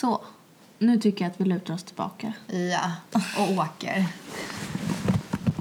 Så. 0.00 0.20
Nu 0.78 0.98
tycker 1.00 1.24
jag 1.24 1.30
att 1.32 1.40
vi 1.40 1.44
lutar 1.44 1.74
oss 1.74 1.82
tillbaka. 1.82 2.32
Ja, 2.72 2.90
och 3.38 3.50
åker. 3.58 4.04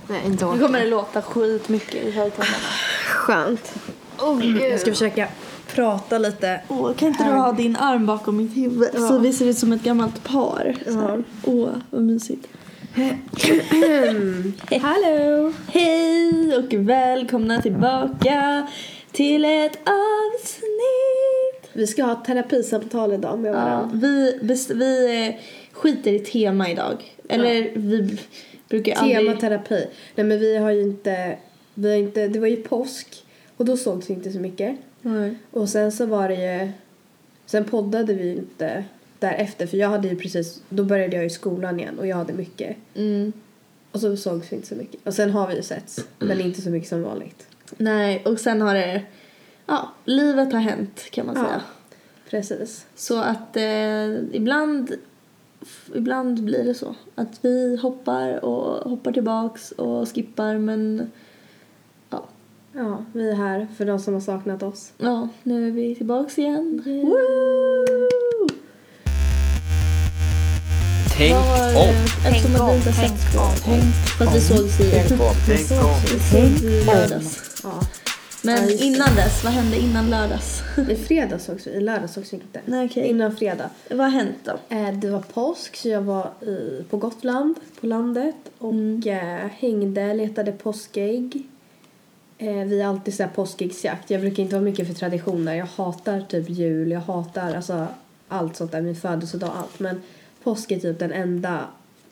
Nej, 0.07 0.21
inte 0.25 0.45
Nu 0.45 0.51
åka. 0.51 0.59
kommer 0.59 0.79
det 0.79 0.85
låta 0.85 1.21
skitmycket 1.21 2.03
i 2.03 2.11
högtalarna. 2.11 2.55
Skönt. 3.05 3.73
Jag 4.61 4.79
ska 4.79 4.91
försöka 4.91 5.27
prata 5.67 6.17
lite. 6.17 6.61
Åh, 6.67 6.93
kan 6.93 7.07
inte 7.07 7.23
du 7.23 7.31
ha 7.31 7.51
din 7.51 7.75
arm 7.75 8.05
bakom 8.05 8.37
mitt 8.37 8.57
huvud 8.57 8.89
Ja. 8.93 8.99
så 9.07 9.17
vi 9.17 9.33
ser 9.33 9.45
ut 9.45 9.57
som 9.57 9.71
ett 9.73 9.83
gammalt 9.83 10.23
par? 10.23 10.75
Så 10.85 10.99
här. 10.99 11.23
Åh, 11.43 11.69
vad 11.89 12.01
mysigt. 12.03 12.47
Hallå! 14.81 15.53
Hej 15.67 16.57
och 16.57 16.73
välkomna 16.73 17.61
tillbaka 17.61 18.67
till 19.11 19.45
ett 19.45 19.77
avsnitt. 19.85 20.74
Vi 21.75 21.87
ska 21.87 22.03
ha 22.03 22.23
terapisamtal 22.25 23.13
idag 23.13 23.39
med 23.39 23.49
Ja, 23.49 23.53
varandra. 23.55 23.97
vi, 23.97 24.39
bes- 24.41 24.73
vi 24.73 25.27
eh, 25.27 25.35
skiter 25.71 26.13
i 26.13 26.19
tema 26.19 26.69
idag. 26.71 27.15
Eller 27.29 27.71
vi 27.75 28.01
b- 28.01 28.17
brukar 28.69 28.95
aldrig... 28.95 29.17
Tema 29.17 29.39
terapi. 29.39 29.85
Nej 30.15 30.25
men 30.25 30.39
vi 30.39 30.57
har 30.57 30.71
ju 30.71 30.81
inte, 30.81 31.37
vi 31.73 31.89
har 31.89 31.97
inte, 31.97 32.27
det 32.27 32.39
var 32.39 32.47
ju 32.47 32.55
påsk 32.63 33.23
och 33.57 33.65
då 33.65 33.77
sågs 33.77 34.09
vi 34.09 34.13
inte 34.13 34.31
så 34.31 34.39
mycket. 34.39 34.77
Nej. 35.01 35.35
Och 35.51 35.69
sen 35.69 35.91
så 35.91 36.05
var 36.05 36.29
det 36.29 36.35
ju, 36.63 36.71
sen 37.45 37.63
poddade 37.65 38.13
vi 38.13 38.31
inte 38.31 38.83
därefter 39.19 39.67
för 39.67 39.77
jag 39.77 39.89
hade 39.89 40.07
ju 40.07 40.15
precis, 40.15 40.61
då 40.69 40.83
började 40.83 41.15
jag 41.15 41.25
i 41.25 41.29
skolan 41.29 41.79
igen 41.79 41.99
och 41.99 42.07
jag 42.07 42.15
hade 42.17 42.33
mycket. 42.33 42.75
Mm. 42.95 43.33
Och 43.91 43.99
så 44.01 44.17
sågs 44.17 44.51
vi 44.51 44.55
inte 44.55 44.67
så 44.67 44.75
mycket. 44.75 45.07
Och 45.07 45.13
sen 45.13 45.29
har 45.29 45.47
vi 45.47 45.55
ju 45.55 45.61
setts, 45.61 46.05
men 46.19 46.41
inte 46.41 46.61
så 46.61 46.69
mycket 46.69 46.89
som 46.89 47.03
vanligt. 47.03 47.47
Nej, 47.77 48.21
och 48.25 48.39
sen 48.39 48.61
har 48.61 48.73
det... 48.73 49.01
Ja, 49.65 49.89
livet 50.05 50.53
har 50.53 50.59
hänt 50.59 51.03
kan 51.11 51.25
man 51.25 51.35
Ja. 51.35 51.43
säga. 51.45 51.61
Precis. 52.29 52.85
Så 52.95 53.19
att 53.21 53.57
eh, 53.57 54.15
ibland, 54.31 54.91
ibland 55.95 56.43
blir 56.43 56.63
det 56.63 56.73
så. 56.73 56.95
Att 57.15 57.39
vi 57.41 57.77
hoppar 57.81 58.45
och 58.45 58.89
hoppar 58.89 59.11
tillbaks 59.11 59.71
och 59.71 60.09
skippar 60.15 60.57
men 60.57 61.11
ja, 62.09 62.23
Ja, 62.73 63.05
vi 63.13 63.29
är 63.29 63.35
här 63.35 63.67
för 63.77 63.85
de 63.85 63.99
som 63.99 64.13
har 64.13 64.21
saknat 64.21 64.63
oss. 64.63 64.91
ja 64.97 65.27
nu 65.43 65.67
är 65.67 65.71
vi 65.71 65.95
tillbaks 65.95 66.37
igen. 66.39 66.83
Yay. 66.85 67.03
Woo! 67.03 68.47
Tänk 71.17 71.35
om. 71.35 71.41
eh, 71.75 72.27
Eftersom 72.27 72.51
vi 72.51 72.75
inte 72.75 72.89
har 72.91 73.07
sett 73.07 73.19
för 74.17 74.25
att 74.25 74.35
vi 74.35 74.41
sågs 74.41 74.79
i, 74.79 74.91
Tänk 74.91 75.21
om. 75.21 75.35
Tänk 75.47 75.71
om. 75.71 76.69
lördags. 76.85 77.61
Ja. 77.63 77.79
Men 78.45 78.69
Ja, 78.69 78.85
innan 78.85 79.15
dess, 79.15 79.43
vad 79.43 79.53
hände 79.53 79.77
innan 79.77 80.09
lördags? 80.09 80.63
I 80.89 80.95
fredag 80.95 81.39
sågs 81.39 81.67
vi, 81.67 81.71
i 81.71 81.81
lördag 81.81 82.09
sågs 82.09 82.33
vi 82.33 82.37
inte. 82.37 82.61
Nej, 82.65 82.85
okej. 82.85 83.07
Innan 83.07 83.35
fredag. 83.35 83.69
vad 83.89 83.99
har 83.99 84.09
hänt 84.09 84.37
då? 84.43 84.75
Eh, 84.75 84.93
det 84.93 85.09
var 85.09 85.19
påsk 85.19 85.75
så 85.75 85.89
jag 85.89 86.01
var 86.01 86.29
i, 86.41 86.83
på 86.89 86.97
Gotland, 86.97 87.55
på 87.79 87.87
landet 87.87 88.35
och 88.57 89.07
eh, 89.07 89.47
hängde, 89.47 90.13
letade 90.13 90.51
påskägg. 90.51 91.47
Eh, 92.37 92.63
vi 92.65 92.81
har 92.81 92.89
alltid 92.89 93.13
så 93.13 93.23
här 93.23 93.29
påskäggsjakt. 93.29 94.09
Jag 94.09 94.21
brukar 94.21 94.43
inte 94.43 94.55
vara 94.55 94.65
mycket 94.65 94.87
för 94.87 94.93
traditioner. 94.93 95.55
Jag 95.55 95.65
hatar 95.65 96.21
typ 96.21 96.49
jul, 96.49 96.91
jag 96.91 96.99
hatar 96.99 97.55
alltså 97.55 97.87
allt 98.27 98.55
sånt 98.55 98.71
där, 98.71 98.81
min 98.81 98.95
födelsedag, 98.95 99.51
allt. 99.55 99.79
Men 99.79 100.01
påsk 100.43 100.71
är 100.71 100.79
typ 100.79 100.99
den 100.99 101.11
enda 101.11 101.59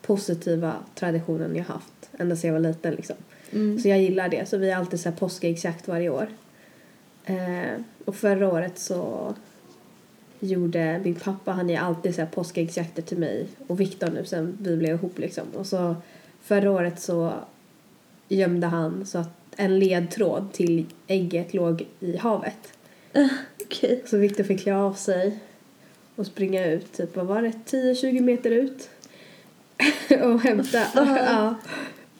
positiva 0.01 0.73
traditionen 0.95 1.55
jag 1.55 1.63
haft. 1.63 2.09
Ända 2.17 2.35
sedan 2.35 2.47
jag 2.47 2.61
var 2.61 2.69
liten 2.69 2.93
liksom. 2.93 3.15
Mm. 3.53 3.79
Så 3.79 3.87
jag 3.87 4.01
gillar 4.01 4.29
det. 4.29 4.49
Så 4.49 4.57
vi 4.57 4.71
har 4.71 4.79
alltid 4.79 4.99
så 4.99 5.09
här 5.09 5.15
påskäggsjakt 5.15 5.87
varje 5.87 6.09
år. 6.09 6.27
Eh, 7.25 7.81
och 8.05 8.15
förra 8.15 8.47
året 8.47 8.79
så 8.79 9.33
gjorde 10.39 11.01
min 11.03 11.15
pappa, 11.15 11.51
han 11.51 11.69
är 11.69 11.79
alltid 11.79 12.15
så 12.15 12.21
här 12.21 12.27
påskäggsjakter 12.27 13.01
till 13.01 13.17
mig 13.17 13.47
och 13.67 13.79
Viktor 13.79 14.09
nu 14.09 14.25
sen 14.25 14.57
vi 14.61 14.77
blev 14.77 14.95
ihop 14.95 15.19
liksom. 15.19 15.43
Och 15.55 15.65
så 15.65 15.95
förra 16.41 16.71
året 16.71 16.99
så 16.99 17.33
gömde 18.27 18.67
han 18.67 19.05
så 19.05 19.17
att 19.17 19.29
en 19.55 19.79
ledtråd 19.79 20.53
till 20.53 20.85
ägget 21.07 21.53
låg 21.53 21.85
i 21.99 22.17
havet. 22.17 22.73
Okej. 23.65 24.03
Så 24.05 24.17
Viktor 24.17 24.43
fick 24.43 24.61
klä 24.63 24.75
av 24.75 24.93
sig 24.93 25.39
och 26.15 26.25
springa 26.25 26.65
ut, 26.65 26.93
typ 26.93 27.15
vad 27.15 27.25
var 27.25 27.41
det, 27.41 27.51
10-20 27.69 28.21
meter 28.21 28.51
ut. 28.51 28.89
och 30.23 30.41
hämta. 30.41 30.85
ja, 30.95 31.55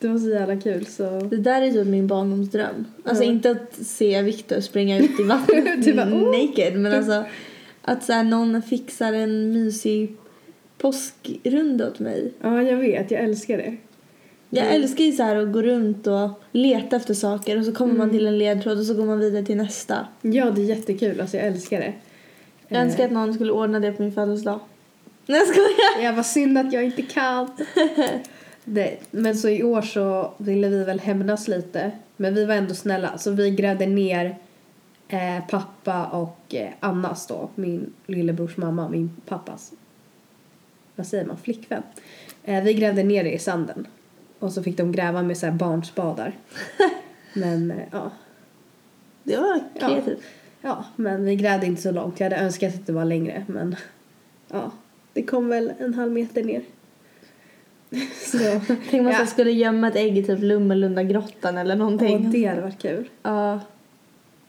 det 0.07 0.13
var 0.13 0.19
så 0.19 0.29
jävla 0.29 0.55
kul 0.61 0.85
så. 0.85 1.19
Det 1.19 1.37
där 1.37 1.61
är 1.61 1.71
typ 1.71 1.87
min 1.87 2.07
barndomsdröm. 2.07 2.85
Alltså 3.05 3.23
Ja. 3.23 3.29
inte 3.31 3.51
att 3.51 3.75
se 3.85 4.21
Viktor 4.21 4.59
springa 4.59 4.97
ut 4.99 5.19
i 5.19 5.23
vattnet 5.27 5.87
"Oh." 5.87 6.31
naked 6.47 6.79
men 6.79 6.93
alltså 6.93 7.23
att 7.81 8.03
så 8.03 8.13
här, 8.13 8.23
någon 8.23 8.61
fixar 8.61 9.13
en 9.13 9.53
mysig 9.53 10.15
påskrunda 10.77 11.87
åt 11.87 11.99
mig. 11.99 12.31
Ja, 12.41 12.61
jag 12.63 12.77
vet, 12.77 13.11
jag 13.11 13.21
älskar 13.23 13.57
det. 13.57 13.75
Jag 14.49 14.65
Mm. 14.67 14.81
älskar 14.81 15.03
ju 15.03 15.11
så 15.11 15.23
här 15.23 15.35
att 15.35 15.53
gå 15.53 15.61
runt 15.61 16.07
och 16.07 16.29
leta 16.51 16.95
efter 16.95 17.13
saker 17.13 17.59
och 17.59 17.65
så 17.65 17.71
kommer 17.71 17.93
Mm. 17.93 18.07
man 18.07 18.09
till 18.17 18.27
en 18.27 18.37
ledtråd 18.37 18.79
och 18.79 18.85
så 18.85 18.93
går 18.93 19.05
man 19.05 19.19
vidare 19.19 19.45
till 19.45 19.57
nästa. 19.57 20.07
Ja, 20.21 20.51
det 20.51 20.61
är 20.61 20.65
jättekul, 20.65 21.21
alltså 21.21 21.37
jag 21.37 21.45
älskar 21.45 21.79
det. 21.79 21.93
Jag 22.67 22.81
önskar 22.81 23.05
att 23.05 23.11
någon 23.11 23.33
skulle 23.33 23.51
ordna 23.51 23.79
det 23.79 23.91
på 23.91 24.01
min 24.01 24.11
födelsedag. 24.11 24.59
Nej 25.25 25.39
jag 25.39 25.47
skojar! 25.47 26.03
Ja, 26.05 26.11
vad 26.11 26.25
synd 26.25 26.57
att 26.57 26.73
jag 26.73 26.83
inte 26.83 27.01
kan. 27.01 27.47
det, 28.65 28.97
men 29.11 29.35
så 29.35 29.49
i 29.49 29.63
år 29.63 29.81
så 29.81 30.33
ville 30.37 30.69
vi 30.69 30.83
väl 30.83 30.99
hämnas 30.99 31.47
lite. 31.47 31.91
Men 32.17 32.35
vi 32.35 32.45
var 32.45 32.55
ändå 32.55 32.73
snälla. 32.73 33.17
Så 33.17 33.31
vi 33.31 33.51
grävde 33.51 33.85
ner 33.85 34.37
eh, 35.07 35.47
pappa 35.49 36.05
och 36.05 36.55
eh, 36.55 36.69
Annas 36.79 37.27
då, 37.27 37.49
min 37.55 37.93
lillebrors 38.05 38.57
mamma, 38.57 38.89
min 38.89 39.11
pappas, 39.25 39.71
vad 40.95 41.07
säger 41.07 41.25
man, 41.25 41.37
flickvän. 41.37 41.83
Eh, 42.43 42.63
vi 42.63 42.73
grävde 42.73 43.03
ner 43.03 43.23
det 43.23 43.31
i 43.31 43.39
sanden. 43.39 43.87
Och 44.39 44.51
så 44.53 44.63
fick 44.63 44.77
de 44.77 44.91
gräva 44.91 45.23
med 45.23 45.37
så 45.37 45.45
här 45.45 45.53
barnspadar. 45.53 46.33
men 47.33 47.71
eh, 47.71 47.77
ja. 47.91 48.11
Det 49.23 49.37
var 49.37 49.59
Ja. 49.73 49.87
kreativt. 49.87 50.23
Ja, 50.61 50.85
men 50.95 51.25
vi 51.25 51.35
grävde 51.35 51.65
inte 51.65 51.81
så 51.81 51.91
långt. 51.91 52.19
Jag 52.19 52.25
hade 52.25 52.41
önskat 52.41 52.75
att 52.75 52.87
det 52.87 52.93
var 52.93 53.05
längre, 53.05 53.45
men 53.47 53.75
ja. 54.51 54.71
Det 55.13 55.23
kom 55.23 55.49
väl 55.49 55.73
en 55.79 55.93
halv 55.93 56.11
meter 56.11 56.43
ner. 56.43 56.61
så, 58.31 58.37
Tänk 58.67 58.93
om 58.93 59.03
man 59.03 59.13
Ja. 59.13 59.25
skulle 59.25 59.51
gömma 59.51 59.87
ett 59.87 59.95
ägg 59.95 60.17
i 60.17 60.23
typ 60.23 60.39
Lummelunda 60.41 61.03
grottan 61.03 61.57
eller 61.57 61.75
någonting. 61.75 62.15
och 62.25 62.31
det 62.31 62.45
hade 62.45 62.61
varit 62.61 62.81
kul. 62.81 63.09
Ja, 63.23 63.59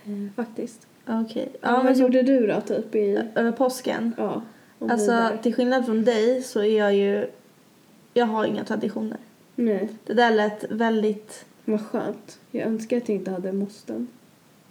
Eh, 0.07 0.13
faktiskt. 0.37 0.87
okej. 1.07 1.49
Ja, 1.53 1.59
Ja, 1.61 1.73
vad 1.77 1.85
men 1.85 1.97
så 1.97 2.03
gjorde 2.03 2.23
du 2.23 2.47
då, 2.47 2.61
typ 2.61 2.95
i... 2.95 3.23
över 3.35 3.53
påsken. 3.53 4.13
Ja. 4.19 4.43
Alltså 4.79 5.29
till 5.43 5.55
skillnad 5.55 5.85
från 5.87 6.05
dig 6.05 6.43
så 6.43 6.61
är 6.61 6.79
jag 6.79 6.95
ju, 6.95 7.27
jag 8.15 8.27
har 8.27 8.45
inga 8.45 8.65
traditioner. 8.65 9.17
Nej, 9.55 9.89
Det 10.07 10.15
där 10.15 10.31
lät 10.31 10.65
väldigt, 10.71 11.45
vad 11.65 11.87
skönt. 11.87 12.39
Jag 12.51 12.67
önskar 12.67 12.97
att 12.97 13.09
jag 13.09 13.17
inte 13.19 13.31
hade 13.31 13.53
måsten. 13.53 14.09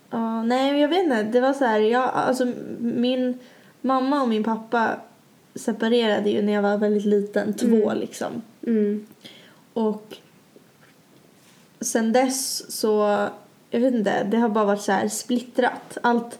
ja 0.09 0.43
nej 0.43 0.81
jag 0.81 0.87
vet 0.87 1.03
inte, 1.03 1.23
det 1.23 1.41
var 1.41 1.53
så 1.53 1.65
här, 1.65 1.79
jag, 1.79 2.03
alltså 2.13 2.51
min 2.79 3.39
mamma 3.81 4.21
och 4.21 4.29
min 4.29 4.43
pappa 4.43 4.89
separerade 5.55 6.29
ju 6.29 6.41
när 6.41 6.53
jag 6.53 6.61
var 6.61 6.77
väldigt 6.77 7.05
liten, 7.05 7.53
två 7.53 7.67
Mm. 7.91 7.97
liksom. 7.97 8.41
Mm. 8.67 9.05
Och 9.73 10.15
sen 11.79 12.13
dess 12.13 12.71
så, 12.79 13.27
jag 13.69 13.79
vet 13.79 13.93
inte, 13.93 14.23
det 14.23 14.37
har 14.37 14.49
bara 14.49 14.65
varit 14.65 14.81
så 14.81 14.91
här 14.91 15.07
splittrat. 15.07 15.97
Allt, 16.03 16.39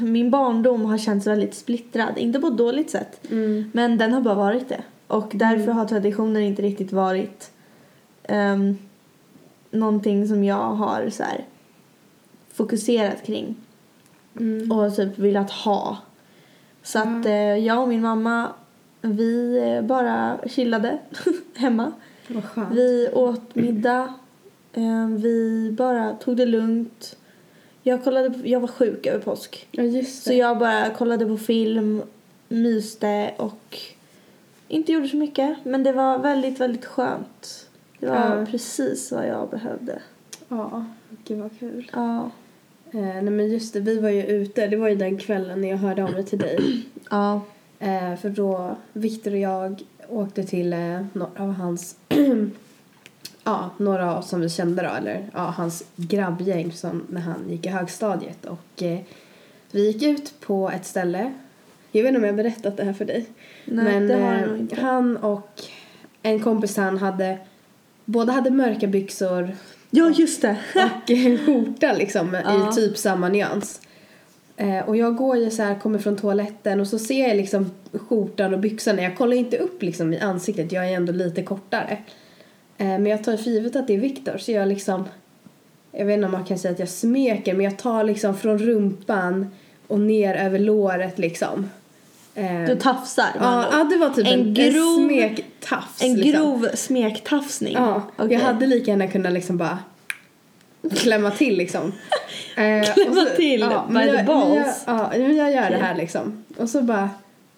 min 0.00 0.30
barndom 0.30 0.84
har 0.84 0.98
känts 0.98 1.26
väldigt 1.26 1.54
splittrad, 1.54 2.18
inte 2.18 2.40
på 2.40 2.46
ett 2.46 2.56
dåligt 2.56 2.90
sätt. 2.90 3.20
Mm. 3.30 3.70
Men 3.74 3.98
den 3.98 4.12
har 4.12 4.20
bara 4.20 4.34
varit 4.34 4.68
det. 4.68 4.82
Och 5.06 5.32
därför 5.34 5.72
har 5.72 5.84
traditionen 5.86 6.42
inte 6.42 6.62
riktigt 6.62 6.92
varit 6.92 7.50
um, 8.28 8.78
någonting 9.70 10.28
som 10.28 10.44
jag 10.44 10.74
har 10.74 11.10
så 11.10 11.22
här, 11.22 11.44
fokuserat 12.52 13.26
kring 13.26 13.56
Mm. 14.40 14.72
och 14.72 14.96
typ 14.96 15.18
velat 15.18 15.50
ha. 15.50 15.96
Så 16.82 16.98
att 16.98 17.26
eh, 17.26 17.56
jag 17.56 17.82
och 17.82 17.88
min 17.88 18.00
mamma, 18.00 18.48
vi 19.06 19.58
eh, 19.76 19.82
bara 19.82 20.38
chillade 20.46 20.98
hemma. 21.56 21.92
Vi 22.72 23.08
åt 23.12 23.54
middag. 23.54 24.14
eh, 24.72 25.06
vi 25.08 25.70
bara 25.78 26.12
tog 26.12 26.36
det 26.36 26.46
lugnt. 26.46 27.16
Jag, 27.82 28.04
kollade 28.04 28.30
på, 28.30 28.38
jag 28.48 28.60
var 28.60 28.68
sjuk 28.68 29.06
över 29.06 29.18
påsk. 29.20 29.68
Ja, 29.70 30.02
Så 30.04 30.32
jag 30.32 30.58
bara 30.58 30.90
kollade 30.90 31.26
på 31.26 31.36
film, 31.36 32.02
myste 32.48 33.30
och 33.36 33.78
inte 34.68 34.92
gjorde 34.92 35.08
så 35.08 35.16
mycket. 35.16 35.56
Men 35.64 35.82
det 35.82 35.92
var 35.92 36.18
väldigt, 36.18 36.60
väldigt 36.60 36.84
skönt. 36.84 37.66
Det 38.00 38.06
var 38.06 38.36
Ja. 38.38 38.46
precis 38.50 39.12
vad 39.12 39.28
jag 39.28 39.48
behövde. 39.50 39.98
Ja, 40.48 40.84
gud 41.24 41.38
vad 41.38 41.58
kul. 41.58 41.90
Ja. 41.94 42.30
Eh, 42.90 43.00
nej 43.00 43.22
men 43.30 43.48
just 43.52 43.72
det, 43.74 43.80
vi 43.80 43.98
var 43.98 44.08
ju 44.10 44.22
ute. 44.26 44.66
Det 44.66 44.76
var 44.76 44.88
ju 44.88 44.94
den 44.96 45.18
kvällen 45.18 45.60
när 45.60 45.68
jag 45.68 45.76
hörde 45.76 46.04
av 46.04 46.12
mig 46.12 46.24
till 46.24 46.38
dig. 46.38 46.82
Ja. 47.10 47.40
Eh, 47.78 48.16
för 48.16 48.28
då, 48.30 48.76
Viktor 48.92 49.30
och 49.30 49.38
jag 49.38 49.82
åkte 50.08 50.44
till 50.44 50.72
eh, 50.72 51.00
några 51.12 51.42
av 51.42 51.52
hans, 51.52 51.96
ja, 53.44 53.70
några 53.76 54.22
som 54.22 54.40
vi 54.40 54.48
kände 54.48 54.82
då, 54.82 54.88
eller 54.88 55.30
ja, 55.34 55.40
hans 55.40 55.84
grabbgäng 55.96 56.72
som 56.72 57.06
när 57.10 57.20
han 57.20 57.44
gick 57.50 57.66
i 57.66 57.68
högstadiet. 57.68 58.44
Och 58.46 58.82
eh, 58.82 58.98
vi 59.70 59.86
gick 59.92 60.02
ut 60.02 60.40
på 60.40 60.70
ett 60.70 60.86
ställe 60.86 61.32
Jag 61.92 62.02
vet 62.02 62.08
inte 62.08 62.18
om 62.18 62.24
jag 62.24 62.32
har 62.32 62.36
berättat 62.36 62.76
det 62.76 62.84
här 62.84 62.92
för 62.92 63.04
dig. 63.04 63.26
Nej, 63.64 63.84
Men 63.84 64.08
det 64.08 64.14
har 64.14 64.32
jag 64.34 64.50
eh, 64.50 64.60
inte. 64.60 64.80
han 64.80 65.16
och 65.16 65.62
en 66.22 66.40
kompis 66.40 66.76
han 66.76 66.98
hade 66.98 67.38
båda 68.04 68.32
hade 68.32 68.50
mörka 68.50 68.86
byxor 68.86 69.56
Ja, 69.90 70.10
just 70.10 70.42
det. 70.42 70.56
och 70.74 71.10
en 71.10 71.38
skjorta 71.38 71.92
liksom 71.92 72.34
Ja. 72.44 72.70
i 72.70 72.74
typ 72.74 72.96
samma 72.98 73.28
nyans. 73.28 73.80
Eh, 74.56 74.78
och 74.88 74.96
jag 74.96 75.16
går 75.16 75.36
ju 75.36 75.50
så 75.50 75.62
här, 75.62 75.74
kommer 75.74 75.98
från 75.98 76.16
toaletten 76.16 76.80
och 76.80 76.86
så 76.86 76.98
ser 76.98 77.28
jag 77.28 77.36
liksom 77.36 77.70
skjortan 77.92 78.54
och 78.54 78.60
byxorna. 78.60 79.02
Jag 79.02 79.16
kollar 79.16 79.36
inte 79.36 79.58
upp 79.58 79.82
liksom 79.82 80.12
i 80.14 80.18
ansiktet, 80.20 80.72
jag 80.72 80.88
är 80.90 80.94
ändå 80.96 81.12
lite 81.12 81.42
kortare. 81.42 81.98
Eh, 82.78 82.86
men 82.86 83.06
jag 83.06 83.24
tar 83.24 83.36
för 83.36 83.50
givet 83.50 83.76
att 83.76 83.86
det 83.86 83.94
är 83.94 83.98
Viktor 83.98 84.38
så 84.38 84.52
jag 84.52 84.68
liksom, 84.68 85.04
jag 85.92 86.06
vet 86.06 86.14
inte 86.14 86.26
om 86.26 86.32
man 86.32 86.44
kan 86.44 86.58
säga 86.58 86.72
att 86.72 86.78
jag 86.78 86.88
smeker 86.88 87.54
men 87.54 87.64
jag 87.64 87.76
tar 87.78 88.04
liksom 88.04 88.36
från 88.36 88.58
rumpan 88.58 89.50
och 89.86 90.00
ner 90.00 90.34
över 90.34 90.58
låret 90.58 91.18
liksom. 91.18 91.70
Eh, 92.34 92.64
Du 92.66 92.76
tafsar. 92.76 93.28
ja, 93.40 93.66
ja, 93.72 93.84
det 93.84 93.96
var 93.96 94.10
typ 94.10 94.26
en, 94.26 94.32
En 94.40 94.54
grov- 94.54 95.06
smektafs. 95.08 96.02
En 96.02 96.14
liksom. 96.14 96.42
grov 96.42 96.68
smektafsning. 96.74 97.74
Ja, 97.74 98.02
Okej. 98.16 98.32
jag 98.32 98.40
hade 98.40 98.66
lika 98.66 98.90
gärna 98.90 99.06
kunnat 99.08 99.32
liksom 99.32 99.56
bara 99.56 99.78
klämma 100.96 101.30
till 101.30 101.56
liksom. 101.56 101.92
Eh, 102.56 102.94
Klämma 102.94 103.24
till 103.36 103.60
ja, 103.60 103.84
by 103.88 103.94
men 103.94 104.08
the 104.08 104.14
jag, 104.14 104.26
balls. 104.26 104.84
Jag, 104.86 104.96
ja, 104.96 105.10
men 105.12 105.36
jag 105.36 105.52
gör 105.52 105.70
det 105.70 105.76
här 105.76 105.94
liksom. 105.94 106.44
Och 106.56 106.68
så 106.70 106.82
bara 106.82 107.10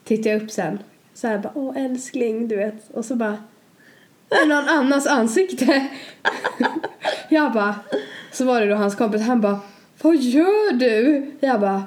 tittar 0.04 0.30
jag 0.30 0.42
upp 0.42 0.50
sen. 0.50 0.78
Så 1.14 1.26
här 1.26 1.38
bara, 1.38 1.52
åh 1.54 1.76
älskling, 1.76 2.48
du 2.48 2.56
vet. 2.56 2.90
Och 2.90 3.04
så 3.04 3.14
bara, 3.14 3.36
är 4.30 4.46
någon 4.46 4.68
annans 4.68 5.06
ansikte? 5.06 5.88
jag 7.28 7.52
bara, 7.52 7.74
så 8.32 8.44
var 8.44 8.60
det 8.60 8.66
då 8.66 8.74
hans 8.74 8.94
kompis, 8.94 9.22
han 9.22 9.40
bara, 9.40 9.60
vad 10.02 10.16
gör 10.16 10.72
du? 10.72 11.30
Jag 11.40 11.60
bara, 11.60 11.82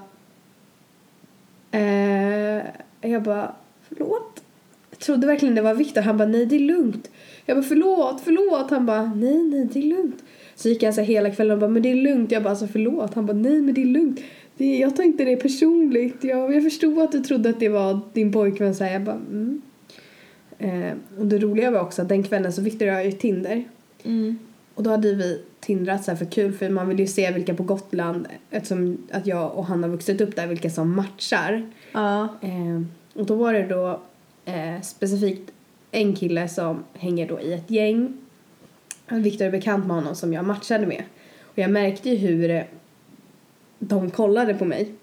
eh, 1.72 2.64
jag 3.02 3.24
bara, 3.24 3.56
förlåt? 3.90 4.44
Jag 4.90 5.00
trodde 5.00 5.28
verkligen 5.28 5.56
det 5.56 5.62
var 5.62 5.74
Viktor. 5.74 6.02
Han 6.02 6.18
bara, 6.18 6.28
nej 6.28 6.46
det 6.46 6.56
är 6.56 6.60
lugnt. 6.60 7.10
Jag 7.46 7.58
bara, 7.58 7.64
förlåt, 7.64 8.22
förlåt. 8.24 8.70
Han 8.70 8.86
bara, 8.86 9.04
nej, 9.04 9.44
nej 9.44 9.70
det 9.74 9.80
är 9.80 9.84
lugnt. 9.84 10.24
Så 10.62 10.70
gick 10.70 10.84
jag 10.84 10.94
så 10.94 11.02
här 11.02 11.08
hela 11.08 11.30
kvällen 11.30 11.54
och 11.54 11.60
bara, 11.60 11.70
men 11.70 11.82
det 11.82 11.92
är 11.92 11.96
lugnt. 11.96 12.32
Jag 12.32 12.44
bara, 12.44 12.50
alltså 12.50 12.68
förlåt. 12.68 13.14
Han 13.14 13.26
bara, 13.26 13.38
nej 13.38 13.62
men 13.62 13.74
det 13.74 13.82
är 13.82 13.86
lugnt. 13.86 14.20
Det 14.58 14.78
jag 14.78 14.96
tar 14.96 15.04
inte 15.04 15.26
det 15.26 15.36
personligt. 15.36 16.24
Jag, 16.24 16.56
jag 16.56 16.64
förstod 16.64 17.00
att 17.00 17.12
du 17.12 17.20
trodde 17.20 17.50
att 17.50 17.60
det 17.60 17.70
var 17.70 18.00
din 18.14 18.32
pojkvän. 18.32 18.76
Så 18.76 18.84
här, 18.84 18.94
jag 18.94 19.02
bara, 19.02 19.16
mm. 19.16 19.62
Eh, 20.60 20.94
och 21.20 21.26
det 21.26 21.38
roliga 21.38 21.72
var 21.72 21.80
också 21.80 22.02
att 22.02 22.10
den 22.10 22.24
kvällen 22.24 22.54
så 22.54 22.62
Viktor 22.62 22.88
och 22.88 22.94
jag 22.94 23.06
ju 23.06 23.12
Tinder. 23.12 23.64
Mm. 24.04 24.40
Och 24.76 24.84
då 24.84 24.90
hade 24.90 25.14
vi 25.14 25.42
tindrat 25.60 26.04
så 26.04 26.12
här 26.12 26.18
för 26.18 26.26
kul 26.26 26.54
för 26.54 26.70
man 26.70 26.90
vill 26.90 27.00
ju 27.00 27.08
se 27.08 27.32
vilka 27.32 27.54
på 27.54 27.64
Gotland 27.64 28.28
eftersom 28.50 28.98
att 29.12 29.28
jag 29.28 29.58
och 29.58 29.66
han 29.66 29.84
har 29.84 29.90
vuxit 29.90 30.22
upp 30.22 30.36
där 30.36 30.48
vilka 30.48 30.70
som 30.70 30.96
matchar. 30.96 31.72
Ja. 31.92 32.24
Eh, 32.42 32.82
och 33.14 33.26
då 33.26 33.36
var 33.36 33.54
det 33.54 33.68
då 33.68 34.00
eh, 34.46 34.82
specifikt 34.82 35.52
en 35.92 36.16
kille 36.16 36.48
som 36.48 36.84
hänger 36.94 37.28
då 37.28 37.40
i 37.40 37.54
ett 37.54 37.72
gäng. 37.72 38.18
Viktor 39.20 39.46
är 39.46 39.52
bekant 39.52 39.86
med 39.88 39.96
honom 39.96 40.16
som 40.16 40.34
jag 40.34 40.46
matchade 40.46 40.86
med. 40.86 41.04
Och 41.42 41.58
jag 41.58 41.72
märkte 41.72 42.10
ju 42.10 42.16
hur 42.16 42.50
eh, 42.50 42.64
de 43.80 44.12
kollade 44.12 44.54
på 44.54 44.66
mig. 44.66 44.92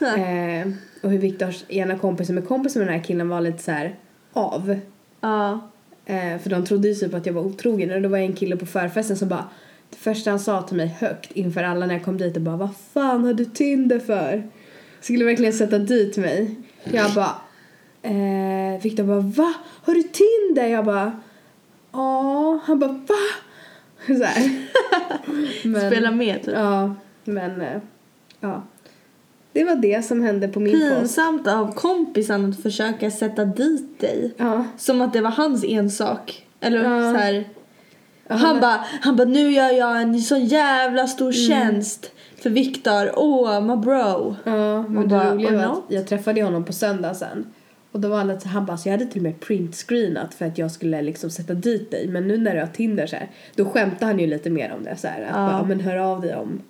Eh, 0.00 0.68
och 1.02 1.10
hur 1.10 1.18
Viktors 1.18 1.64
ena 1.68 1.98
kompis 1.98 2.26
som 2.26 2.38
är 2.38 2.42
kompis 2.42 2.76
med 2.76 2.86
den 2.86 2.94
här 2.94 3.04
killen 3.04 3.28
var 3.28 3.40
lite 3.40 3.62
så 3.62 3.70
här 3.70 3.96
av. 4.32 4.80
Ja. 5.20 5.70
Eh, 6.06 6.38
för 6.38 6.50
de 6.50 6.64
trodde 6.64 6.88
ju 6.88 6.94
typ 6.94 7.14
att 7.14 7.26
jag 7.26 7.32
var 7.32 7.42
otrogen 7.42 7.92
och 7.92 8.02
det 8.02 8.08
var 8.08 8.18
en 8.18 8.32
kille 8.32 8.56
på 8.56 8.66
förfesten 8.66 9.16
som 9.16 9.28
bara 9.28 9.44
det 9.90 9.96
första 9.96 10.30
han 10.30 10.40
sa 10.40 10.62
till 10.62 10.76
mig 10.76 10.86
högt 10.86 11.32
inför 11.32 11.62
alla 11.62 11.86
när 11.86 11.94
jag 11.94 12.04
kom 12.04 12.18
dit 12.18 12.36
och 12.36 12.42
bara 12.42 12.56
vad 12.56 12.76
fan 12.92 13.24
har 13.24 13.34
du 13.34 13.44
Tinder 13.44 13.98
för? 13.98 14.50
Skulle 15.00 15.24
verkligen 15.24 15.52
sätta 15.52 15.78
dit 15.78 16.16
mig. 16.16 16.54
Jag 16.84 17.14
bara 17.14 17.34
eh, 18.02 18.82
Victor 18.82 19.04
bara 19.04 19.20
va? 19.20 19.54
Har 19.82 19.94
du 19.94 20.02
Tinder? 20.02 20.66
Jag 20.66 20.84
bara 20.84 21.20
ja. 22.02 22.58
Han 22.64 22.78
bara 22.78 22.92
va? 22.92 23.14
Så 24.06 24.24
här. 24.24 24.66
Men- 25.68 25.90
Spela 25.90 26.10
med 26.10 26.42
typ. 26.42 26.54
Ja, 26.54 26.94
men 27.24 27.60
eh, 27.60 27.80
ja. 28.40 28.62
Det 29.52 29.64
var 29.64 29.76
det 29.76 30.04
som 30.04 30.22
hände 30.22 30.48
på 30.48 30.60
min 30.60 30.72
post. 30.80 30.94
Pinsamt 31.00 31.48
av 31.48 31.72
kompisen 31.74 32.50
att 32.50 32.62
försöka 32.62 33.10
sätta 33.10 33.44
dit 33.44 34.00
dig. 34.00 34.34
Ja. 34.36 34.64
Som 34.76 35.00
att 35.00 35.12
det 35.12 35.20
var 35.20 35.30
hans 35.30 35.64
ensak. 35.64 36.46
Eller 36.60 36.84
Ja. 36.84 37.12
så 37.12 37.18
här. 37.18 37.44
Ja, 38.28 38.34
han 38.34 38.60
bara, 38.60 38.84
han 39.00 39.16
bara 39.16 39.28
nu 39.28 39.50
gör 39.52 39.70
jag 39.72 40.02
en 40.02 40.20
sån 40.20 40.44
jävla 40.44 41.06
stor 41.06 41.32
tjänst 41.32 42.10
för 42.42 42.50
Viktor. 42.50 43.12
Åh, 43.18 43.60
my 43.60 43.76
bro. 43.76 44.36
Ja, 44.44 44.82
men 44.82 45.08
det 45.08 45.32
roliga 45.32 45.52
var 45.68 45.72
att 45.72 45.84
jag 45.88 46.06
träffade 46.06 46.42
honom 46.42 46.64
på 46.64 46.72
söndag 46.72 47.14
sen. 47.14 47.46
Och 47.92 48.00
då 48.00 48.08
var 48.08 48.38
så 48.38 48.48
han 48.48 48.66
bara, 48.66 48.76
så 48.76 48.88
jag 48.88 48.92
hade 48.98 49.06
till 49.06 49.18
och 49.20 49.22
med 49.22 49.40
printscreenat 49.40 50.34
för 50.34 50.46
att 50.46 50.58
jag 50.58 50.70
skulle 50.70 51.02
liksom 51.02 51.30
sätta 51.30 51.54
dit 51.54 51.90
dig. 51.90 52.08
Men 52.08 52.28
nu 52.28 52.36
när 52.38 52.54
du 52.54 52.60
har 52.60 52.66
Tinder 52.66 53.06
så 53.06 53.16
här, 53.16 53.30
då 53.54 53.64
skämtade 53.64 54.06
han 54.06 54.18
ju 54.18 54.26
lite 54.26 54.50
mer 54.50 54.72
om 54.72 54.84
det 54.84 54.96
så 54.96 55.08
här. 55.08 55.22
Att 55.22 55.28
Ja. 55.28 55.34
bara, 55.34 55.62
men 55.64 55.80
hör 55.80 55.96
av 55.96 56.20
dig 56.20 56.34
om 56.36 56.62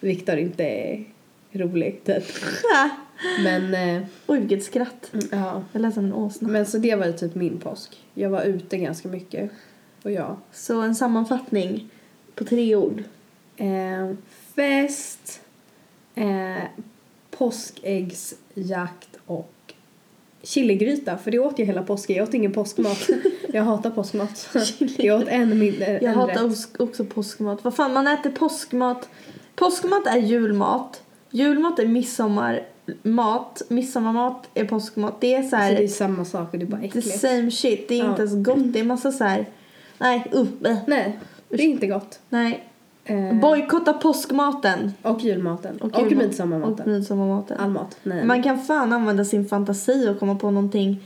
Viktor 0.00 0.36
inte 0.36 0.64
är 0.64 1.04
rolig 1.52 2.00
typ. 2.04 2.24
Men, 3.44 3.74
eh, 3.74 4.02
Oj, 4.26 4.38
vilket 4.40 4.64
skratt. 4.64 5.12
ja. 5.30 5.62
Jag 5.72 5.82
lät 5.82 5.94
som 5.94 6.04
en 6.04 6.12
åsna. 6.12 6.48
Men 6.48 6.66
så 6.66 6.78
det 6.78 6.94
var 6.96 7.06
ju 7.06 7.12
typ 7.12 7.34
min 7.34 7.58
påsk. 7.58 7.96
Jag 8.14 8.30
var 8.30 8.42
ute 8.42 8.76
ganska 8.76 9.08
mycket. 9.08 9.50
Och 10.02 10.10
ja. 10.10 10.36
Så 10.52 10.80
en 10.82 10.94
sammanfattning 10.94 11.90
på 12.34 12.44
tre 12.44 12.76
ord. 12.76 13.02
Eh, 13.56 14.12
fest, 14.54 15.40
eh, 16.14 16.62
påskäggsjakt 17.30 19.08
och 19.26 19.52
chiligryta. 20.44 21.18
För 21.18 21.30
det 21.30 21.38
åt 21.38 21.58
jag 21.58 21.66
hela 21.66 21.82
påsken. 21.82 22.16
Jag 22.16 22.28
åt 22.28 22.34
ingen 22.34 22.52
påskmat. 22.52 23.08
jag 23.52 23.62
hatar 23.62 23.90
påskmat. 23.90 24.48
jag 24.96 25.22
åt 25.22 25.28
en 25.28 25.58
mindre. 25.58 25.92
Jag 25.92 26.02
en 26.02 26.14
hatar 26.14 26.48
rätt. 26.48 26.80
också 26.80 27.04
påskmat. 27.04 27.64
Vad 27.64 27.74
fan, 27.74 27.92
man 27.92 28.06
äter 28.06 28.30
påskmat. 28.30 29.08
Påskmat 29.54 30.06
är 30.06 30.16
julmat. 30.18 31.02
Julmat 31.30 31.78
är 31.78 31.86
midsommarmat. 31.86 33.62
Midsommarmat 33.68 34.48
är 34.54 34.64
påskmat. 34.64 35.20
Det 35.20 35.34
är 35.34 35.42
så 35.42 35.56
här, 35.56 35.68
Alltså, 35.68 35.78
det 35.80 35.84
är 35.86 35.88
samma 35.88 36.24
sak 36.24 36.52
och 36.52 36.58
det 36.58 36.64
är 36.64 36.66
bara 36.66 36.80
the 36.80 36.86
äckligt. 36.86 37.20
same 37.20 37.50
shit. 37.50 37.88
Det 37.88 37.94
är 37.94 37.98
Ja. 38.04 38.10
inte 38.10 38.22
ens 38.22 38.46
gott. 38.46 38.72
Det 38.72 38.80
är 38.80 38.84
massa 38.84 39.12
så 39.12 39.24
här. 39.24 39.46
Nej, 39.98 40.30
uh, 40.34 40.46
äh, 40.64 40.76
Nej, 40.86 41.18
det 41.48 41.62
är 41.62 41.66
inte 41.66 41.86
gott. 41.86 42.20
nej. 42.28 42.64
Eh, 43.04 43.34
Bojkotta 43.34 43.92
påskmaten. 43.92 44.92
och 45.02 45.20
julmaten. 45.20 45.76
Och, 45.76 45.98
julmat. 45.98 46.24
midsommarmaten. 46.26 46.86
Och 46.86 46.92
midsommarmaten. 46.92 47.58
All 47.60 47.70
mat. 47.70 47.96
Nej. 48.02 48.24
Man 48.24 48.42
kan 48.42 48.58
fan 48.58 48.92
använda 48.92 49.24
sin 49.24 49.46
fantasi 49.48 50.08
och 50.08 50.18
komma 50.18 50.34
på 50.34 50.50
någonting. 50.50 51.00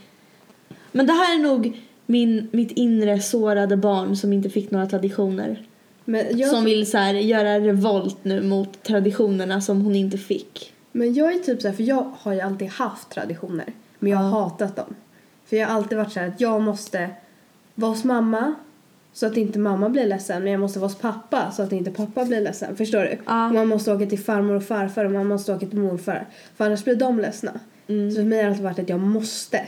Men 0.92 1.06
det 1.06 1.12
här 1.12 1.34
är 1.38 1.42
nog 1.42 1.80
min, 2.06 2.48
mitt 2.52 2.70
inre 2.70 3.20
sårade 3.20 3.76
barn 3.76 4.16
som 4.16 4.32
inte 4.32 4.50
fick 4.50 4.70
några 4.70 4.86
traditioner. 4.86 5.66
jag, 6.34 6.48
Som 6.50 6.64
vill 6.64 6.90
så 6.90 6.98
här, 6.98 7.14
göra 7.14 7.60
revolt 7.60 8.18
nu 8.24 8.42
mot 8.42 8.82
traditionerna 8.82 9.60
som 9.60 9.80
hon 9.80 9.94
inte 9.96 10.18
fick. 10.18 10.72
men 10.92 11.14
jag 11.14 11.32
är 11.34 11.38
typ 11.38 11.62
så 11.62 11.68
här, 11.68 11.74
för 11.74 11.82
jag 11.82 12.12
har 12.20 12.32
ju 12.32 12.40
alltid 12.40 12.68
haft 12.68 13.10
traditioner. 13.10 13.72
Men 13.98 14.12
jag 14.12 14.18
har 14.18 14.30
hatat 14.40 14.76
dem. 14.76 14.94
För 15.46 15.56
jag 15.56 15.68
har 15.68 15.74
alltid 15.74 15.98
varit 15.98 16.12
så 16.12 16.20
här 16.20 16.28
att 16.28 16.40
jag 16.40 16.62
måste 16.62 17.10
vara 17.74 17.90
hos 17.90 18.04
mamma 18.04 18.54
så 19.18 19.26
att 19.26 19.36
inte 19.36 19.58
mamma 19.58 19.88
blir 19.88 20.06
ledsen. 20.06 20.42
Men 20.42 20.52
jag 20.52 20.60
måste 20.60 20.78
vara 20.78 20.88
hos 20.88 20.98
pappa 20.98 21.50
så 21.50 21.62
att 21.62 21.72
inte 21.72 21.90
pappa 21.90 22.24
blir 22.24 22.40
ledsen. 22.40 22.76
Förstår 22.76 23.00
du? 23.00 23.12
Och 23.48 23.54
Man 23.54 23.68
måste 23.68 23.92
åka 23.92 24.06
till 24.06 24.18
farmor 24.18 24.54
och 24.54 24.64
farfar 24.64 25.04
och 25.04 25.10
man 25.10 25.26
måste 25.26 25.54
åka 25.54 25.66
till 25.66 25.78
morfar. 25.78 26.26
För 26.56 26.64
annars 26.64 26.84
blir 26.84 26.96
de 26.96 27.18
ledsna. 27.18 27.60
Så 27.86 28.16
för 28.16 28.24
mig 28.24 28.38
har 28.38 28.44
det 28.44 28.48
alltid 28.48 28.64
varit 28.64 28.78
att 28.78 28.88
jag 28.88 29.00
måste. 29.00 29.66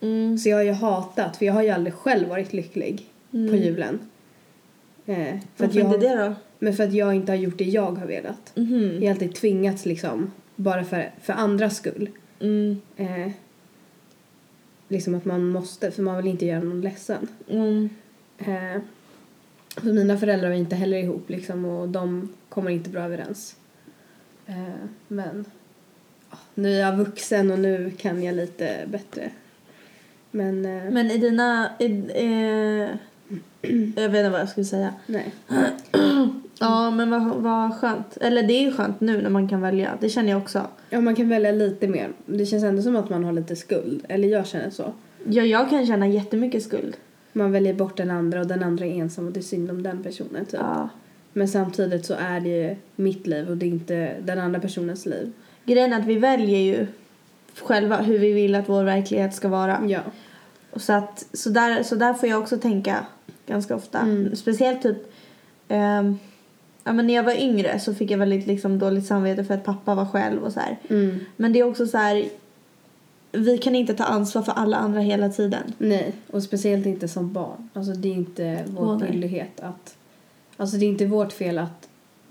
Mm. 0.00 0.38
Så 0.38 0.48
jag 0.48 0.56
har 0.56 0.62
ju 0.62 0.72
hatat, 0.72 1.36
för 1.36 1.46
jag 1.46 1.52
har 1.52 1.62
ju 1.62 1.70
aldrig 1.70 1.94
själv 1.94 2.28
varit 2.28 2.52
lycklig 2.52 3.06
på 3.30 3.36
julen. 3.56 3.98
Eh, 5.06 5.16
för 5.16 5.32
att 5.32 5.40
Varför 5.56 5.78
jag, 5.78 5.94
inte 5.94 6.08
det 6.08 6.24
då? 6.24 6.34
Men 6.58 6.74
för 6.74 6.84
att 6.84 6.92
jag 6.92 7.14
inte 7.14 7.32
har 7.32 7.36
gjort 7.36 7.58
det 7.58 7.64
jag 7.64 7.92
har 7.98 8.06
velat. 8.06 8.52
Mhm. 8.54 8.94
Jag 8.94 9.02
har 9.02 9.10
alltid 9.10 9.34
tvingats 9.34 9.86
liksom, 9.86 10.32
bara 10.56 10.84
för, 10.84 11.10
för 11.22 11.32
andras 11.32 11.76
skull. 11.76 12.08
Mm. 12.40 12.80
Eh, 12.96 13.30
liksom 14.88 15.14
att 15.14 15.24
man 15.24 15.48
måste, 15.48 15.90
för 15.90 16.02
man 16.02 16.16
vill 16.16 16.26
inte 16.26 16.46
göra 16.46 16.62
någon 16.62 16.80
ledsen. 16.80 17.28
Eh, 18.38 18.80
för 19.76 19.92
mina 19.92 20.18
föräldrar 20.18 20.48
var 20.48 20.56
inte 20.56 20.76
heller 20.76 20.98
ihop 20.98 21.30
liksom 21.30 21.64
och 21.64 21.88
de 21.88 22.28
kommer 22.48 22.70
inte 22.70 22.90
bra 22.90 23.02
överens. 23.02 23.56
Eh, 24.46 24.88
men 25.08 25.44
nu 26.54 26.74
är 26.74 26.80
jag 26.80 26.96
vuxen 26.96 27.50
och 27.50 27.58
nu 27.58 27.90
kan 27.98 28.22
jag 28.22 28.34
lite 28.34 28.86
bättre. 28.86 29.30
Men, 30.30 30.64
eh, 30.64 30.90
Men 30.90 31.10
i 31.10 31.18
dina... 31.18 31.70
I, 31.78 32.04
eh, 32.14 32.88
jag 33.96 34.08
vet 34.08 34.18
inte 34.18 34.30
vad 34.30 34.40
jag 34.40 34.48
skulle 34.48 34.66
säga. 34.66 34.94
nej. 35.06 35.34
Ja, 36.60 36.90
men 36.90 37.10
vad, 37.10 37.22
vad 37.42 37.74
skönt. 37.80 38.16
Eller 38.16 38.42
det 38.42 38.52
är 38.52 38.72
skönt 38.72 39.00
nu 39.00 39.22
när 39.22 39.30
man 39.30 39.48
kan 39.48 39.60
välja. 39.60 39.98
Det 40.00 40.08
känner 40.08 40.30
jag 40.30 40.42
också. 40.42 40.66
Ja, 40.90 41.00
man 41.00 41.14
kan 41.14 41.28
välja 41.28 41.52
lite 41.52 41.88
mer. 41.88 42.12
Det 42.26 42.46
känns 42.46 42.64
ändå 42.64 42.82
som 42.82 42.96
att 42.96 43.10
man 43.10 43.24
har 43.24 43.32
lite 43.32 43.56
skuld. 43.56 44.04
Eller 44.08 44.28
jag 44.28 44.46
känner 44.46 44.70
så. 44.70 44.92
Ja, 45.28 45.42
jag 45.42 45.70
kan 45.70 45.86
känna 45.86 46.08
jättemycket 46.08 46.62
skuld. 46.62 46.96
Man 47.38 47.52
väljer 47.52 47.74
bort 47.74 47.96
den 47.96 48.10
andra 48.10 48.40
och 48.40 48.46
den 48.46 48.62
andra 48.62 48.86
är 48.86 48.90
ensam 48.90 49.26
och 49.26 49.32
det 49.32 49.40
är 49.40 49.42
synd 49.42 49.70
om 49.70 49.82
den 49.82 50.02
personen 50.02 50.44
typ. 50.44 50.60
Ja. 50.60 50.88
Men 51.32 51.48
samtidigt 51.48 52.06
så 52.06 52.14
är 52.14 52.40
det 52.40 52.48
ju 52.48 52.76
mitt 52.96 53.26
liv 53.26 53.48
och 53.48 53.56
det 53.56 53.66
är 53.66 53.68
inte 53.68 54.20
den 54.20 54.38
andra 54.38 54.60
personens 54.60 55.06
liv. 55.06 55.32
Grejen 55.64 55.92
är 55.92 56.00
att 56.00 56.06
vi 56.06 56.18
väljer 56.18 56.58
ju 56.58 56.86
själva 57.54 57.96
hur 57.96 58.18
vi 58.18 58.32
vill 58.32 58.54
att 58.54 58.68
vår 58.68 58.84
verklighet 58.84 59.34
ska 59.34 59.48
vara. 59.48 59.86
Ja. 59.88 60.00
Och 60.70 60.82
så, 60.82 60.92
att, 60.92 61.26
så, 61.32 61.50
där, 61.50 61.82
så 61.82 61.94
där 61.94 62.14
får 62.14 62.28
jag 62.28 62.40
också 62.42 62.58
tänka 62.58 63.06
ganska 63.46 63.76
ofta. 63.76 63.98
Mm. 63.98 64.36
Speciellt 64.36 64.82
typ 64.82 65.12
ehm, 65.68 66.18
ja, 66.84 66.92
men 66.92 67.06
när 67.06 67.14
jag 67.14 67.22
var 67.22 67.42
yngre 67.42 67.80
så 67.80 67.94
fick 67.94 68.10
jag 68.10 68.18
väldigt 68.18 68.46
liksom, 68.46 68.78
dåligt 68.78 69.06
samvete 69.06 69.44
för 69.44 69.54
att 69.54 69.64
pappa 69.64 69.94
var 69.94 70.06
själv 70.06 70.44
och 70.44 70.52
så. 70.52 70.60
Mm. 70.88 71.20
Men 71.36 71.52
det 71.52 71.58
är 71.58 71.64
också 71.64 71.86
så 71.86 71.98
här 71.98 72.28
vi 73.32 73.58
kan 73.58 73.74
inte 73.74 73.94
ta 73.94 74.04
ansvar 74.04 74.42
för 74.42 74.52
alla 74.52 74.76
andra 74.76 75.00
hela 75.00 75.28
tiden. 75.28 75.72
Nej, 75.78 76.12
och 76.30 76.42
speciellt 76.42 76.86
inte 76.86 77.08
som 77.08 77.32
barn. 77.32 77.68
Alltså 77.72 77.92
det 77.92 78.08
är 78.08 78.12
inte 78.14 78.64
vår 78.68 78.96
nej. 78.96 79.08
skyldighet 79.08 79.60
att... 79.60 79.96
Alltså 80.56 80.76
det 80.76 80.84
är 80.84 80.88
inte 80.88 81.06
vårt 81.06 81.32
fel 81.32 81.58
att 81.58 81.88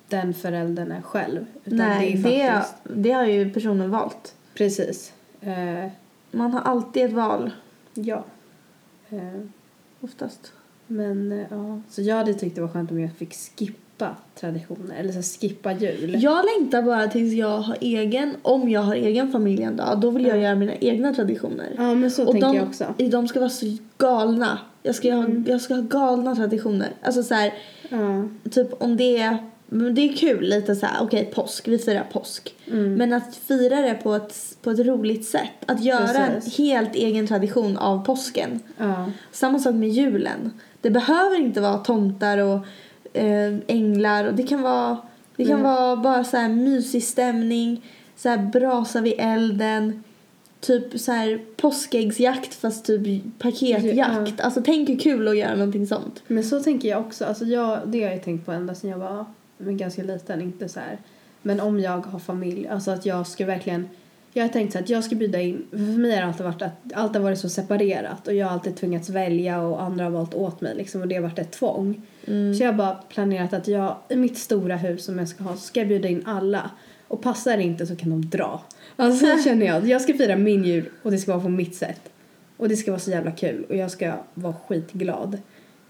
den 0.08 0.34
föräldern 0.34 0.92
är 0.92 1.02
själv. 1.02 1.46
Utan 1.64 1.78
Nej, 1.78 2.14
det 2.16 2.30
det, 2.30 2.42
är 2.42 2.54
faktiskt... 2.54 2.76
det 2.84 3.12
har 3.12 3.26
ju 3.26 3.50
personen 3.54 3.90
valt. 3.92 4.36
Precis. 4.54 5.14
Eh, 5.42 5.88
Man 6.32 6.52
har 6.54 6.62
alltid 6.62 7.06
ett 7.06 7.14
val, 7.14 7.52
ja. 7.94 8.24
Eh, 9.10 9.42
oftast. 10.02 10.52
men 10.88 11.32
eh, 11.32 11.46
ja, 11.50 11.82
så 11.90 12.02
jag 12.02 12.16
hade 12.16 12.34
tyckt 12.34 12.56
det 12.56 12.62
var 12.62 12.68
skönt 12.68 12.92
om 12.92 13.00
jag 13.00 13.12
fick 13.14 13.34
skippa 13.34 13.80
traditioner. 14.40 14.96
Eller 15.00 15.10
så 15.10 15.16
här, 15.16 15.24
skippa 15.42 15.72
jul. 15.74 16.24
Jag 16.24 16.46
längtar 16.46 16.82
bara 16.82 17.08
tills 17.08 17.34
jag 17.34 17.58
har 17.60 17.78
egen, 17.82 18.36
om 18.42 18.70
jag 18.70 18.82
har 18.82 18.96
egen 18.96 19.32
familj 19.32 19.64
en 19.64 19.76
dag, 19.76 20.00
då 20.02 20.10
vill 20.10 20.26
jag 20.26 20.38
Ja. 20.38 20.42
göra 20.42 20.56
mina 20.56 20.76
egna 20.76 21.14
traditioner. 21.14 21.74
Ja, 21.78 21.94
men 21.96 22.12
så 22.12 22.26
och 22.26 22.32
tänker 22.32 22.48
de, 22.48 22.56
jag 22.58 22.68
också. 22.68 22.94
de 22.98 23.28
ska 23.28 23.40
vara 23.40 23.50
så 23.50 23.78
galna. 23.98 24.60
Jag 24.84 24.96
ska, 24.96 25.14
ha, 25.14 25.24
Mm. 25.24 25.46
jag 25.48 25.62
ska 25.62 25.74
ha 25.76 25.82
galna 25.82 26.36
traditioner. 26.36 26.90
Alltså 27.02 27.24
så 27.24 27.34
här, 27.34 27.54
Ja. 27.90 28.28
typ 28.52 28.82
om 28.84 28.98
det 28.98 29.18
är, 29.18 29.38
men 29.70 29.96
det 29.96 30.02
är 30.02 30.14
kul 30.14 30.42
lite 30.50 30.76
så 30.76 30.86
här, 30.86 31.04
okej 31.04 31.26
påsk, 31.34 31.68
vi 31.68 31.78
firar 31.78 32.04
påsk. 32.12 32.56
Mm. 32.72 32.94
Men 32.94 33.14
att 33.14 33.36
fira 33.36 33.82
det 33.82 33.94
på 33.94 34.14
ett, 34.16 34.36
på 34.62 34.72
ett 34.72 34.80
roligt 34.80 35.26
sätt. 35.26 35.52
Att 35.66 35.84
göra 35.84 36.28
Precis. 36.28 36.60
en 36.60 36.66
helt 36.66 36.96
egen 36.96 37.28
tradition 37.28 37.78
av 37.78 38.06
påsken. 38.06 38.60
ja. 38.78 39.12
Samma 39.32 39.60
sak 39.60 39.76
med 39.76 39.90
julen. 39.90 40.52
Det 40.82 40.90
behöver 40.90 41.36
inte 41.40 41.62
vara 41.62 41.78
tomtar 41.78 42.38
och 42.38 42.60
änglar. 43.68 44.26
Och 44.26 44.34
det 44.34 44.44
kan 44.44 44.62
vara, 44.62 44.98
det 45.36 45.44
kan 45.46 45.60
Mm. 45.60 45.64
vara 45.64 45.96
bara 45.96 46.24
så 46.24 46.38
här 46.38 46.50
mysig 46.50 47.04
stämning. 47.04 47.84
Så 48.16 48.30
här 48.30 48.38
brasa 48.38 49.02
vid 49.02 49.14
elden. 49.18 50.04
Typ 50.60 51.00
så 51.00 51.12
här 51.12 51.42
påskäggsjakt 51.56 52.54
fast 52.54 52.86
typ 52.86 53.24
paketjakt. 53.40 53.98
Ja. 54.38 54.46
Alltså 54.46 54.62
tänk 54.66 54.90
hur 54.90 55.00
kul 55.00 55.28
att 55.28 55.38
göra 55.38 55.56
någonting 55.56 55.88
sånt. 55.88 56.24
Men 56.28 56.44
så 56.44 56.60
tänker 56.64 56.90
jag 56.90 57.00
också. 57.02 57.26
Alltså 57.26 57.46
jag, 57.46 57.80
det 57.86 58.04
har 58.04 58.12
jag 58.12 58.24
tänkt 58.24 58.46
på 58.46 58.52
ända 58.52 58.76
sedan 58.76 58.90
jag 58.90 58.98
var 58.98 59.26
men 59.58 59.78
ganska 59.78 60.04
liten. 60.04 60.42
Inte 60.42 60.70
så 60.70 60.80
här. 60.80 60.98
Men 61.42 61.60
om 61.60 61.80
jag 61.80 62.06
har 62.06 62.20
familj. 62.20 62.68
Alltså 62.68 62.92
att 62.92 63.06
jag 63.06 63.28
ska 63.28 63.46
verkligen. 63.46 63.90
Jag 64.38 64.44
har 64.44 64.50
tänkt 64.50 64.74
så 64.74 64.80
att 64.80 64.90
jag 64.90 65.04
ska 65.04 65.16
bjuda 65.16 65.42
in. 65.42 65.66
För 65.70 65.78
mig 65.78 66.12
har 66.12 66.22
det 66.22 66.28
alltid 66.28 66.46
varit 66.46 66.62
att 66.62 66.94
allt 66.94 67.16
har 67.16 67.22
varit 67.22 67.40
så 67.40 67.50
separerat. 67.50 68.28
Och 68.28 68.34
jag 68.34 68.46
har 68.46 68.54
alltid 68.54 68.76
tvingats 68.76 69.10
välja 69.10 69.62
och 69.62 69.82
andra 69.82 70.04
har 70.04 70.12
valt 70.12 70.34
åt 70.34 70.62
mig. 70.62 70.76
Liksom, 70.76 71.02
och 71.02 71.08
det 71.08 71.16
har 71.16 71.22
varit 71.22 71.40
ett 71.40 71.52
tvång. 71.52 72.02
Mm. 72.28 72.56
Så 72.56 72.64
jag 72.64 72.68
har 72.72 72.78
bara 72.78 72.96
planerat 72.96 73.54
att 73.54 73.68
jag 73.68 73.96
i 74.10 74.16
mitt 74.16 74.38
stora 74.38 74.78
hus 74.78 75.06
som 75.06 75.20
jag 75.20 75.28
ska 75.28 75.44
ha 75.44 75.54
så 75.54 75.60
ska 75.60 75.80
jag 75.80 75.88
bjuda 75.88 76.08
in 76.08 76.24
alla. 76.26 76.72
Och 77.08 77.22
passar 77.22 77.58
det 77.58 77.64
inte 77.64 77.86
så 77.86 77.96
kan 77.96 78.10
de 78.10 78.30
dra. 78.30 78.62
Alltså 78.96 79.26
så 79.26 79.44
känner 79.44 79.66
jag. 79.66 79.88
Jag 79.88 80.02
ska 80.02 80.14
fira 80.14 80.36
min 80.36 80.64
jul 80.64 80.90
och 81.04 81.12
det 81.12 81.18
ska 81.18 81.32
vara 81.32 81.44
på 81.44 81.50
mitt 81.50 81.76
sätt. 81.76 82.02
Och 82.58 82.70
det 82.70 82.76
ska 82.76 82.92
vara 82.92 83.00
så 83.00 83.12
jävla 83.12 83.32
kul 83.32 83.66
och 83.70 83.76
jag 83.76 83.92
ska 83.92 84.14
vara 84.34 84.56
skitglad. 84.68 85.38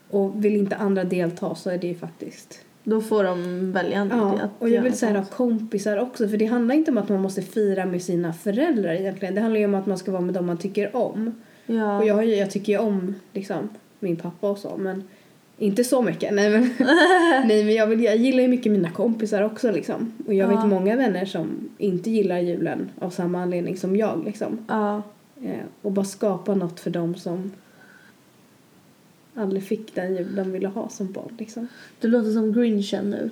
Och 0.10 0.46
vill 0.46 0.56
inte 0.56 0.75
andra 0.75 1.04
delta 1.04 1.56
så 1.56 1.70
är 1.70 1.77
det 1.77 1.88
ju 1.88 1.96
faktiskt... 1.96 2.60
Då 2.89 3.01
får 3.01 3.24
de 3.24 3.72
välja 3.72 4.08
Ja, 4.12 4.39
att 4.41 4.50
och 4.60 4.70
jag 4.70 4.82
vill 4.82 4.98
sånt. 4.98 5.29
kompisar 5.32 5.98
också 5.98 6.27
för 6.27 6.38
det 6.38 6.46
handlar 6.46 6.75
inte 6.75 6.91
om 6.91 6.98
att 6.98 7.10
man 7.10 7.22
måste 7.22 7.41
fira 7.41 7.86
med 7.86 8.01
sina 8.01 8.34
föräldrar 8.34 8.94
egentligen. 8.94 9.36
Det 9.36 9.41
handlar 9.41 9.60
ju 9.60 9.65
om 9.65 9.75
att 9.75 9.86
man 9.86 9.98
ska 9.98 10.12
vara 10.12 10.22
med 10.22 10.34
dem 10.34 10.46
man 10.46 10.58
tycker 10.58 10.96
om. 10.96 11.36
Ja. 11.65 11.98
Och 11.98 12.06
jag, 12.06 12.25
ju, 12.25 12.36
jag 12.36 12.51
tycker 12.51 12.74
ju 12.74 12.79
om 12.79 13.15
liksom 13.34 13.70
min 14.00 14.15
pappa 14.15 14.50
och 14.50 14.58
så 14.58 14.77
men 14.77 15.03
inte 15.58 15.84
så 15.84 16.01
mycket. 16.01 16.34
Nej 16.34 16.50
men, 16.50 16.62
nej, 17.48 17.63
men 17.63 17.74
jag, 17.75 17.88
vill, 17.88 18.03
jag 18.03 18.15
gillar 18.17 18.41
ju 18.41 18.48
mycket 18.48 18.72
mina 18.72 18.89
kompisar 18.91 19.41
också 19.41 19.72
liksom. 19.72 20.13
Och 20.27 20.34
jag 20.34 20.51
Ja. 20.53 20.56
vet 20.62 20.70
många 20.70 20.96
vänner 20.96 21.25
som 21.25 21.70
inte 21.77 22.10
gillar 22.10 22.38
julen 22.39 22.89
av 23.00 23.10
samma 23.10 23.41
anledning 23.41 23.77
som 23.77 23.96
jag 23.96 24.24
liksom. 24.25 24.65
ja. 24.67 25.01
Eh, 25.44 25.51
och 25.82 25.91
bara 25.91 26.06
skapa 26.06 26.56
något 26.56 26.79
för 26.79 26.89
dem 26.89 27.15
som 27.15 27.51
aldrig 29.38 29.63
fick 29.63 29.96
den 29.96 30.15
jul 30.15 30.36
de 30.36 30.51
ville 30.51 30.67
ha 30.67 30.89
som 30.89 31.12
barn 31.12 31.32
liksom. 31.38 31.67
Du 32.00 32.08
låter 32.08 32.32
som 32.32 32.53
Grinchen 32.53 33.10
nu. 33.10 33.29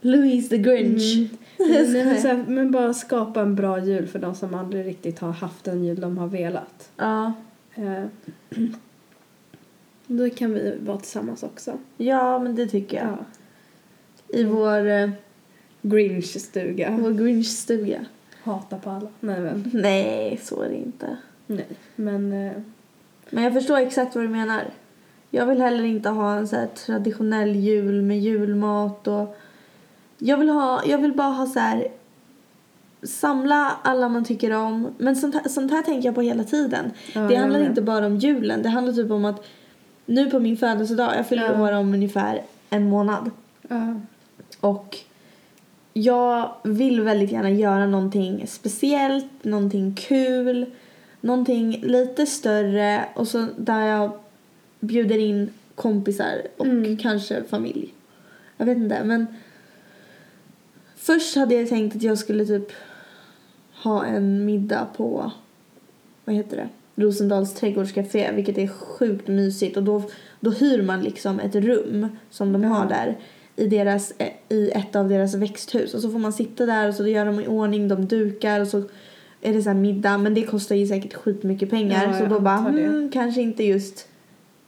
Louise 0.00 0.48
the 0.48 0.58
Grinch. 0.58 1.14
Mm. 1.16 1.28
Nej, 1.92 2.04
men, 2.04 2.16
här, 2.16 2.44
men 2.48 2.70
bara 2.70 2.94
skapa 2.94 3.40
en 3.40 3.54
bra 3.54 3.84
jul 3.84 4.06
för 4.06 4.18
de 4.18 4.34
som 4.34 4.54
aldrig 4.54 4.86
riktigt 4.86 5.18
har 5.18 5.32
haft 5.32 5.64
den 5.64 5.84
jul 5.84 6.00
de 6.00 6.18
har 6.18 6.26
velat. 6.28 6.90
Ja. 6.96 7.32
Eh, 7.74 8.04
då 10.06 10.30
kan 10.30 10.54
vi 10.54 10.74
vara 10.80 10.98
tillsammans 10.98 11.42
också. 11.42 11.78
ja, 11.96 12.38
men 12.38 12.54
det 12.56 12.66
tycker 12.66 12.96
jag. 12.96 13.06
Ja. 13.06 13.18
I 14.38 14.44
vår, 14.44 14.88
eh, 14.88 15.10
Grinch-stuga. 15.82 16.96
vår 17.00 17.10
Grinch-stuga. 17.10 18.04
Hata 18.42 18.78
på 18.78 18.90
alla. 18.90 19.08
Nej 19.20 19.40
men. 19.40 19.70
Nej, 19.74 20.40
så 20.42 20.62
är 20.62 20.68
det 20.68 20.76
inte. 20.76 21.16
Nej. 21.46 21.66
Men. 21.96 22.32
Eh, 22.32 22.52
Men 23.30 23.44
jag 23.44 23.52
förstår 23.52 23.76
exakt 23.78 24.14
vad 24.14 24.24
du 24.24 24.28
menar. 24.28 24.64
Jag 25.30 25.46
vill 25.46 25.60
heller 25.60 25.84
inte 25.84 26.08
ha 26.08 26.34
en 26.34 26.48
så 26.48 26.66
traditionell 26.86 27.56
jul 27.56 28.02
med 28.02 28.20
julmat 28.20 29.08
och... 29.08 29.36
Jag 30.18 30.36
vill, 30.36 30.48
ha, 30.48 30.82
jag 30.86 30.98
vill 30.98 31.12
bara 31.12 31.28
ha 31.30 31.46
så 31.46 31.58
här... 31.58 31.88
Samla 33.02 33.76
alla 33.82 34.08
man 34.08 34.24
tycker 34.24 34.50
om. 34.52 34.88
Men 34.98 35.16
sånt 35.16 35.34
här, 35.34 35.48
sånt 35.48 35.70
här 35.70 35.82
tänker 35.82 36.08
jag 36.08 36.14
på 36.14 36.22
hela 36.22 36.44
tiden. 36.44 36.90
ja, 37.14 37.20
det 37.20 37.36
handlar 37.36 37.60
med. 37.60 37.68
inte 37.68 37.82
bara 37.82 38.06
om 38.06 38.16
julen. 38.16 38.62
Det 38.62 38.68
handlar 38.68 38.92
typ 38.92 39.10
om 39.10 39.24
att 39.24 39.44
nu 40.06 40.30
på 40.30 40.38
min 40.38 40.56
födelsedag, 40.56 41.12
jag 41.16 41.26
fyller 41.26 41.52
Ja. 41.52 41.62
år 41.62 41.72
om 41.72 41.94
ungefär 41.94 42.42
en 42.70 42.88
månad. 42.88 43.30
Ja. 43.68 44.00
Och 44.60 44.98
jag 45.92 46.54
vill 46.62 47.00
väldigt 47.00 47.32
gärna 47.32 47.50
göra 47.50 47.86
någonting 47.86 48.44
speciellt, 48.46 49.44
någonting 49.44 49.94
kul, 49.94 50.66
någonting 51.20 51.80
lite 51.82 52.26
större 52.26 53.04
och 53.14 53.28
så 53.28 53.46
där 53.56 53.80
jag 53.86 54.10
bjuder 54.80 55.18
in 55.18 55.50
kompisar 55.74 56.42
och 56.56 56.66
Mm. 56.66 56.96
kanske 56.96 57.42
familj. 57.44 57.94
Jag 58.56 58.66
vet 58.66 58.78
inte, 58.78 59.04
men 59.04 59.26
först 60.96 61.36
hade 61.36 61.54
jag 61.54 61.68
tänkt 61.68 61.96
att 61.96 62.02
jag 62.02 62.18
skulle 62.18 62.46
typ 62.46 62.72
ha 63.82 64.04
en 64.04 64.44
middag 64.44 64.86
på, 64.96 65.32
vad 66.24 66.36
heter 66.36 66.56
det, 66.56 66.68
Rosendals 67.02 67.54
trädgårdscafé, 67.54 68.32
vilket 68.32 68.58
är 68.58 68.66
sjukt 68.68 69.28
mysigt. 69.28 69.76
Och 69.76 69.82
då, 69.82 70.02
då 70.40 70.50
hyr 70.50 70.82
man 70.82 71.02
liksom 71.02 71.40
ett 71.40 71.54
rum 71.54 72.08
som 72.30 72.52
de 72.52 72.64
har 72.64 72.88
där 72.88 73.16
i, 73.56 73.66
deras, 73.66 74.12
i 74.48 74.70
ett 74.70 74.96
av 74.96 75.08
deras 75.08 75.34
växthus. 75.34 75.94
Och 75.94 76.00
så 76.00 76.10
får 76.10 76.18
man 76.18 76.32
sitta 76.32 76.66
där 76.66 76.88
och 76.88 76.94
så 76.94 77.06
gör 77.06 77.26
de 77.26 77.40
i 77.40 77.46
ordning, 77.46 77.88
de 77.88 78.06
dukar 78.06 78.60
och 78.60 78.68
så 78.68 78.82
är 79.40 79.52
det 79.52 79.62
så 79.62 79.70
här 79.70 79.76
middag. 79.76 80.18
Men 80.18 80.34
det 80.34 80.42
kostar 80.42 80.76
ju 80.76 80.86
säkert 80.86 81.14
skitmycket 81.14 81.70
pengar. 81.70 82.08
Ja, 82.12 82.18
så 82.18 82.26
då 82.34 82.40
bara 82.40 82.56
hmm, 82.56 83.10
kanske 83.10 83.40
inte 83.40 83.64
just 83.64 84.08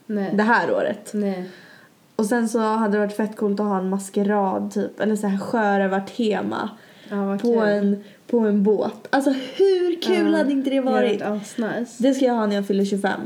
Nej. 0.08 0.30
det 0.34 0.42
här 0.42 0.72
året. 0.72 1.10
Nej. 1.14 1.50
Och 2.16 2.26
sen 2.26 2.48
så 2.48 2.58
hade 2.60 2.92
det 2.92 2.98
varit 2.98 3.16
fett 3.16 3.36
coolt 3.36 3.60
att 3.60 3.66
ha 3.66 3.78
en 3.78 3.88
maskerad 3.88 4.72
typ 4.72 5.00
eller 5.00 5.16
så 5.16 5.26
här 5.26 5.38
sjörövartema 5.38 6.70
Ja, 7.10 7.38
på 7.38 7.60
en, 7.60 8.04
på 8.26 8.38
en 8.38 8.62
båt. 8.62 9.06
Alltså 9.10 9.30
hur 9.30 10.02
kul 10.02 10.30
Ja. 10.32 10.36
hade 10.38 10.52
inte 10.52 10.70
det 10.70 10.80
varit? 10.80 11.20
Ja, 11.20 11.34
nice. 11.34 12.02
Det 12.02 12.14
ska 12.14 12.24
jag 12.24 12.34
ha 12.34 12.46
när 12.46 12.54
jag 12.56 12.66
fyller 12.66 12.84
25. 12.84 13.20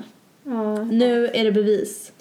Ja. 0.45 0.77
Nu 0.85 1.27
är 1.27 1.45
det 1.45 1.53
bevis. 1.53 2.12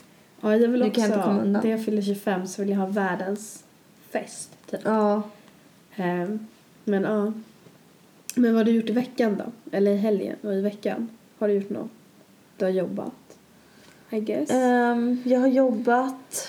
ja, 0.41 0.51
jag 0.58 0.68
vill 0.68 0.82
Nu 0.82 0.88
också 0.88 1.01
kan 1.01 1.10
jag 1.10 1.18
inte 1.18 1.27
komma 1.27 1.41
undan. 1.41 1.62
När 1.63 1.72
jag 1.72 1.86
fyller 1.86 2.01
25 2.01 2.48
så 2.48 2.62
vill 2.62 2.70
jag 2.72 2.77
ha 2.77 2.86
världens 2.86 3.63
fest. 4.12 4.50
Typ. 4.72 4.80
Ja. 4.84 5.22
Ehm, 5.96 6.48
men 6.84 7.03
ja. 7.03 7.34
Men 8.36 8.53
vad 8.53 8.60
har 8.60 8.63
du 8.63 8.72
gjort 8.72 8.89
i 8.89 8.94
veckan 8.94 9.36
då? 9.46 9.77
Eller 9.77 9.91
i 9.91 9.98
helgen 9.98 10.36
och 10.41 10.53
i 10.53 10.62
veckan? 10.62 11.10
Har 11.39 11.48
du 11.48 11.53
gjort 11.53 11.70
något? 11.70 11.89
Du 12.58 12.65
har 12.65 12.72
jobbat? 12.72 13.12
I 14.12 14.20
guess. 14.20 14.51
Ehm, 14.51 15.22
jag 15.25 15.39
har 15.39 15.48
jobbat. 15.48 16.48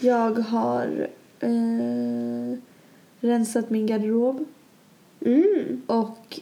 Jag 0.00 0.38
har 0.38 1.08
eh, 1.40 2.58
rensat 3.20 3.70
min 3.70 3.86
garderob. 3.86 4.44
Mm. 5.20 5.82
Och 5.86 6.40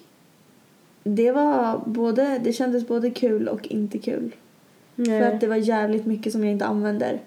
det 1.02 1.30
var 1.32 1.82
både, 1.86 2.40
det 2.44 2.52
kändes 2.52 2.88
både 2.88 3.10
kul 3.10 3.48
och 3.48 3.66
inte 3.66 3.98
kul. 3.98 4.34
Nej. 4.94 5.20
För 5.20 5.34
att 5.34 5.40
det 5.40 5.46
var 5.46 5.56
jävligt 5.56 6.06
mycket 6.06 6.32
som 6.32 6.44
jag 6.44 6.52
inte 6.52 6.66
använder. 6.66 7.20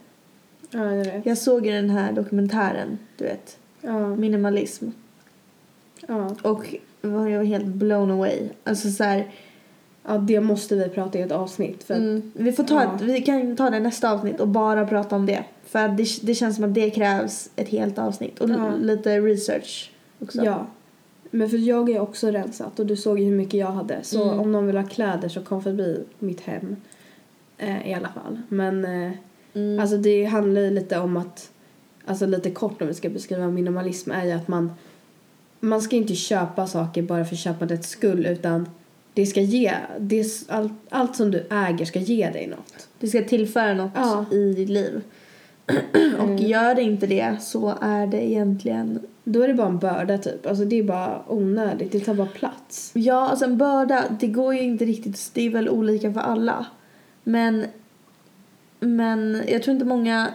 Ja, 0.69 0.95
jag 0.95 1.05
vet. 1.05 1.25
Jag 1.25 1.37
såg 1.37 1.65
ju 1.65 1.71
den 1.71 1.89
här 1.89 2.11
dokumentären, 2.11 2.97
du 3.17 3.23
vet. 3.23 3.57
Ja. 3.81 4.15
Minimalism. 4.15 4.89
Ja. 6.07 6.35
Och 6.41 6.75
jag 7.01 7.09
var 7.09 7.43
helt 7.43 7.65
blown 7.65 8.11
away. 8.11 8.49
Alltså 8.63 8.89
så 8.89 9.03
här, 9.03 9.31
ja, 10.07 10.17
det 10.17 10.39
måste 10.41 10.75
vi 10.75 10.89
prata 10.89 11.17
i 11.19 11.21
ett 11.21 11.31
avsnitt. 11.31 11.83
För 11.83 11.93
mm, 11.93 12.31
vi 12.35 12.51
får 12.51 12.63
ta 12.63 12.83
ett, 12.83 13.01
vi 13.01 13.21
kan 13.21 13.55
ta 13.55 13.69
det 13.69 13.79
nästa 13.79 14.11
avsnitt 14.11 14.39
och 14.39 14.47
bara 14.47 14.87
prata 14.87 15.15
om 15.15 15.25
det. 15.25 15.43
För 15.65 15.87
det, 15.87 16.05
det 16.21 16.35
känns 16.35 16.55
som 16.55 16.65
att 16.65 16.73
det 16.73 16.89
krävs 16.89 17.49
ett 17.55 17.69
helt 17.69 17.97
avsnitt 17.99 18.39
och 18.39 18.49
Ja. 18.49 18.71
lite 18.81 19.19
research 19.19 19.91
också. 20.19 20.43
Ja. 20.45 20.65
Men 21.31 21.49
för 21.49 21.57
jag 21.57 21.89
är 21.89 21.99
också 21.99 22.27
rensat 22.31 22.79
och 22.79 22.85
du 22.85 22.95
såg 22.95 23.19
ju 23.19 23.25
hur 23.25 23.35
mycket 23.37 23.59
jag 23.59 23.71
hade. 23.71 23.99
Så 24.03 24.23
Mm. 24.23 24.39
om 24.39 24.51
någon 24.51 24.67
vill 24.67 24.77
ha 24.77 24.83
kläder 24.83 25.29
så 25.29 25.41
kom 25.41 25.63
förbi 25.63 26.03
mitt 26.19 26.41
hem. 26.41 26.75
Eh, 27.57 27.89
I 27.89 27.93
alla 27.93 28.09
fall. 28.09 28.41
Men 28.49 28.85
eh, 29.05 29.11
Mm. 29.53 29.79
alltså 29.79 29.97
det 29.97 30.25
handlar 30.25 30.61
ju 30.61 30.69
lite 30.71 30.99
om 30.99 31.17
att, 31.17 31.51
alltså 32.05 32.25
lite 32.25 32.51
kort 32.51 32.81
om 32.81 32.87
vi 32.87 32.93
ska 32.93 33.09
beskriva 33.09 33.47
minimalism 33.47 34.11
är 34.11 34.25
ju 34.25 34.31
att 34.31 34.47
man, 34.47 34.71
man 35.59 35.81
ska 35.81 35.95
inte 35.95 36.15
köpa 36.15 36.67
saker 36.67 37.01
bara 37.01 37.25
för 37.25 37.35
köpandets 37.35 37.89
skull 37.89 38.25
utan 38.25 38.69
det 39.15 39.25
ska 39.25 39.41
ge, 39.41 39.73
det, 39.99 40.19
s- 40.19 40.45
allt, 40.49 40.73
allt 40.89 41.15
som 41.15 41.31
du 41.31 41.47
äger 41.51 41.85
ska 41.85 41.99
ge 41.99 42.29
dig 42.29 42.47
något. 42.47 42.87
Det 42.99 43.07
ska 43.07 43.23
tillföra 43.23 43.73
något 43.73 43.91
Ja. 43.95 44.25
i 44.31 44.53
ditt 44.53 44.69
liv. 44.69 45.01
Och 46.19 46.39
gör 46.39 46.75
det 46.75 46.81
inte 46.81 47.07
det 47.07 47.35
så 47.41 47.73
är 47.81 48.07
det 48.07 48.29
egentligen... 48.31 48.99
Då 49.23 49.41
är 49.41 49.47
det 49.47 49.53
bara 49.53 49.67
en 49.67 49.77
börda 49.79 50.17
typ. 50.17 50.45
Alltså 50.45 50.65
det 50.65 50.75
är 50.79 50.83
bara 50.83 51.23
onödigt, 51.27 51.91
det 51.91 51.99
tar 51.99 52.13
bara 52.13 52.27
plats. 52.27 52.91
Ja, 52.93 53.29
alltså 53.29 53.45
en 53.45 53.57
börda, 53.57 54.03
det 54.19 54.27
går 54.27 54.53
ju 54.55 54.61
inte 54.61 54.85
riktigt... 54.85 55.31
Det 55.33 55.41
är 55.45 55.49
väl 55.49 55.69
olika 55.69 56.13
för 56.13 56.19
alla. 56.21 56.65
Men, 57.23 57.65
men 58.79 59.41
jag 59.47 59.63
tror 59.63 59.73
inte 59.73 59.85
många... 59.85 60.27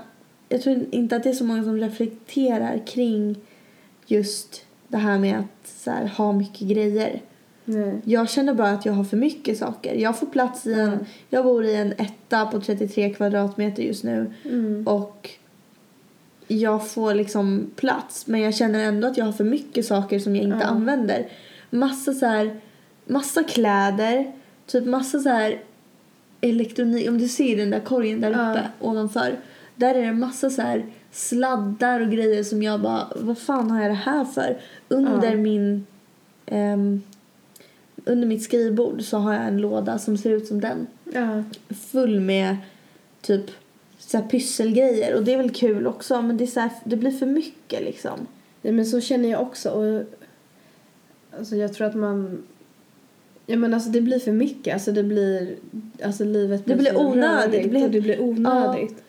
Jag 0.49 0.63
tror 0.63 0.85
inte 0.91 1.17
att 1.17 1.23
det 1.23 1.29
är 1.31 1.35
så 1.35 1.45
många 1.45 1.65
som 1.65 1.77
reflekterar 1.77 2.87
kring 2.87 3.37
just 4.07 4.65
det 4.89 4.97
här 4.99 5.19
med 5.19 5.39
att 5.39 5.69
så 5.71 5.91
här, 5.91 6.07
ha 6.07 6.33
mycket 6.33 6.69
grejer. 6.69 7.21
Nej. 7.71 8.01
Jag 8.05 8.31
känner 8.31 8.55
bara 8.55 8.71
att 8.71 8.87
jag 8.87 8.93
har 8.93 9.05
för 9.05 9.17
mycket 9.17 9.59
saker. 9.59 9.95
Jag 9.95 10.19
får 10.19 10.27
plats 10.27 10.67
i 10.67 10.73
en... 10.73 10.81
Mm. 10.81 10.99
Jag 11.29 11.45
bor 11.45 11.65
i 11.65 11.75
en 11.75 11.93
etta 11.93 12.47
på 12.47 12.61
33 12.61 13.11
kvadratmeter 13.15 13.83
just 13.83 14.05
nu. 14.05 14.33
Mm. 14.45 14.87
Och 14.89 15.31
jag 16.49 16.89
får 16.89 17.15
liksom 17.15 17.71
plats 17.77 18.27
men 18.27 18.41
jag 18.41 18.55
känner 18.55 18.85
ändå 18.85 19.09
att 19.09 19.17
jag 19.17 19.25
har 19.25 19.33
för 19.33 19.45
mycket 19.45 19.87
saker 19.87 20.19
som 20.19 20.37
jag 20.37 20.45
inte 20.45 20.59
Ja. 20.61 20.67
använder. 20.67 21.29
Massa 21.71 22.13
så 22.13 22.27
här, 22.27 22.61
massa 23.07 23.43
kläder, 23.45 24.33
typ 24.67 24.87
massa 24.87 25.19
så 25.19 25.29
här 25.29 25.61
elektronik. 26.41 27.09
Om 27.09 27.19
du 27.19 27.29
ser 27.29 27.57
den 27.57 27.71
där 27.71 27.81
korgen 27.81 28.21
där 28.21 28.31
uppe 28.31 28.63
ovanför. 28.81 29.39
Där 29.77 29.95
är 29.95 30.07
det 30.07 30.13
massa 30.13 30.51
så 30.51 30.63
här 30.63 30.87
sladdar 31.13 32.01
och 32.01 32.11
grejer 32.11 32.43
som 32.45 32.63
jag 32.63 32.81
bara, 32.81 33.09
vad 33.17 33.39
fan 33.39 33.71
har 33.71 33.81
jag 33.83 33.91
det 33.91 33.95
här 33.95 34.25
för? 34.25 34.59
Under 34.89 35.37
min 35.37 35.87
ehm, 36.47 37.03
under 38.05 38.27
mitt 38.29 38.43
skrivbord 38.43 39.03
så 39.03 39.19
har 39.19 39.35
jag 39.35 39.47
en 39.47 39.59
låda 39.59 39.99
som 39.99 40.17
ser 40.17 40.31
ut 40.31 40.47
som 40.47 40.61
den 40.61 40.87
Ja. 41.13 41.43
full 41.75 42.21
med 42.21 42.57
typ 43.21 43.45
så 43.99 44.17
här 44.19 44.25
pysselgrejer 44.29 45.15
och 45.17 45.25
det 45.25 45.33
är 45.33 45.37
väl 45.37 45.51
kul 45.51 45.87
också 45.87 46.23
men 46.23 46.37
det, 46.37 46.45
är 46.45 46.47
så 46.47 46.61
här, 46.61 46.71
det 46.85 46.97
blir 46.97 47.11
för 47.11 47.27
mycket 47.27 47.83
liksom. 47.85 48.27
Ja, 48.63 48.73
men 48.73 48.87
så 48.87 49.01
känner 49.01 49.29
jag 49.31 49.43
också. 49.43 49.71
Och, 49.71 50.03
alltså 51.39 51.57
jag 51.57 51.73
tror 51.75 51.87
att 51.87 51.95
man... 51.95 52.43
Ja 53.47 53.57
men 53.57 53.75
alltså 53.75 53.91
det 53.91 54.01
blir 54.01 54.19
för 54.19 54.33
mycket. 54.33 54.75
Alltså 54.75 54.93
det 54.93 55.03
blir... 55.03 55.55
Alltså 56.05 56.25
livet 56.25 56.63
Det 56.67 56.77
blir 56.77 56.97
onödigt, 56.97 57.63
det 57.63 57.69
blir- 57.69 57.85
och 57.85 57.91
det 57.91 58.01
blir 58.01 58.21
onödigt. 58.23 59.03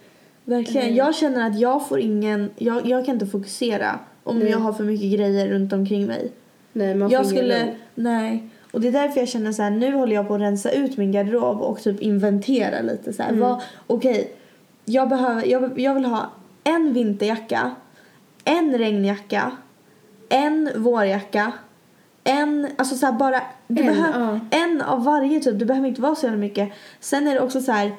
Verkligen. 0.45 0.83
Mm. 0.83 0.95
Jag 0.95 1.15
känner 1.15 1.48
att 1.48 1.60
jag 1.60 1.88
får 1.88 2.00
ingen, 2.00 2.50
jag, 2.57 2.88
jag 2.88 3.05
kan 3.05 3.13
inte 3.13 3.25
fokusera 3.27 4.00
om 4.24 4.39
Nej. 4.39 4.50
jag 4.50 4.57
har 4.57 4.74
för 4.74 4.83
mycket 4.83 5.12
grejer 5.19 5.48
runt 5.48 5.74
omkring 5.74 6.05
mig. 6.05 6.31
Nej 6.74 6.95
man 6.95 7.10
jag 7.10 7.24
får 7.24 7.33
ingen 7.33 7.43
skulle, 7.45 7.65
ro. 7.65 7.75
nej. 7.95 8.50
Och 8.71 8.81
det 8.81 8.87
är 8.87 8.91
därför 8.91 9.19
jag 9.19 9.29
känner 9.29 9.51
så 9.51 9.63
här, 9.63 9.71
nu 9.71 9.95
håller 9.95 10.15
jag 10.15 10.27
på 10.27 10.35
att 10.35 10.41
rensa 10.41 10.71
ut 10.71 10.97
min 10.97 11.11
garderob 11.11 11.61
och 11.61 11.81
typ 11.81 12.01
inventera 12.01 12.81
lite 12.81 13.13
så 13.13 13.23
här. 13.23 13.29
Mm. 13.29 13.55
Okej, 13.87 14.33
jag 14.85 15.09
behöver, 15.09 15.45
jag, 15.45 15.79
jag 15.79 15.93
vill 15.93 16.05
ha 16.05 16.29
en 16.63 16.93
vinterjacka, 16.93 17.75
en 18.43 18.77
regnjacka, 18.77 19.51
en 20.29 20.69
vårjacka, 20.75 21.51
en, 22.23 22.67
alltså 22.77 22.95
så 22.95 23.05
här 23.05 23.13
bara, 23.13 23.41
du 23.67 23.81
En, 23.81 23.87
behöver, 23.87 24.19
ja. 24.19 24.39
en 24.51 24.81
av 24.81 25.03
varje 25.03 25.39
typ, 25.39 25.59
det 25.59 25.65
behöver 25.65 25.87
inte 25.87 26.01
vara 26.01 26.15
så 26.15 26.25
jävla 26.25 26.39
mycket. 26.39 26.69
Sen 26.99 27.27
är 27.27 27.33
det 27.33 27.41
också 27.41 27.61
så 27.61 27.71
här, 27.71 27.91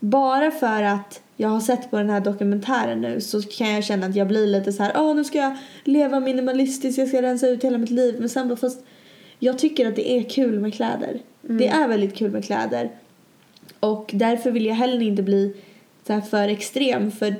bara 0.00 0.50
för 0.50 0.82
att 0.82 1.22
jag 1.36 1.48
har 1.48 1.60
sett 1.60 1.90
på 1.90 1.96
den 1.96 2.10
här 2.10 2.20
dokumentären 2.20 3.00
nu 3.00 3.20
så 3.20 3.42
kan 3.42 3.70
jag 3.70 3.84
känna 3.84 4.06
att 4.06 4.16
jag 4.16 4.28
blir 4.28 4.46
lite 4.46 4.72
så 4.72 4.82
här, 4.82 4.92
åh 4.96 5.14
nu 5.14 5.24
ska 5.24 5.38
jag 5.38 5.56
leva 5.84 6.20
minimalistiskt, 6.20 6.98
jag 6.98 7.08
ska 7.08 7.22
rensa 7.22 7.48
ut 7.48 7.64
hela 7.64 7.78
mitt 7.78 7.90
liv. 7.90 8.16
Men 8.18 8.28
sen 8.28 8.48
bara 8.48 8.56
fast 8.56 8.84
jag 9.42 9.58
tycker 9.58 9.88
att 9.88 9.96
det 9.96 10.10
är 10.10 10.22
kul 10.22 10.60
med 10.60 10.74
kläder. 10.74 11.18
Det 11.42 11.66
är 11.68 11.88
väldigt 11.88 12.14
kul 12.16 12.30
med 12.30 12.44
kläder. 12.44 12.90
Och 13.80 14.10
därför 14.12 14.50
vill 14.50 14.66
jag 14.66 14.74
heller 14.74 15.02
inte 15.02 15.22
bli 15.22 15.54
så 16.06 16.12
här 16.12 16.20
för 16.20 16.48
extrem 16.48 17.10
för 17.10 17.34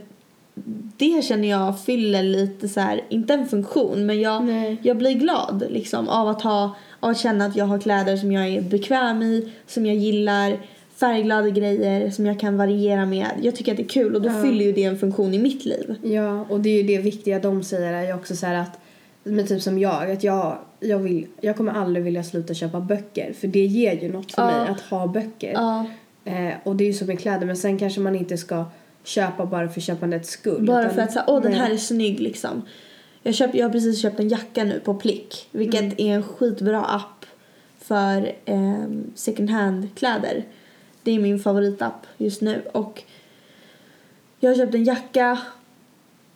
det 0.97 1.25
känner 1.25 1.49
jag 1.49 1.81
fyller 1.85 2.23
lite 2.23 2.69
så 2.69 2.81
här, 2.81 3.01
inte 3.09 3.35
en 3.35 3.49
funktion 3.49 4.07
men 4.07 4.21
jag, 4.21 4.45
Nej. 4.45 4.77
jag 4.83 4.97
blir 4.97 5.13
glad 5.13 5.65
liksom 5.71 6.09
av 6.09 6.29
att 6.29 6.43
ha, 6.43 6.77
av 7.01 7.11
att 7.11 7.19
känna 7.19 7.45
att 7.47 7.57
jag 7.57 7.65
har 7.65 7.79
kläder 7.79 8.17
som 8.17 8.33
jag 8.33 8.49
är 8.49 8.61
bekväm 8.63 9.23
i, 9.23 9.53
som 9.67 9.87
jag 9.87 9.97
gillar, 9.97 10.59
färgglada 10.97 11.49
grejer 11.49 12.11
som 12.11 12.27
jag 12.27 12.41
kan 12.41 12.57
variera 12.57 13.07
med. 13.07 13.27
Jag 13.43 13.57
tycker 13.57 13.73
att 13.73 13.77
det 13.77 13.83
är 13.85 13.89
kul 13.89 14.15
och 14.15 14.23
då 14.23 14.29
Ja. 14.29 14.43
fyller 14.43 14.65
ju 14.65 14.73
det 14.73 14.85
en 14.85 14.99
funktion 14.99 15.35
i 15.35 15.39
mitt 15.39 15.65
liv. 15.65 15.95
Ja, 16.03 16.47
och 16.49 16.61
det 16.61 16.69
är 16.71 16.83
ju 16.83 16.83
det 16.83 16.99
viktiga 16.99 17.39
de 17.39 17.63
säger 17.63 17.93
är 17.93 18.07
ju 18.07 18.15
också 18.15 18.37
så 18.37 18.47
här 18.47 18.55
att 18.55 18.81
men 19.31 19.47
typ 19.47 19.63
som 19.63 19.79
jag, 19.79 20.11
att 20.11 20.25
jag, 20.25 20.59
jag, 20.81 20.99
vill, 20.99 21.27
jag 21.41 21.57
kommer 21.57 21.73
aldrig 21.73 22.05
vilja 22.05 22.25
sluta 22.25 22.55
köpa 22.55 22.81
böcker 22.81 23.33
för 23.33 23.49
det 23.49 23.65
ger 23.67 24.03
ju 24.03 24.13
något 24.13 24.33
för 24.33 24.45
mig 24.47 24.69
att 24.69 24.81
ha 24.81 25.07
böcker. 25.07 25.55
Eh, 26.25 26.53
och 26.65 26.77
det 26.77 26.85
är 26.85 26.87
ju 26.89 26.95
som 26.95 27.07
med 27.07 27.21
kläder 27.21 27.47
men 27.47 27.57
sen 27.57 27.79
kanske 27.79 28.01
man 28.01 28.17
inte 28.17 28.37
ska 28.39 28.65
köpa 29.05 29.47
bara 29.47 29.69
för 29.69 29.81
köpandets 29.81 30.31
skull. 30.31 30.67
bara 30.67 30.83
utan- 30.83 30.95
för 30.95 31.03
att 31.03 31.13
säga, 31.13 31.25
åh 31.27 31.43
den 31.43 31.53
här 31.53 31.71
är 31.71 31.77
snygg 31.77 32.21
liksom. 32.21 32.63
Jag, 33.23 33.35
köp, 33.35 33.55
jag 33.55 33.67
har 33.67 33.73
precis 33.73 34.03
köpt 34.03 34.21
en 34.21 34.29
jacka 34.29 34.65
nu 34.65 34.81
på 34.81 34.95
Plick, 34.95 35.49
vilket 35.51 35.81
Mm. 35.83 35.95
är 35.99 36.15
en 36.15 36.23
skitbra 36.23 36.85
app 36.85 37.27
för 37.79 38.33
eh, 38.45 38.85
second 39.15 39.51
hand-kläder. 39.51 40.45
Det 41.03 41.11
är 41.11 41.19
min 41.19 41.39
favoritapp 41.41 42.07
just 42.19 42.41
nu 42.43 42.63
och 42.73 43.03
jag 44.41 44.51
har 44.51 44.57
köpt 44.57 44.75
en 44.75 44.85
jacka 44.85 45.39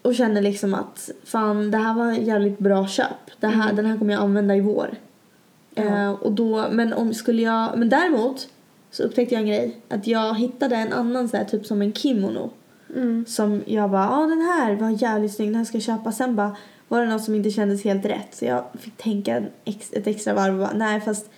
och 0.04 0.14
känner 0.14 0.42
liksom 0.42 0.74
att 0.74 1.10
fan 1.24 1.70
det 1.70 1.78
här 1.78 1.94
var 1.94 2.04
en 2.04 2.24
jävligt 2.24 2.58
bra 2.58 2.86
köp. 2.88 3.40
Det 3.40 3.46
här, 3.46 3.72
Den 3.72 3.86
här 3.86 3.98
kommer 3.98 4.14
jag 4.14 4.22
använda 4.22 4.56
i 4.56 4.60
vår. 4.60 4.94
Mm. 5.74 5.94
Eh, 5.94 6.10
och 6.10 6.32
då, 6.32 6.66
men 6.70 6.92
om 6.92 7.14
skulle 7.14 7.42
jag, 7.42 7.78
men 7.78 7.88
däremot 7.88 8.48
så 8.90 9.02
upptäckte 9.02 9.34
jag 9.34 9.40
en 9.40 9.48
grej. 9.48 9.76
Att 9.88 10.06
jag 10.06 10.34
hittade 10.38 10.76
en 10.76 10.92
annan 10.92 11.28
så 11.28 11.36
här, 11.36 11.44
typ 11.44 11.66
som 11.66 11.82
en 11.82 11.92
kimono. 11.92 12.50
Mm. 12.96 13.24
Som 13.28 13.62
jag 13.66 13.90
bara, 13.90 14.04
ja 14.04 14.26
den 14.26 14.40
här 14.40 14.74
var 14.74 15.02
jävligt 15.02 15.34
snygg, 15.34 15.48
den 15.48 15.56
här 15.56 15.64
ska 15.64 15.76
jag 15.76 15.82
köpa. 15.82 16.12
Sen 16.12 16.36
bara 16.36 16.56
var 16.88 17.00
det 17.00 17.06
något 17.06 17.24
som 17.24 17.34
inte 17.34 17.50
kändes 17.50 17.84
helt 17.84 18.04
rätt. 18.04 18.34
Så 18.34 18.44
jag 18.44 18.64
fick 18.78 18.96
tänka 18.96 19.36
en 19.36 19.46
ex, 19.64 19.92
ett 19.92 20.06
extra 20.06 20.34
varv 20.34 20.54
och 20.54 20.60
bara, 20.60 20.76
nej 20.76 21.00
fast 21.00 21.30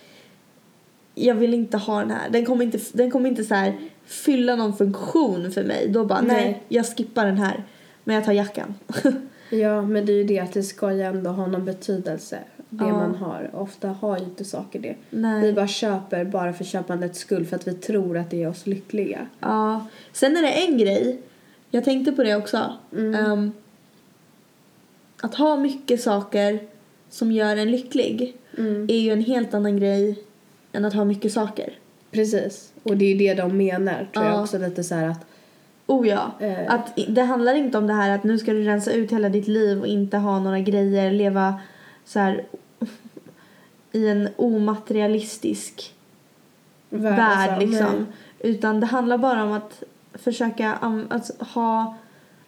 jag 1.15 1.35
vill 1.35 1.53
inte 1.53 1.77
ha 1.77 1.99
den 1.99 2.11
här. 2.11 2.29
Den 2.29 2.45
kommer 2.45 2.65
inte, 2.65 2.79
den 2.93 3.11
kommer 3.11 3.29
inte 3.29 3.43
så 3.43 3.55
här 3.55 3.77
fylla 4.05 4.55
någon 4.55 4.77
funktion 4.77 5.51
för 5.51 5.63
mig. 5.63 5.87
Då 5.89 6.05
bara, 6.05 6.21
nej, 6.21 6.43
Nej. 6.43 6.63
jag 6.67 6.97
skippar 6.97 7.25
den 7.25 7.37
här. 7.37 7.63
Men 8.07 8.15
jag 8.15 8.25
tar 8.25 8.33
jackan. 8.33 8.73
Ja, 9.49 9.81
men 9.81 10.05
det 10.05 10.11
är 10.11 10.17
ju 10.17 10.23
det 10.23 10.39
att 10.39 10.53
det 10.53 10.63
ska 10.63 10.93
ju 10.93 11.01
ändå 11.01 11.29
ha 11.29 11.47
någon 11.47 11.65
betydelse. 11.65 12.39
Det 12.69 12.85
Ja. 12.85 12.91
man 12.93 13.15
har. 13.15 13.49
Ofta 13.53 13.87
har 13.87 14.17
ju 14.17 14.23
inte 14.23 14.45
saker 14.45 14.79
det. 14.79 14.95
nej. 15.09 15.41
Vi 15.41 15.53
bara 15.53 15.67
köper 15.67 16.25
bara 16.25 16.53
för 16.53 16.63
köpandets 16.63 17.19
skull 17.19 17.45
för 17.45 17.55
att 17.55 17.67
vi 17.67 17.73
tror 17.73 18.17
att 18.17 18.29
det 18.31 18.37
gör 18.37 18.49
oss 18.49 18.67
lyckliga. 18.67 19.27
Ja. 19.39 19.85
Sen 20.13 20.37
är 20.37 20.41
det 20.41 20.51
en 20.51 20.77
grej. 20.77 21.21
Jag 21.71 21.83
tänkte 21.83 22.11
på 22.11 22.23
det 22.23 22.35
också. 22.35 22.73
Mm. 22.93 23.15
Ehm, 23.25 23.51
att 25.21 25.35
ha 25.35 25.57
mycket 25.57 26.01
saker 26.01 26.59
som 27.09 27.31
gör 27.31 27.57
en 27.57 27.71
lycklig 27.71 28.37
Mm. 28.57 28.83
är 28.89 28.97
ju 28.99 29.11
en 29.11 29.23
helt 29.23 29.53
annan 29.53 29.79
grej 29.79 30.19
än 30.73 30.85
att 30.85 30.93
ha 30.93 31.05
mycket 31.05 31.31
saker. 31.33 31.73
Precis. 32.11 32.73
Och 32.83 32.97
det 32.97 33.05
är 33.05 33.09
ju 33.09 33.17
det 33.17 33.33
de 33.33 33.57
menar 33.57 34.07
tror 34.13 34.25
Ja. 34.25 34.31
jag 34.31 34.41
också 34.41 34.57
lite 34.57 34.83
så 34.83 34.95
här 34.95 35.07
att 35.07 35.25
Oh 35.87 36.07
ja. 36.07 36.31
Eh. 36.39 36.73
Att 36.73 36.99
det 37.07 37.21
handlar 37.21 37.55
inte 37.55 37.77
om 37.77 37.87
det 37.87 37.93
här 37.93 38.15
att 38.15 38.23
nu 38.23 38.37
ska 38.37 38.53
du 38.53 38.63
rensa 38.63 38.91
ut 38.91 39.11
hela 39.11 39.29
ditt 39.29 39.47
liv 39.47 39.79
och 39.79 39.87
inte 39.87 40.17
ha 40.17 40.39
några 40.39 40.59
grejer, 40.59 41.11
leva 41.11 41.59
så 42.05 42.19
här 42.19 42.43
i 43.91 44.07
en 44.07 44.29
omaterialistisk 44.35 45.93
värld, 46.89 47.17
värld 47.17 47.49
alltså, 47.49 47.67
liksom. 47.67 47.95
nej. 47.95 48.05
Utan 48.39 48.79
det 48.79 48.85
handlar 48.85 49.17
bara 49.17 49.43
om 49.43 49.51
att 49.51 49.83
försöka 50.13 50.73
att 50.73 51.31
ha 51.39 51.95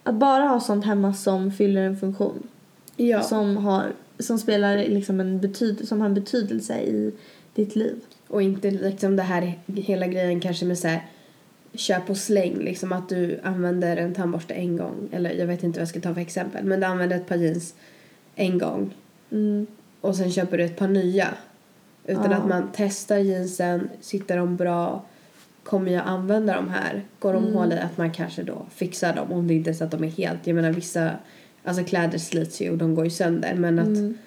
att 0.03 0.15
bara 0.15 0.43
ha 0.43 0.59
sånt 0.59 0.85
hemma 0.85 1.13
som 1.13 1.51
fyller 1.51 1.81
en 1.81 1.97
funktion. 1.97 2.47
Ja. 2.95 3.21
Som, 3.21 3.57
har, 3.57 3.85
som 4.19 4.39
spelar 4.39 4.77
liksom 4.77 5.19
en 5.19 5.39
betyd, 5.39 5.87
som 5.87 5.99
har 5.99 6.07
en 6.07 6.13
betydelse 6.13 6.79
i 6.81 7.13
ditt 7.55 7.75
liv. 7.75 7.95
Och 8.27 8.41
inte 8.41 8.71
liksom 8.71 9.15
det 9.15 9.23
här 9.23 9.59
hela 9.67 10.07
grejen 10.07 10.39
kanske 10.39 10.65
med 10.65 10.77
så 10.79 10.87
här 10.87 11.05
köp 11.73 12.09
och 12.09 12.17
släng 12.17 12.55
liksom 12.59 12.91
att 12.91 13.09
du 13.09 13.39
använder 13.43 13.97
en 13.97 14.13
tandborste 14.13 14.53
en 14.53 14.77
gång 14.77 15.09
eller 15.11 15.31
jag 15.31 15.47
vet 15.47 15.63
inte 15.63 15.79
vad 15.79 15.81
jag 15.81 15.89
ska 15.89 15.99
ta 15.99 16.13
för 16.13 16.21
exempel 16.21 16.65
men 16.65 16.79
du 16.79 16.85
använder 16.85 17.15
ett 17.17 17.27
par 17.27 17.35
jeans 17.35 17.73
en 18.35 18.57
gång 18.57 18.93
Mm. 19.31 19.67
och 20.01 20.15
sen 20.15 20.31
köper 20.31 20.57
du 20.57 20.63
ett 20.63 20.77
par 20.77 20.87
nya 20.87 21.27
utan 22.05 22.31
Ja. 22.31 22.37
att 22.37 22.47
man 22.47 22.69
testar 22.73 23.17
jeansen, 23.17 23.89
sitter 24.01 24.37
de 24.37 24.55
bra 24.55 25.05
kommer 25.63 25.91
jag 25.91 26.03
använda 26.05 26.55
de 26.55 26.69
här? 26.69 27.03
Går 27.19 27.33
de 27.33 27.43
Mm. 27.43 27.55
hål 27.55 27.73
i 27.73 27.79
att 27.79 27.97
man 27.97 28.11
kanske 28.11 28.43
då 28.43 28.65
fixar 28.75 29.15
dem 29.15 29.31
om 29.31 29.47
det 29.47 29.53
inte 29.53 29.69
är 29.69 29.73
så 29.73 29.83
att 29.83 29.91
de 29.91 30.03
är 30.03 30.07
helt, 30.07 30.47
jag 30.47 30.55
menar 30.55 30.71
vissa 30.71 31.11
alltså 31.63 31.83
kläder 31.83 32.17
slits 32.17 32.61
ju 32.61 32.69
och 32.71 32.77
de 32.77 32.95
går 32.95 33.05
ju 33.05 33.11
sönder 33.11 33.53
men 33.55 33.79
att 33.79 33.87
Mm. 33.87 34.17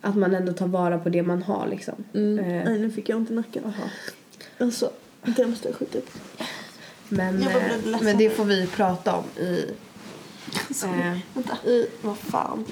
att 0.00 0.16
man 0.16 0.34
ändå 0.34 0.52
tar 0.52 0.66
vara 0.66 0.98
på 0.98 1.08
det 1.08 1.22
man 1.22 1.42
har 1.42 1.66
liksom. 1.68 1.94
Mm. 2.14 2.38
Eh, 2.38 2.64
Nej, 2.64 2.78
nu 2.78 2.90
fick 2.90 3.08
jag 3.08 3.16
ont 3.18 3.30
i 3.30 3.34
nacken. 3.34 3.62
Jaha. 3.64 3.88
Alltså, 4.58 4.90
det 5.22 5.46
måste 5.46 5.68
jag 5.68 5.76
skjuta 5.76 5.98
upp. 5.98 6.10
Men, 7.08 7.42
Jag 7.42 7.52
bara 7.52 7.64
eh, 7.96 8.02
men 8.02 8.18
det 8.18 8.30
får 8.30 8.44
vi 8.44 8.66
prata 8.66 9.14
om 9.16 9.24
i, 9.42 9.64
eh, 10.84 11.16
Vänta. 11.34 11.56
i, 11.70 11.86
vad 12.02 12.18
fan, 12.18 12.64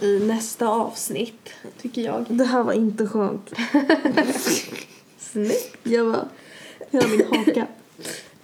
i 0.00 0.18
nästa 0.18 0.68
avsnitt 0.68 1.50
tycker 1.82 2.02
jag. 2.02 2.24
Det 2.28 2.44
här 2.44 2.62
var 2.62 2.72
inte 2.72 3.06
skönt. 3.06 3.50
Snyggt. 5.18 5.76
Jag 5.82 6.04
var 6.04 6.28
hela 6.90 7.08
min 7.08 7.26
haka. 7.38 7.66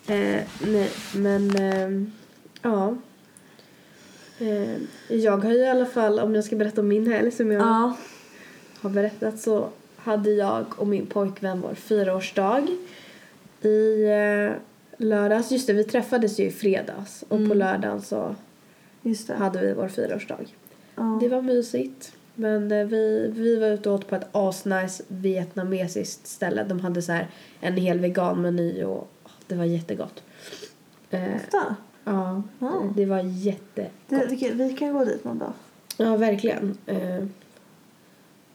Eh, 0.09 0.43
nej, 0.67 0.91
men 1.15 1.57
ehm, 1.57 2.13
ja. 2.63 2.97
Eh, 4.39 4.77
jag 5.09 5.37
har 5.39 5.51
ju 5.53 5.59
i 5.59 5.69
alla 5.69 5.87
fall, 5.87 6.19
om 6.21 6.35
jag 6.35 6.45
ska 6.45 6.57
berätta 6.57 6.81
om 6.81 6.89
min 6.89 7.13
helg 7.13 7.31
som 7.31 7.53
jag 7.53 7.63
Ja. 7.63 7.97
har 8.81 8.91
berättat 8.91 9.41
så 9.41 9.69
hade 9.97 10.31
jag 10.31 10.65
och 10.77 10.87
min 10.87 11.07
pojkvän 11.07 11.61
vår 11.61 11.75
fyraårsdag 11.75 12.67
i 13.67 14.05
eh, 14.05 14.57
lördags. 15.07 15.51
Just 15.53 15.67
det, 15.67 15.73
vi 15.73 15.85
träffades 15.85 16.41
ju 16.41 16.45
i 16.45 16.51
fredags 16.51 17.25
och 17.29 17.49
på 17.49 17.55
lördagen 17.55 18.03
så 18.03 18.35
hade 19.29 19.61
vi 19.61 19.73
vår 19.73 19.89
fyraårsdag. 19.89 20.39
Ja. 20.95 21.19
Det 21.21 21.29
var 21.29 21.43
mysigt. 21.43 22.13
Men 22.35 22.73
eh, 22.73 22.87
vi, 22.87 23.33
vi 23.35 23.57
var 23.57 23.67
ute 23.69 23.89
och 23.91 23.95
åt 23.95 24.09
på 24.09 24.17
ett 24.17 24.29
asnice 24.33 25.03
vietnamesiskt 25.09 26.27
ställe. 26.27 26.65
De 26.65 26.81
hade 26.81 27.03
så 27.03 27.13
här 27.13 27.29
en 27.61 27.77
hel 27.77 28.01
veganmeny 28.01 28.85
och 28.85 29.09
det 29.47 29.55
var 29.55 29.65
jättegott. 29.65 30.23
Eh, 31.11 31.37
Ofta. 31.37 31.77
ja, 32.05 32.43
Ja. 32.59 32.93
det 32.97 33.07
var 33.07 33.21
jättegott. 33.23 33.93
Det, 34.09 34.27
vi, 34.31 34.37
kan, 34.37 34.59
vi 34.59 34.73
kan 34.73 34.93
gå 34.93 35.05
dit 35.05 35.25
någon 35.25 35.39
dag. 35.39 35.53
Ja, 35.97 36.17
verkligen. 36.17 36.79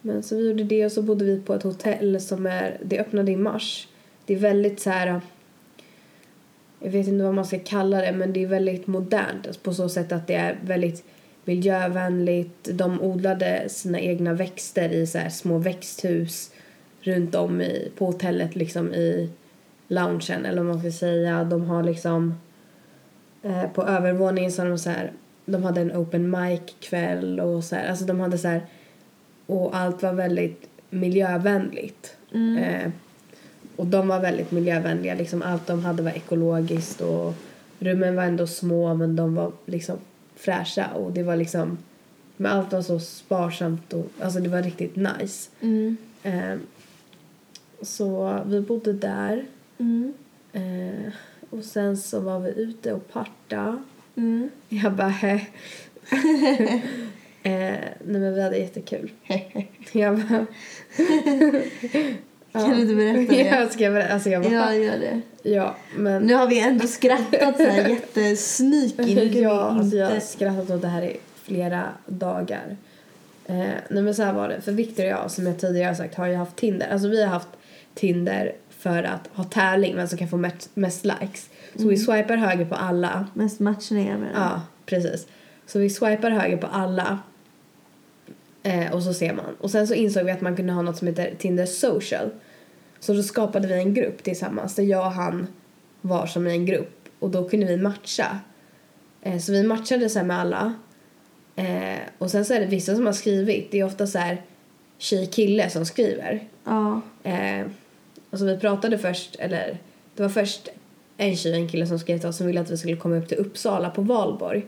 Men 0.02 0.24
så 0.24 0.36
vi 0.36 0.48
gjorde 0.50 0.64
det 0.64 0.86
och 0.86 0.92
så 0.92 1.02
bodde 1.02 1.26
vi 1.26 1.40
på 1.42 1.54
ett 1.54 1.64
hotell 1.64 2.22
som 2.22 2.46
är, 2.46 2.78
det 2.84 3.00
öppnade 3.00 3.32
i 3.32 3.36
mars. 3.36 3.88
Det 4.32 4.36
är 4.36 4.40
väldigt 4.40 4.80
så 4.80 4.90
här, 4.90 5.22
jag 6.80 6.92
vet 6.92 7.08
inte 7.08 7.24
vad 7.24 7.34
man 7.34 7.46
ska 7.46 7.60
kalla 7.60 8.02
det, 8.02 8.12
men 8.12 8.34
det 8.34 8.44
är 8.44 8.48
väldigt 8.48 8.88
modernt 8.88 9.64
på 9.64 9.74
så 9.74 9.90
sätt 9.90 10.12
att 10.12 10.28
det 10.28 10.36
är 10.36 10.58
väldigt 10.62 11.04
miljövänligt. 11.46 12.70
De 12.74 13.02
odlade 13.02 13.70
sina 13.70 14.00
egna 14.00 14.34
växter 14.34 14.90
i 14.90 15.08
så 15.08 15.18
här 15.18 15.30
små 15.30 15.58
växthus 15.58 16.52
runt 17.02 17.36
om 17.36 17.62
i, 17.62 17.92
på 17.98 18.06
hotellet 18.06 18.56
liksom 18.56 18.94
i 18.94 19.30
loungen 19.88 20.46
eller 20.46 20.64
vad 20.64 20.76
man 20.76 20.80
ska 20.80 20.92
säga. 20.92 21.44
De 21.44 21.66
har 21.66 21.84
liksom 21.84 22.40
eh, 23.44 23.64
på 23.74 23.84
övervåningen 23.84 24.52
så 24.52 24.62
har 24.62 24.70
de 24.70 24.80
så 24.80 24.90
här 24.90 25.12
de 25.46 25.64
hade 25.64 25.82
en 25.82 25.92
open 25.92 26.32
mic 26.32 26.62
kväll 26.80 27.40
och 27.40 27.64
så 27.64 27.76
här, 27.76 27.90
alltså 27.90 28.06
de 28.06 28.20
hade 28.20 28.38
så 28.38 28.48
här 28.48 28.62
och 29.46 29.76
allt 29.78 30.04
var 30.04 30.14
väldigt 30.14 30.70
miljövänligt. 30.90 32.18
Eh, 32.34 32.92
och 33.82 33.88
de 33.88 34.08
var 34.08 34.20
väldigt 34.20 34.52
miljövänliga, 34.52 35.14
liksom 35.16 35.42
allt 35.42 35.68
de 35.68 35.86
hade 35.86 36.04
var 36.04 36.12
ekologiskt 36.12 37.02
och 37.02 37.34
rummen 37.80 38.16
var 38.16 38.24
ändå 38.24 38.48
små 38.48 38.94
men 38.94 39.16
de 39.16 39.36
var 39.36 39.52
liksom 39.66 39.98
fräscha 40.36 40.88
och 40.94 41.12
det 41.12 41.24
var 41.24 41.36
liksom 41.36 41.78
men 42.38 42.52
allt 42.52 42.74
var 42.74 42.82
så 42.82 43.00
sparsamt 43.00 43.94
och 43.94 44.08
alltså 44.20 44.40
det 44.40 44.50
var 44.50 44.62
riktigt 44.62 44.96
nice. 44.96 45.50
Mm. 45.62 45.98
Eh, 46.24 46.58
så 47.82 48.40
vi 48.46 48.62
bodde 48.62 48.94
där 48.94 49.46
Mm. 49.78 50.14
eh, 50.54 51.14
och 51.50 51.64
sen 51.64 51.98
så 51.98 52.20
var 52.20 52.40
vi 52.40 52.50
ute 52.62 52.94
och 52.94 53.14
parta. 53.14 53.84
Mm. 54.16 54.50
Jag 54.70 54.94
bara 54.94 55.08
hä. 55.08 55.34
eh, 57.44 57.80
nej 58.06 58.20
men 58.20 58.34
vi 58.34 58.42
hade 58.42 58.58
jättekul. 58.58 59.12
jag 59.92 60.18
bara, 60.18 60.46
Kan 62.52 62.70
du 62.70 62.82
inte 62.82 62.96
berätta 62.96 63.34
det? 63.34 63.42
jag 63.42 63.72
ska 63.72 63.90
berätta, 63.90 64.14
alltså 64.14 64.30
jag 64.30 64.44
bara, 64.44 64.54
Ja, 64.54 64.74
ja, 64.74 64.84
gör 64.84 64.98
det. 65.44 65.72
men. 65.96 66.24
Nu 66.24 66.34
har 66.34 66.48
vi 66.48 66.60
ändå 66.60 66.88
skrattat 66.88 67.58
så 67.58 67.64
här 67.64 67.90
jättesneaky. 67.90 69.16
Nu 69.16 69.30
kan 69.30 69.42
ja, 69.42 69.72
vi 69.74 69.80
alltså 69.80 69.98
jag 69.98 70.10
har 70.10 70.20
skrattat 70.20 70.70
åt 70.70 70.82
det 70.82 70.88
här 70.88 71.02
i 71.02 71.18
flera 71.44 71.84
dagar. 72.06 72.78
Eh, 73.46 73.56
nej 73.90 74.04
men 74.04 74.16
så 74.16 74.24
här 74.24 74.34
var 74.34 74.50
det, 74.50 74.62
för 74.62 74.72
Victor 74.72 75.04
och 75.04 75.10
jag 75.10 75.32
som 75.32 75.48
jag 75.48 75.60
tidigare 75.60 75.88
har 75.88 75.96
sagt 75.96 76.16
har 76.16 76.28
ju 76.28 76.36
haft 76.36 76.56
Tinder. 76.56 76.88
Alltså 76.92 77.08
vi 77.08 77.24
har 77.24 77.30
haft 77.30 77.48
Tinder 77.96 78.54
för 78.80 79.04
att 79.04 79.30
ha 79.34 79.44
tävling 79.44 79.96
vem 79.96 80.08
som 80.08 80.18
kan 80.18 80.28
få 80.28 80.38
mest, 80.38 80.70
mest 80.74 81.06
likes. 81.06 81.50
Så 81.76 81.88
vi 81.88 81.98
swipar 81.98 82.36
höger 82.36 82.66
på 82.66 82.76
alla. 82.76 83.28
Mest 83.34 83.60
matchningar 83.60 84.18
med. 84.18 84.30
Ja, 84.36 84.62
precis. 84.86 85.28
Så 85.68 85.80
vi 85.80 85.90
swipar 85.90 86.30
höger 86.32 86.58
på 86.58 86.68
alla. 86.68 87.20
Eh, 88.64 88.94
och 88.94 89.04
så 89.04 89.14
ser 89.14 89.34
man. 89.34 89.56
Och 89.60 89.72
sen 89.72 89.88
så 89.88 89.94
insåg 89.94 90.24
vi 90.24 90.32
att 90.32 90.42
man 90.42 90.56
kunde 90.56 90.74
ha 90.74 90.82
något 90.82 90.98
som 90.98 91.08
heter 91.08 91.34
Tinder 91.38 91.66
social. 91.66 92.30
Så 93.00 93.14
då 93.14 93.24
skapade 93.24 93.68
vi 93.68 93.74
en 93.74 93.94
grupp 93.94 94.24
tillsammans 94.24 94.76
där 94.76 94.84
jag 94.84 95.06
och 95.06 95.12
han 95.12 95.48
var 96.02 96.26
som 96.26 96.48
i 96.48 96.52
en 96.52 96.66
grupp. 96.66 97.10
Och 97.20 97.30
då 97.30 97.50
kunde 97.50 97.66
vi 97.66 97.78
matcha. 97.78 98.40
Eh, 99.22 99.40
så 99.40 99.52
vi 99.52 99.64
matchade 99.64 100.10
så 100.10 100.24
med 100.24 100.40
alla. 100.40 100.74
Eh, 101.56 102.00
och 102.18 102.32
sen 102.32 102.46
så 102.46 102.54
är 102.54 102.60
det 102.60 102.66
vissa 102.66 102.96
som 102.96 103.06
har 103.06 103.14
skrivit. 103.14 103.72
Det 103.72 103.80
är 103.80 103.84
ofta 103.84 104.08
så 104.08 104.18
här 104.18 104.42
tjej-kille 104.98 105.70
som 105.70 105.86
skriver. 105.86 106.48
Ja. 106.64 107.02
Eh, 107.24 107.66
och 108.30 108.40
så 108.40 108.46
vi 108.46 108.58
pratade 108.58 108.98
först, 108.98 109.36
eller 109.40 109.78
det 110.16 110.24
var 110.24 110.30
först 110.30 110.70
en 111.18 111.36
tjej 111.36 111.52
och 111.52 111.58
en 111.58 111.70
kille 111.70 111.88
som 111.88 112.00
skrev 112.00 112.18
till 112.18 112.30
oss 112.30 112.38
som 112.38 112.48
ville 112.48 112.62
att 112.62 112.72
vi 112.72 112.78
skulle 112.78 112.98
komma 112.98 113.18
upp 113.18 113.28
till 113.28 113.38
Uppsala 113.38 113.90
på 113.90 114.02
valborg. 114.02 114.66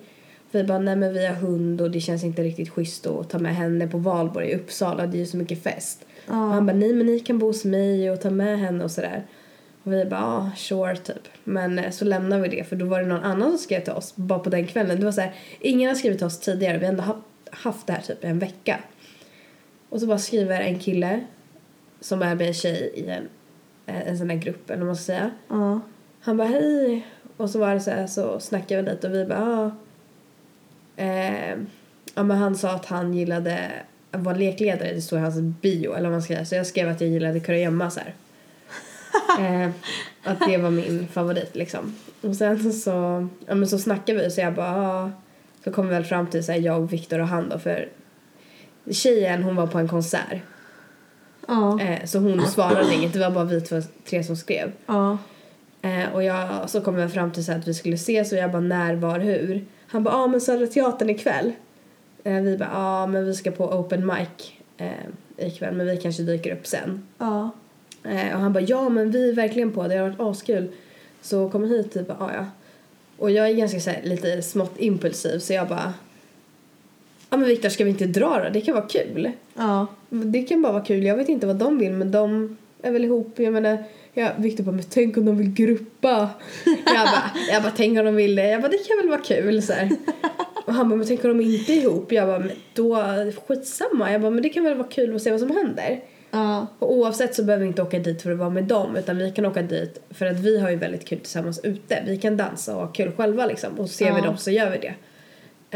Vi 0.54 0.64
bara, 0.64 0.80
nej 0.80 0.96
men 0.96 1.14
vi 1.14 1.26
har 1.26 1.36
hund 1.36 1.82
och 1.82 1.92
det 1.92 2.00
känns 2.00 2.24
inte 2.24 2.44
riktigt 2.44 2.70
schysst 2.70 3.08
att 3.08 3.30
ta 3.30 3.40
med 3.40 3.56
henne 3.56 3.88
på 3.88 3.98
valborg 3.98 4.50
i 4.50 4.56
Uppsala, 4.56 5.08
det 5.08 5.18
är 5.18 5.20
ju 5.20 5.26
så 5.26 5.38
mycket 5.38 5.64
fest. 5.64 6.06
Och 6.28 6.36
han 6.36 6.66
bara, 6.66 6.78
nej 6.78 6.94
men 6.94 7.06
ni 7.06 7.20
kan 7.20 7.40
bo 7.40 7.48
hos 7.48 7.66
mig 7.66 8.12
och 8.12 8.22
ta 8.22 8.30
med 8.30 8.60
henne 8.60 8.84
och 8.84 8.92
sådär. 8.92 9.26
Och 9.84 9.94
vi 9.94 10.06
bara, 10.06 10.26
ah, 10.26 10.52
sure 10.56 10.96
typ. 10.96 11.28
Men 11.44 11.80
eh, 11.80 11.92
så 11.92 12.06
lämnade 12.06 12.42
vi 12.42 12.50
det 12.50 12.64
för 12.64 12.76
då 12.76 12.86
var 12.86 13.02
det 13.02 13.08
någon 13.08 13.24
annan 13.24 13.50
som 13.50 13.58
skrev 13.58 13.84
till 13.84 13.94
oss 13.94 14.16
bara 14.16 14.40
på 14.40 14.50
den 14.50 14.68
kvällen. 14.68 15.00
Det 15.00 15.06
var 15.06 15.12
så 15.12 15.22
här, 15.22 15.36
ingen 15.60 15.88
har 15.88 15.96
skrivit 15.96 16.18
till 16.18 16.28
oss 16.28 16.40
tidigare, 16.40 16.78
vi 16.78 16.86
har 16.86 16.92
ändå 16.92 17.04
haft, 17.52 17.88
det 17.88 17.94
här 17.94 18.02
typ 18.02 18.24
en 18.24 18.40
vecka. 18.40 18.80
Och 19.90 20.00
så 20.00 20.08
bara 20.08 20.18
skriver 20.18 20.62
en 20.62 20.80
kille 20.80 21.24
som 22.00 22.22
är 22.22 22.36
med 22.36 22.48
en 22.48 22.54
tjej 22.54 22.92
i 22.96 23.10
en, 23.10 23.30
eh, 23.86 24.08
en 24.08 24.18
sån 24.18 24.30
här 24.30 24.38
grupp 24.38 24.70
eller 24.70 24.80
vad 24.80 24.88
man 24.88 24.96
ska 24.96 25.04
säga. 25.04 25.32
Ja. 25.48 25.80
Han 26.20 26.38
bara 26.38 26.48
hej 26.48 27.08
och 27.38 27.50
så 27.50 27.60
var 27.60 27.74
det 27.74 27.80
så 27.80 27.92
här 27.92 28.08
så 28.08 28.40
snackade 28.40 28.82
vi 28.82 28.90
lite 28.90 29.08
och 29.08 29.14
vi 29.14 29.26
bara 29.26 29.40
ja. 29.40 29.72
Eh, 30.96 31.58
ja 32.16 32.24
men 32.24 32.38
han 32.38 32.56
sa 32.56 32.72
att 32.72 32.86
han 32.86 33.14
gillade 33.14 33.72
att 34.12 34.22
vara 34.22 34.36
lekledare, 34.36 34.94
det 34.94 35.02
står 35.02 35.20
i 35.20 35.22
hans 35.22 35.40
bio 35.40 35.94
eller 35.94 36.10
vad 36.10 36.12
man 36.12 36.22
ska 36.22 36.34
säga. 36.34 36.46
Så 36.46 36.56
jag 36.56 36.68
skrev 36.68 36.90
att 36.90 37.02
jag 37.02 37.10
gillade 37.10 37.40
kurragömma 37.40 37.90
så 37.90 38.00
eh, 39.40 39.70
att 40.24 40.40
det 40.48 40.58
var 40.58 40.70
min 40.70 41.08
favorit 41.08 41.56
liksom. 41.56 41.96
Och 42.22 42.36
sen 42.36 42.74
så, 42.74 43.28
ja 43.48 43.56
men 43.56 43.68
så 43.68 43.80
snackade 43.80 44.24
vi 44.24 44.32
så 44.32 44.42
jag 44.42 44.54
bara 44.54 44.84
ja. 44.84 45.12
Så 45.64 45.72
kom 45.72 45.88
vi 45.88 45.94
väl 45.94 46.04
fram 46.04 46.28
till 46.28 46.46
så 46.46 46.52
här, 46.52 46.60
jag, 46.60 46.90
Viktor 46.90 47.20
och 47.20 47.28
han 47.28 47.50
då 47.50 47.60
för 47.60 47.90
tjejen 48.92 49.44
hon 49.44 49.56
var 49.56 49.68
på 49.68 49.80
en 49.80 49.88
konsert. 49.88 50.42
Ja. 51.48 51.82
Eh, 51.82 52.06
så 52.06 52.20
hon 52.20 52.48
svarade 52.48 52.94
inget, 52.94 53.14
det 53.14 53.20
var 53.20 53.32
bara 53.32 53.46
vi 53.46 53.62
två, 53.62 53.82
tre 54.10 54.24
som 54.24 54.36
skrev. 54.36 54.72
Ja. 54.86 55.18
Eh, 55.82 56.14
och 56.14 56.24
jag, 56.24 56.70
så 56.70 56.82
kom 56.82 56.96
vi 56.96 57.08
fram 57.08 57.32
till 57.32 57.46
så 57.46 57.52
här 57.52 57.60
att 57.60 57.68
vi 57.68 57.74
skulle 57.74 57.96
ses 57.96 58.32
och 58.32 58.38
jag 58.38 58.52
bara 58.52 58.62
när, 58.62 58.96
var, 58.96 59.20
hur. 59.20 59.66
Han 59.94 60.04
bara, 60.04 60.14
ja 60.14 60.24
ah, 60.24 60.28
men 60.28 60.42
Södra 60.42 60.68
Teatern 60.68 61.10
ikväll. 61.10 61.52
Eh, 62.24 62.42
vi 62.42 62.58
bara, 62.58 62.70
ja 62.74 63.04
ah, 63.04 63.08
men 63.08 63.26
vi 63.26 63.34
ska 63.34 63.52
på 63.52 63.66
open 63.66 64.06
mic 64.06 64.54
eh, 64.78 65.48
ikväll 65.48 65.76
men 65.76 65.88
vi 65.88 65.98
kanske 65.98 66.24
dyker 66.24 66.54
upp 66.54 66.68
sen. 66.68 67.08
Ja. 67.18 67.50
Eh, 68.04 68.36
och 68.36 68.42
han 68.42 68.54
bara, 68.54 68.64
ja 68.64 68.90
men 68.90 69.12
vi 69.12 69.30
är 69.30 69.34
verkligen 69.34 69.72
på 69.72 69.88
det, 69.88 69.96
har 69.96 70.10
varit 70.10 70.20
askul. 70.20 70.72
Så 71.22 71.50
kom 71.50 71.64
hit, 71.64 71.94
typ, 71.94 72.08
ja 72.08 72.32
ja. 72.34 72.46
Och 73.18 73.32
jag 73.32 73.50
är 73.50 73.54
ganska 73.54 73.80
så 73.80 73.90
här, 73.90 74.02
lite 74.04 74.42
smått 74.42 74.74
impulsiv 74.78 75.40
så 75.40 75.54
jag 75.54 75.68
bara, 75.68 75.94
ja 77.30 77.38
men 77.38 77.48
Viktor 77.48 77.70
ska 77.70 77.84
vi 77.84 77.90
inte 77.90 78.06
dra 78.06 78.44
då? 78.44 78.50
Det 78.50 78.62
kan 78.62 78.76
vara 78.76 78.88
kul. 78.88 79.32
Ja. 79.54 79.88
Det 80.10 80.44
kan 80.44 80.62
bara 80.62 80.74
vara 80.74 80.84
kul. 80.84 81.04
Jag 81.04 81.18
vet 81.18 81.30
inte 81.30 81.48
vad 81.48 81.56
de 81.56 81.78
vill 81.78 81.92
men 81.92 82.12
de 82.12 82.58
är 82.82 82.92
väl 82.92 83.06
ihop. 83.06 83.40
Jag 83.40 83.54
menar, 83.54 83.84
jag, 84.14 84.32
Victor 84.38 84.64
bara, 84.64 84.72
men 84.72 84.84
tänk 84.90 85.18
om 85.18 85.26
de 85.26 85.38
vill 85.38 85.54
gruppa. 85.54 86.30
jag, 86.66 86.86
bara, 86.86 87.32
jag 87.52 87.64
bara, 87.64 87.74
tänk 87.76 88.00
om 88.00 88.06
de 88.06 88.16
vill 88.16 88.36
det. 88.36 88.48
Jag 88.48 88.62
bara, 88.62 88.72
det 88.72 88.88
kan 88.88 88.98
väl 88.98 89.10
vara 89.10 89.22
kul 89.22 89.62
så 89.62 89.74
här. 89.74 89.90
Och 90.66 90.74
han 90.74 90.90
bara, 90.90 90.96
men 90.96 91.08
tänk 91.08 91.24
om 91.26 91.38
de 91.38 91.44
inte 91.44 91.74
är 91.74 91.78
ihop. 91.82 92.12
Jag 92.12 92.28
bara, 92.28 92.40
men 92.40 92.52
då, 92.74 93.04
skitsamma. 93.48 94.12
Jag 94.12 94.22
bara, 94.22 94.32
men 94.32 94.44
det 94.44 94.50
kan 94.50 94.64
väl 94.64 94.78
vara 94.78 94.88
kul 94.88 95.16
att 95.16 95.22
se 95.22 95.32
vad 95.32 95.40
som 95.40 95.52
händer. 95.52 96.04
Ja. 96.32 96.68
Och 96.80 96.94
oavsett 96.94 97.36
så 97.36 97.44
behöver 97.44 97.62
vi 97.64 97.68
inte 97.68 97.82
åka 97.82 98.00
dit 98.00 98.22
för 98.22 98.32
att 98.32 98.38
vara 98.38 98.50
med 98.50 98.64
dem 98.64 98.96
utan 98.96 99.18
vi 99.18 99.32
kan 99.32 99.46
åka 99.46 99.62
dit 99.62 100.02
för 100.10 100.26
att 100.26 100.40
vi 100.40 100.60
har 100.60 100.70
ju 100.70 100.76
väldigt 100.76 101.06
kul 101.06 101.20
tillsammans 101.20 101.60
ute. 101.64 102.04
Vi 102.08 102.18
kan 102.18 102.38
dansa 102.38 102.76
och 102.76 102.82
ha 102.82 102.88
kul 102.88 103.12
själva 103.12 103.46
liksom 103.46 103.80
och 103.80 103.90
ser 103.90 104.12
vi 104.14 104.20
Ja. 104.20 104.26
dem 104.26 104.38
så 104.38 104.52
gör 104.52 104.72
vi 104.72 104.78
det. 104.78 104.94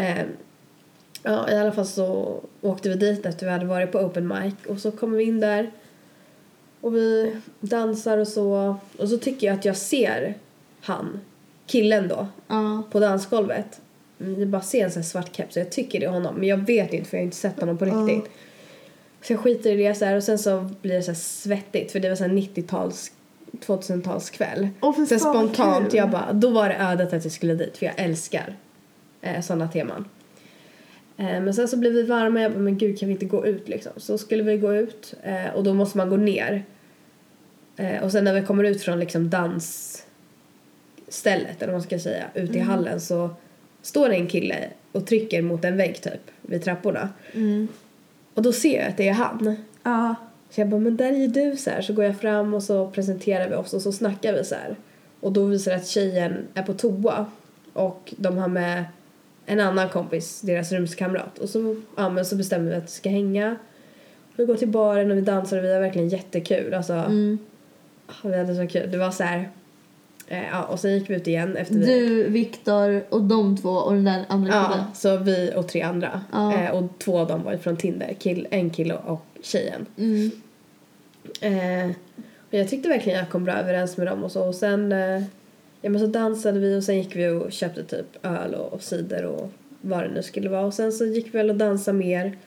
Eh, 0.02 0.26
ja, 1.24 1.52
i 1.52 1.56
alla 1.56 1.72
fall 1.72 1.86
så 1.86 2.40
åkte 2.62 2.90
vi 2.90 2.96
dit 2.96 3.26
efter 3.26 3.46
vi 3.46 3.52
hade 3.52 3.66
varit 3.66 3.92
på 3.92 4.00
open 4.00 4.28
mic 4.28 4.54
och 4.68 4.78
så 4.80 4.92
kommer 4.92 5.18
vi 5.18 5.24
in 5.24 5.40
där 5.40 5.72
och 6.88 6.96
vi 6.96 7.36
dansar 7.60 8.18
och 8.18 8.28
så 8.28 8.76
och 8.98 9.10
så 9.10 9.18
tycker 9.18 9.48
jag 9.48 9.54
att 9.58 9.66
jag 9.66 9.78
ser 9.78 10.34
han, 10.82 11.20
killen 11.66 12.08
då, 12.08 12.28
Ja. 12.48 12.84
på 12.92 13.00
dansgolvet. 13.00 13.82
Mm, 14.22 14.40
Jag 14.40 14.48
bara 14.50 14.62
ser 14.62 14.84
en 14.84 14.92
sån 14.92 15.04
svart 15.04 15.36
keps 15.36 15.56
och 15.56 15.62
jag 15.62 15.72
tycker 15.72 16.00
det 16.00 16.06
är 16.06 16.10
honom 16.10 16.36
men 16.36 16.48
jag 16.48 16.58
vet 16.58 16.94
inte 16.94 17.10
för 17.10 17.18
jag 17.18 17.22
har 17.22 17.26
inte 17.26 17.38
sett 17.38 17.60
honom 17.60 17.78
på 17.78 17.86
riktigt. 17.86 18.32
Så 19.22 19.34
jag 19.34 19.40
skiter 19.40 19.72
i 19.72 19.84
det 19.84 19.96
så 19.96 20.06
här 20.06 20.16
och 20.16 20.24
sen 20.24 20.40
så 20.40 20.70
blir 20.82 20.94
det 20.96 21.04
så 21.04 21.16
svettigt 21.16 21.92
för 21.92 22.00
det 22.00 22.10
var 22.10 22.16
så 22.16 22.24
här 22.24 22.32
90-tals 22.32 23.12
2000-talskväll. 23.66 24.68
Åh, 24.82 24.96
fy 24.96 25.06
så 25.06 25.20
fan, 25.20 25.34
vad 25.34 25.46
spontant, 25.46 25.94
jag 25.94 26.10
bara, 26.10 26.34
då 26.34 26.50
var 26.50 26.70
det 26.70 26.76
ödet 26.76 27.14
att 27.14 27.24
jag 27.24 27.32
skulle 27.34 27.56
dit 27.56 27.78
för 27.78 27.86
jag 27.86 27.96
älskar 27.98 28.56
eh, 29.22 29.42
sådana 29.42 29.68
teman. 29.68 30.06
Eh, 31.18 31.26
men 31.42 31.54
sen 31.54 31.68
så 31.68 31.78
blev 31.78 31.94
vi 31.94 32.04
varma 32.04 32.42
jag 32.42 32.52
bara, 32.52 32.60
men 32.60 32.78
gud 32.78 33.00
kan 33.00 33.08
vi 33.08 33.14
inte 33.14 33.26
gå 33.26 33.46
ut 33.46 33.68
liksom? 33.70 33.92
Så 33.98 34.18
skulle 34.18 34.44
vi 34.44 34.58
gå 34.58 34.76
ut 34.76 35.14
eh, 35.24 35.56
och 35.56 35.64
då 35.64 35.74
måste 35.74 35.98
man 35.98 36.10
gå 36.10 36.18
ner. 36.18 36.66
Eh, 37.78 38.04
och 38.04 38.12
sen 38.12 38.24
när 38.24 38.34
vi 38.34 38.42
kommer 38.42 38.64
ut 38.64 38.82
från 38.82 39.00
liksom 39.00 39.30
dansstället 39.30 40.06
eller 41.62 41.68
vad 41.74 41.74
man 41.74 41.82
ska 41.82 42.00
säga, 42.00 42.26
ut 42.34 42.56
i 42.56 42.60
hallen 42.60 43.02
så 43.02 43.30
står 43.82 44.10
det 44.10 44.16
en 44.16 44.28
kille 44.28 44.70
och 44.92 45.08
trycker 45.08 45.42
mot 45.42 45.66
en 45.66 45.78
vägg 45.78 46.02
typ 46.02 46.32
vid 46.42 46.64
trapporna. 46.64 47.10
Mm. 47.34 47.68
Och 48.34 48.42
då 48.42 48.54
ser 48.54 48.80
jag 48.80 48.88
att 48.90 48.98
det 48.98 49.08
är 49.08 49.14
han. 49.14 49.56
Ja. 49.84 50.16
Så 50.50 50.62
jag 50.62 50.68
bara, 50.70 50.80
men 50.80 50.98
där 50.98 51.14
är 51.14 51.18
ju 51.18 51.28
du 51.28 51.58
så 51.58 51.70
här. 51.70 51.82
Så 51.82 51.94
går 51.94 52.06
jag 52.06 52.20
fram 52.20 52.54
och 52.54 52.64
så 52.64 52.88
presenterar 52.88 53.50
vi 53.50 53.56
oss 53.56 53.74
och 53.74 53.82
så 53.82 53.92
snackar 53.92 54.34
vi 54.34 54.44
så 54.44 54.56
här. 54.56 54.76
Och 55.20 55.32
då 55.32 55.46
visar 55.46 55.72
det 55.72 55.78
att 55.78 55.88
tjejen 55.88 56.48
är 56.54 56.64
på 56.64 56.74
toa 56.74 57.26
och 57.74 58.14
de 58.18 58.38
har 58.38 58.48
med 58.48 58.86
en 59.46 59.60
annan 59.60 59.90
kompis, 59.90 60.42
deras 60.42 60.72
rumskamrat. 60.72 61.38
Och 61.40 61.50
så, 61.50 61.82
ja, 61.98 62.10
men 62.10 62.26
så 62.26 62.36
bestämmer 62.36 62.70
vi 62.70 62.76
att 62.76 62.84
vi 62.84 62.88
ska 62.88 63.10
hänga. 63.10 63.56
Vi 64.36 64.46
går 64.46 64.56
till 64.56 64.68
baren 64.68 65.12
och 65.12 65.18
vi 65.18 65.22
dansar 65.22 65.58
och 65.58 65.64
vi 65.64 65.74
har 65.74 65.82
verkligen 65.82 66.10
jättekul. 66.10 66.74
Alltså, 66.74 66.94
Mm. 66.94 67.40
Vi 68.24 68.38
hade 68.38 68.56
så 68.56 68.68
kul. 68.68 68.92
Det 68.92 68.98
var 68.98 69.12
så 69.12 69.24
här, 69.24 69.50
eh, 70.28 70.48
ja, 70.52 70.64
och 70.64 70.80
sen 70.80 70.94
gick 70.94 71.10
vi 71.10 71.16
ut 71.16 71.28
igen 71.28 71.58
efter 71.58 71.76
vi... 71.76 71.86
Du, 71.86 72.30
Viktor 72.30 73.04
och 73.10 73.22
de 73.22 73.58
två 73.58 73.70
och 73.70 73.94
den 73.94 74.04
där 74.04 74.26
andra 74.28 74.52
killen. 74.52 74.86
Ja, 74.88 74.94
så 74.94 75.18
vi 75.18 75.54
och 75.56 75.68
tre 75.68 75.82
andra. 75.82 76.22
Ja. 76.32 76.54
Eh, 76.54 76.72
och 76.72 76.84
två 77.00 77.20
av 77.20 77.28
dem 77.28 77.44
var 77.44 77.52
ju 77.52 77.58
från 77.58 77.78
Tinder. 77.78 78.14
Kill, 78.20 78.48
en 78.52 78.70
kille 78.70 78.94
och 78.94 79.26
tjejen. 79.42 79.86
Mm. 79.98 80.32
Eh, 81.42 81.96
och 82.48 82.54
jag 82.54 82.70
tyckte 82.70 82.90
verkligen 82.90 83.20
jag 83.20 83.30
kom 83.30 83.44
bra 83.44 83.54
överens 83.54 83.98
med 83.98 84.08
dem 84.08 84.24
och 84.24 84.32
så. 84.32 84.48
Och 84.48 84.56
sen 84.56 84.92
eh, 84.92 85.24
ja, 85.82 85.90
men 85.90 86.00
så 86.00 86.08
dansade 86.08 86.60
vi 86.60 86.80
och 86.80 86.84
sen 86.84 86.98
gick 86.98 87.16
vi 87.16 87.28
och 87.28 87.52
köpte 87.52 87.84
typ 87.84 88.26
öl 88.26 88.54
och, 88.56 88.74
och 88.74 88.82
cider 88.82 89.26
och 89.26 89.52
vad 89.82 90.04
det 90.04 90.10
nu 90.10 90.24
skulle 90.24 90.50
vara. 90.50 90.66
Och 90.66 90.74
sen 90.74 90.92
så 90.92 91.06
gick 91.06 91.26
vi 91.26 91.38
väl 91.38 91.50
och 91.50 91.56
dansade 91.56 91.98
mer. 91.98 92.38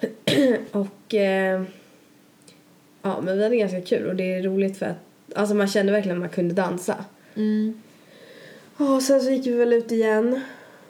och 0.72 1.14
eh, 1.14 1.62
ja, 3.06 3.20
men 3.20 3.36
vi 3.36 3.42
hade 3.42 3.56
ganska 3.56 3.80
kul 3.80 4.06
och 4.06 4.16
det 4.16 4.34
är 4.34 4.42
roligt 4.42 4.78
för 4.78 4.86
att 4.86 4.96
alltså 5.34 5.54
man 5.54 5.68
kände 5.68 5.92
verkligen 5.92 6.16
att 6.16 6.20
man 6.20 6.28
kunde 6.28 6.54
dansa. 6.54 7.04
Mm. 7.34 7.82
Och 8.76 9.02
sen 9.02 9.20
så 9.20 9.30
gick 9.30 9.46
vi 9.46 9.52
väl 9.52 9.72
ut 9.72 9.92
igen 9.92 10.40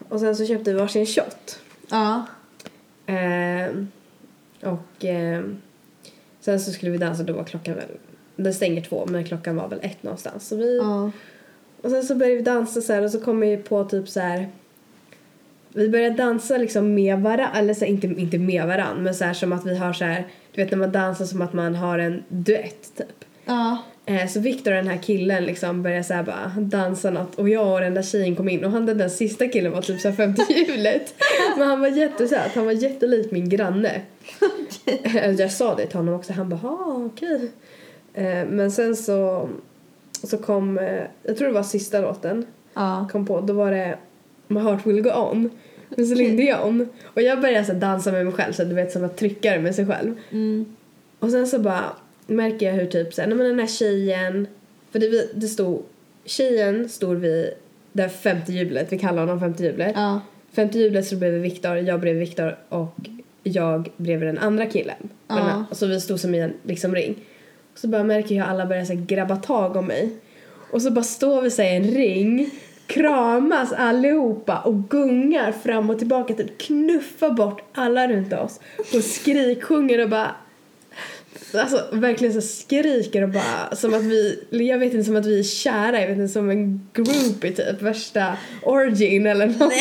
och 0.08 0.20
sen 0.20 0.36
så 0.36 0.46
köpte 0.46 0.72
vi 0.72 0.78
varsin 0.78 1.06
shot. 1.06 1.58
Ja. 1.90 2.26
Eh, 3.06 3.70
och 4.62 5.04
eh, 5.04 5.44
sen 6.40 6.60
så 6.60 6.72
skulle 6.72 6.92
vi 6.92 6.98
dansa 6.98 7.22
då 7.22 7.32
var 7.32 7.44
klockan 7.44 7.74
väl, 7.74 7.88
den 8.36 8.54
stänger 8.54 8.82
två 8.82 9.06
men 9.06 9.24
klockan 9.24 9.56
var 9.56 9.68
väl 9.68 9.78
ett 9.82 10.02
någonstans. 10.02 10.48
Så 10.48 10.56
vi, 10.56 10.78
Ja. 10.78 11.10
Och 11.82 11.90
sen 11.90 12.04
så 12.04 12.14
började 12.14 12.36
vi 12.36 12.42
dansa 12.42 12.80
så 12.80 12.92
här 12.92 13.02
och 13.02 13.10
så 13.10 13.20
kom 13.20 13.40
vi 13.40 13.56
på 13.56 13.84
typ 13.84 14.08
så 14.08 14.20
här. 14.20 14.48
Vi 15.68 15.88
började 15.88 16.16
dansa 16.16 16.56
liksom 16.56 16.94
med 16.94 17.20
varann, 17.20 17.56
eller 17.56 17.74
så 17.74 17.84
här, 17.84 17.92
inte, 17.92 18.06
inte 18.06 18.38
med 18.38 18.66
varann 18.66 19.02
men 19.02 19.14
så 19.14 19.24
här 19.24 19.34
som 19.34 19.52
att 19.52 19.66
vi 19.66 19.76
har 19.76 19.92
så 19.92 20.04
här, 20.04 20.26
du 20.56 20.62
vet 20.62 20.70
när 20.70 20.78
man 20.78 20.92
dansar 20.92 21.24
som 21.24 21.42
att 21.42 21.52
man 21.52 21.74
har 21.74 21.98
en 21.98 22.22
duett 22.28 22.96
typ. 22.96 23.24
Ja. 23.44 23.78
Eh, 24.06 24.26
så 24.28 24.40
Viktor 24.40 24.70
och 24.70 24.76
den 24.76 24.88
här 24.88 24.96
killen 25.02 25.44
liksom 25.44 25.82
började 25.82 26.04
så 26.04 26.22
bara 26.26 26.52
dansa 26.58 27.10
något 27.10 27.34
och 27.34 27.48
jag 27.48 27.72
och 27.72 27.80
den 27.80 27.94
där 27.94 28.02
tjejen 28.02 28.36
kom 28.36 28.48
in 28.48 28.64
och 28.64 28.70
han 28.70 28.86
den 28.86 28.98
där 28.98 29.08
sista 29.08 29.48
killen 29.48 29.72
var 29.72 29.82
typ 29.82 30.00
så 30.00 30.08
här 30.08 30.16
femte 30.16 30.42
hjulet. 30.52 31.14
Men 31.56 31.68
han 31.68 31.80
var 31.80 31.88
jättesöt, 31.88 32.54
han 32.54 32.64
var 32.64 32.72
jättelik 32.72 33.30
min 33.30 33.48
granne. 33.48 34.00
Eh, 35.04 35.30
jag 35.30 35.50
sa 35.52 35.74
det 35.74 35.86
till 35.86 35.96
honom 35.98 36.14
också, 36.14 36.32
han 36.32 36.48
bara 36.48 36.60
"Ah, 36.64 36.92
okej. 37.06 37.50
Eh, 38.14 38.46
men 38.48 38.70
sen 38.70 38.96
så, 38.96 39.48
så 40.22 40.38
kom, 40.38 40.78
eh, 40.78 41.02
jag 41.22 41.36
tror 41.36 41.48
det 41.48 41.54
var 41.54 41.62
sista 41.62 42.00
låten, 42.00 42.46
Ja. 42.74 43.08
kom 43.12 43.26
på, 43.26 43.40
då 43.40 43.52
var 43.52 43.70
det 43.70 43.98
My 44.48 44.60
heart 44.60 44.86
will 44.86 45.00
go 45.02 45.10
on 45.10 45.50
med 45.88 46.08
Celine 46.08 46.36
Dion. 46.36 46.88
Och 47.04 47.22
jag 47.22 47.40
började 47.40 47.64
så 47.64 47.72
här 47.72 47.80
dansa 47.80 48.12
med 48.12 48.24
mig 48.24 48.34
själv 48.34 48.52
så 48.52 48.64
du 48.64 48.74
vet 48.74 48.92
som 48.92 49.04
att 49.04 49.16
trycka 49.16 49.60
med 49.60 49.74
sig 49.74 49.86
själv. 49.86 50.14
Mm. 50.30 50.76
Och 51.18 51.30
sen 51.30 51.46
så 51.46 51.58
bara 51.58 51.84
märker 52.26 52.66
jag 52.66 52.72
hur 52.72 52.86
typ 52.86 53.16
nej 53.16 53.28
men 53.28 53.38
den 53.38 53.58
här 53.58 53.66
tjejen, 53.66 54.46
för 54.90 54.98
det, 54.98 55.40
det 55.40 55.46
stod, 55.48 55.82
tjejen 56.24 56.88
stod 56.88 57.16
vid 57.18 57.50
det 57.92 58.08
femte 58.08 58.52
hjulet, 58.52 58.92
vi 58.92 58.98
kallar 58.98 59.20
honom 59.20 59.40
femte 59.40 59.64
hjulet. 59.64 59.92
Ja. 59.94 60.20
Femte 60.52 60.78
hjulet 60.78 61.06
så 61.06 61.16
bredvid 61.16 61.42
Viktor, 61.42 61.76
jag 61.76 62.00
bredvid 62.00 62.20
Viktor 62.20 62.56
och 62.68 62.94
jag 63.42 63.88
bredvid 63.96 64.28
den 64.28 64.38
andra 64.38 64.66
killen. 64.66 64.96
Ja. 65.28 65.34
Den 65.34 65.44
här- 65.44 65.64
Så 65.72 65.86
vi 65.86 66.00
stod 66.00 66.20
som 66.20 66.34
i 66.34 66.40
en 66.40 66.52
liksom 66.62 66.94
ring. 66.94 67.14
Och 67.72 67.78
så 67.78 67.88
bara 67.88 68.04
märker 68.04 68.34
jag 68.34 68.44
hur 68.44 68.50
alla 68.50 68.66
börjar 68.66 68.84
så 68.84 68.92
här, 68.92 69.00
grabba 69.06 69.36
tag 69.36 69.76
om 69.76 69.86
mig. 69.86 70.10
Och 70.70 70.82
så 70.82 70.90
bara 70.90 71.04
står 71.04 71.42
vi 71.42 71.50
så 71.50 71.62
här, 71.62 71.70
i 71.72 71.76
en 71.76 71.84
ring, 71.94 72.50
kramas 72.86 73.72
allihopa 73.72 74.58
och 74.58 74.88
gungar 74.90 75.52
fram 75.52 75.90
och 75.90 75.98
tillbaka, 75.98 76.34
typ 76.34 76.58
knuffar 76.58 77.30
bort 77.30 77.62
alla 77.72 78.08
runt 78.08 78.32
oss 78.32 78.60
och 78.94 79.04
skriksjunger 79.04 80.02
och 80.02 80.10
bara 80.10 80.34
Alltså 81.54 81.84
verkligen 81.92 82.34
så 82.34 82.40
skriker 82.40 83.22
och 83.22 83.28
bara 83.28 83.76
som 83.76 83.94
att 83.94 84.02
vi, 84.02 84.38
jag 84.50 84.78
vet 84.78 84.92
inte 84.92 85.04
som 85.04 85.16
att 85.16 85.26
vi 85.26 85.38
är 85.38 85.42
kära, 85.42 86.00
jag 86.00 86.08
vet 86.08 86.18
inte 86.18 86.32
som 86.32 86.50
en 86.50 86.88
groupie 86.92 87.52
typ, 87.52 87.82
värsta 87.82 88.36
origin 88.62 89.26
eller 89.26 89.46
något. 89.46 89.72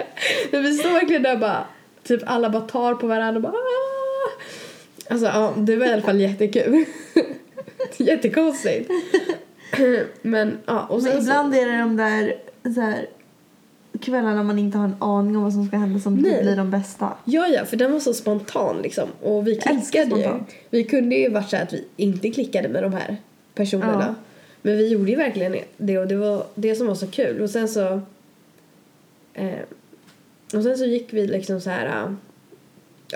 Men 0.50 0.62
vi 0.62 0.78
står 0.78 0.90
verkligen 0.90 1.22
där 1.22 1.36
bara, 1.36 1.66
typ 2.02 2.20
alla 2.26 2.50
bara 2.50 2.62
tar 2.62 2.94
på 2.94 3.06
varandra 3.06 3.36
och 3.36 3.42
bara 3.42 3.52
"Ah!" 3.52 4.42
Alltså 5.08 5.26
ja, 5.26 5.54
det 5.56 5.76
var 5.76 5.86
i 5.86 5.92
alla 5.92 6.02
fall 6.02 6.20
jättekul. 6.20 6.84
Jättekonstigt. 7.96 8.90
Men 10.22 10.58
ja, 10.66 10.86
och 10.86 11.02
Men 11.02 11.18
ibland 11.18 11.54
är 11.54 11.66
det 11.66 11.78
de 11.78 11.96
där, 11.96 12.34
så 12.74 12.80
här, 12.80 13.06
kvällarna 14.00 14.42
man 14.42 14.58
inte 14.58 14.78
har 14.78 14.84
en 14.84 14.96
aning 14.98 15.36
om 15.36 15.42
vad 15.42 15.52
som 15.52 15.66
ska 15.66 15.76
hända 15.76 16.00
som 16.00 16.14
Nej. 16.14 16.42
blir 16.42 16.56
de 16.56 16.70
bästa. 16.70 17.12
Ja, 17.24 17.48
ja, 17.48 17.64
för 17.64 17.76
den 17.76 17.92
var 17.92 18.00
så 18.00 18.14
spontan 18.14 18.82
liksom. 18.82 19.08
Och 19.22 19.46
vi 19.46 19.56
klickade 19.56 20.20
ju. 20.20 20.28
Vi 20.70 20.84
kunde 20.84 21.16
ju 21.16 21.28
varit 21.28 21.50
så 21.50 21.56
att 21.56 21.72
vi 21.72 21.84
inte 21.96 22.30
klickade 22.30 22.68
med 22.68 22.82
de 22.82 22.92
här 22.92 23.16
personerna. 23.54 24.04
Ja. 24.08 24.14
Men 24.62 24.76
vi 24.76 24.88
gjorde 24.88 25.10
ju 25.10 25.16
verkligen 25.16 25.56
det 25.76 25.98
och 25.98 26.06
det 26.06 26.16
var 26.16 26.46
det 26.54 26.74
som 26.74 26.86
var 26.86 26.94
så 26.94 27.06
kul. 27.06 27.40
Och 27.40 27.50
sen 27.50 27.68
så... 27.68 28.00
Eh, 29.34 29.60
och 30.54 30.62
sen 30.62 30.78
så 30.78 30.84
gick 30.84 31.12
vi 31.12 31.26
liksom 31.26 31.60
så 31.60 31.70
här... 31.70 32.16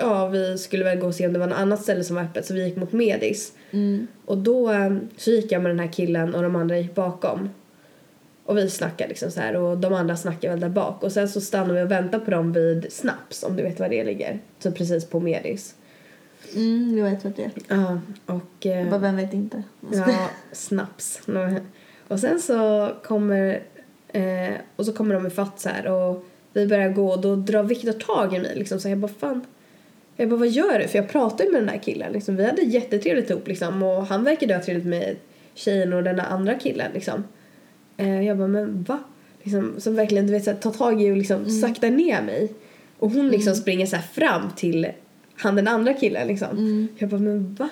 Ja, 0.01 0.27
vi 0.27 0.57
skulle 0.57 0.83
väl 0.83 0.99
gå 0.99 1.07
och 1.07 1.15
se 1.15 1.27
om 1.27 1.33
det 1.33 1.39
var 1.39 1.47
något 1.47 1.57
annat 1.57 1.81
ställe 1.83 2.03
som 2.03 2.15
var 2.15 2.23
öppet 2.23 2.45
så 2.45 2.53
vi 2.53 2.65
gick 2.65 2.75
mot 2.75 2.91
Medis. 2.91 3.53
Mm. 3.71 4.07
Och 4.25 4.37
då 4.37 4.71
eh, 4.71 4.95
så 5.17 5.31
gick 5.31 5.51
jag 5.51 5.61
med 5.61 5.71
den 5.71 5.79
här 5.79 5.91
killen 5.93 6.35
och 6.35 6.43
de 6.43 6.55
andra 6.55 6.77
gick 6.77 6.95
bakom. 6.95 7.49
Och 8.45 8.57
vi 8.57 8.69
snackade 8.69 9.09
liksom 9.09 9.31
så 9.31 9.39
här 9.39 9.55
och 9.55 9.77
de 9.77 9.93
andra 9.93 10.17
snackade 10.17 10.53
väl 10.53 10.59
där 10.59 10.69
bak. 10.69 11.03
Och 11.03 11.11
sen 11.11 11.29
så 11.29 11.41
stannade 11.41 11.73
vi 11.73 11.85
och 11.85 11.91
väntade 11.91 12.25
på 12.25 12.31
dem 12.31 12.53
vid 12.53 12.93
Snaps 12.93 13.43
om 13.43 13.55
du 13.55 13.63
vet 13.63 13.79
var 13.79 13.89
det 13.89 14.03
ligger. 14.03 14.39
Så 14.59 14.71
precis 14.71 15.05
på 15.05 15.19
Medis. 15.19 15.75
Mm, 16.55 16.97
jag 16.97 17.09
vet 17.11 17.23
vad 17.23 17.33
det 17.35 17.43
är. 17.43 17.51
Ja, 17.67 17.99
och... 18.25 18.65
eh, 18.65 18.89
Bara 18.89 18.99
vem 18.99 19.15
vet 19.15 19.33
inte. 19.33 19.63
Ja, 19.93 20.29
snaps. 20.51 21.21
Och 22.07 22.19
sen 22.19 22.39
så 22.41 22.91
kommer 23.03 23.63
eh, 24.07 24.53
och 24.75 24.85
så 24.85 24.93
kommer 24.93 25.15
de 25.15 25.27
ifatt 25.27 25.59
så 25.59 25.69
här 25.69 25.87
och 25.87 26.25
vi 26.53 26.67
börjar 26.67 26.89
gå 26.89 27.07
och 27.11 27.21
då 27.21 27.35
drar 27.35 27.63
Viktor 27.63 27.91
tag 27.91 28.33
i 28.35 28.39
mig 28.39 28.55
liksom 28.55 28.79
så 28.79 28.89
jag 28.89 28.97
bara 28.97 29.11
fan 29.19 29.45
jag 30.21 30.29
bara 30.29 30.39
vad 30.39 30.49
gör 30.49 30.79
du? 30.79 30.87
För 30.87 30.97
jag 30.97 31.09
pratade 31.09 31.51
med 31.51 31.61
den 31.61 31.67
där 31.67 31.77
killen 31.83 32.13
liksom. 32.13 32.35
Vi 32.35 32.45
hade 32.45 32.61
jättetrevligt 32.61 33.29
ihop 33.29 33.47
liksom 33.47 33.83
och 33.83 34.05
han 34.05 34.23
verkade 34.23 34.53
ha 34.53 34.61
trevligt 34.63 34.85
med 34.85 35.15
tjejen 35.53 35.93
och 35.93 36.03
den 36.03 36.15
där 36.15 36.23
andra 36.23 36.55
killen 36.55 36.91
liksom. 36.93 37.23
Eh, 37.97 38.21
jag 38.21 38.37
bara 38.37 38.47
men 38.47 38.83
va? 38.83 38.99
Liksom, 39.43 39.73
som 39.77 39.95
verkligen 39.95 40.27
du 40.27 40.33
vet 40.33 40.43
så 40.43 40.51
här, 40.51 40.57
tar 40.57 40.71
tag 40.71 41.01
i 41.01 41.11
och 41.11 41.17
liksom 41.17 41.49
saktar 41.49 41.89
ner 41.89 42.21
mig. 42.21 42.53
Och 42.99 43.11
hon 43.11 43.29
liksom 43.29 43.55
springer 43.55 43.85
så 43.85 43.95
här 43.95 44.03
fram 44.03 44.49
till 44.55 44.87
han 45.35 45.55
den 45.55 45.67
andra 45.67 45.93
killen 45.93 46.27
liksom. 46.27 46.49
Mm. 46.49 46.87
Jag 46.97 47.09
bara 47.09 47.21
men 47.21 47.55
va? 47.55 47.69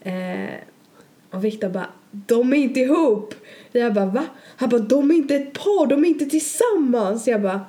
Eh, 0.00 0.54
och 1.30 1.44
Viktor 1.44 1.68
bara, 1.68 1.86
de 2.10 2.52
är 2.52 2.56
inte 2.56 2.80
ihop. 2.80 3.34
Jag 3.72 3.94
bara, 3.94 4.06
va? 4.06 4.26
Han 4.56 4.68
bara, 4.68 4.80
de 4.80 5.10
är 5.10 5.14
inte 5.14 5.36
ett 5.36 5.52
par, 5.52 5.86
de 5.86 6.04
är 6.04 6.08
inte 6.08 6.26
tillsammans. 6.26 7.28
Jag 7.28 7.42
bara, 7.42 7.60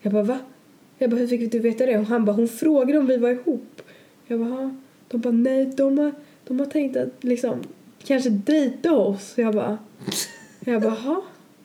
jag 0.00 0.12
bara, 0.12 0.22
va? 0.22 0.38
Jag 1.04 1.10
bara, 1.10 1.16
hur 1.16 1.26
fick 1.26 1.52
du 1.52 1.58
veta 1.58 1.86
det? 1.86 1.98
Och 1.98 2.06
han 2.06 2.24
bara, 2.24 2.32
hon 2.32 2.48
frågade 2.48 2.98
om 2.98 3.06
vi 3.06 3.16
var 3.16 3.30
ihop. 3.30 3.82
Jag 4.26 4.40
bara, 4.40 4.48
ha. 4.48 4.70
De 5.08 5.20
bara, 5.20 5.32
nej, 5.32 5.66
de 5.66 5.98
har, 5.98 6.12
de 6.44 6.58
har 6.60 6.66
tänkt 6.66 6.96
att 6.96 7.08
liksom, 7.24 7.62
kanske 8.04 8.30
dejta 8.30 8.92
oss. 8.92 9.32
Jag 9.36 9.54
bara, 9.54 9.78
jag 10.60 10.82
bara, 10.82 10.92
"Ha?" 10.92 11.22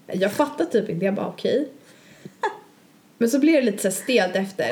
Jag 0.07 0.31
fattar 0.31 0.65
typ 0.65 0.89
inte. 0.89 1.05
Jag 1.05 1.13
bara, 1.13 1.27
okej. 1.27 1.67
Men 3.17 3.29
så 3.29 3.39
blev 3.39 3.55
det 3.55 3.61
lite 3.71 3.91
så 3.91 4.01
stelt 4.01 4.35
efter. 4.35 4.69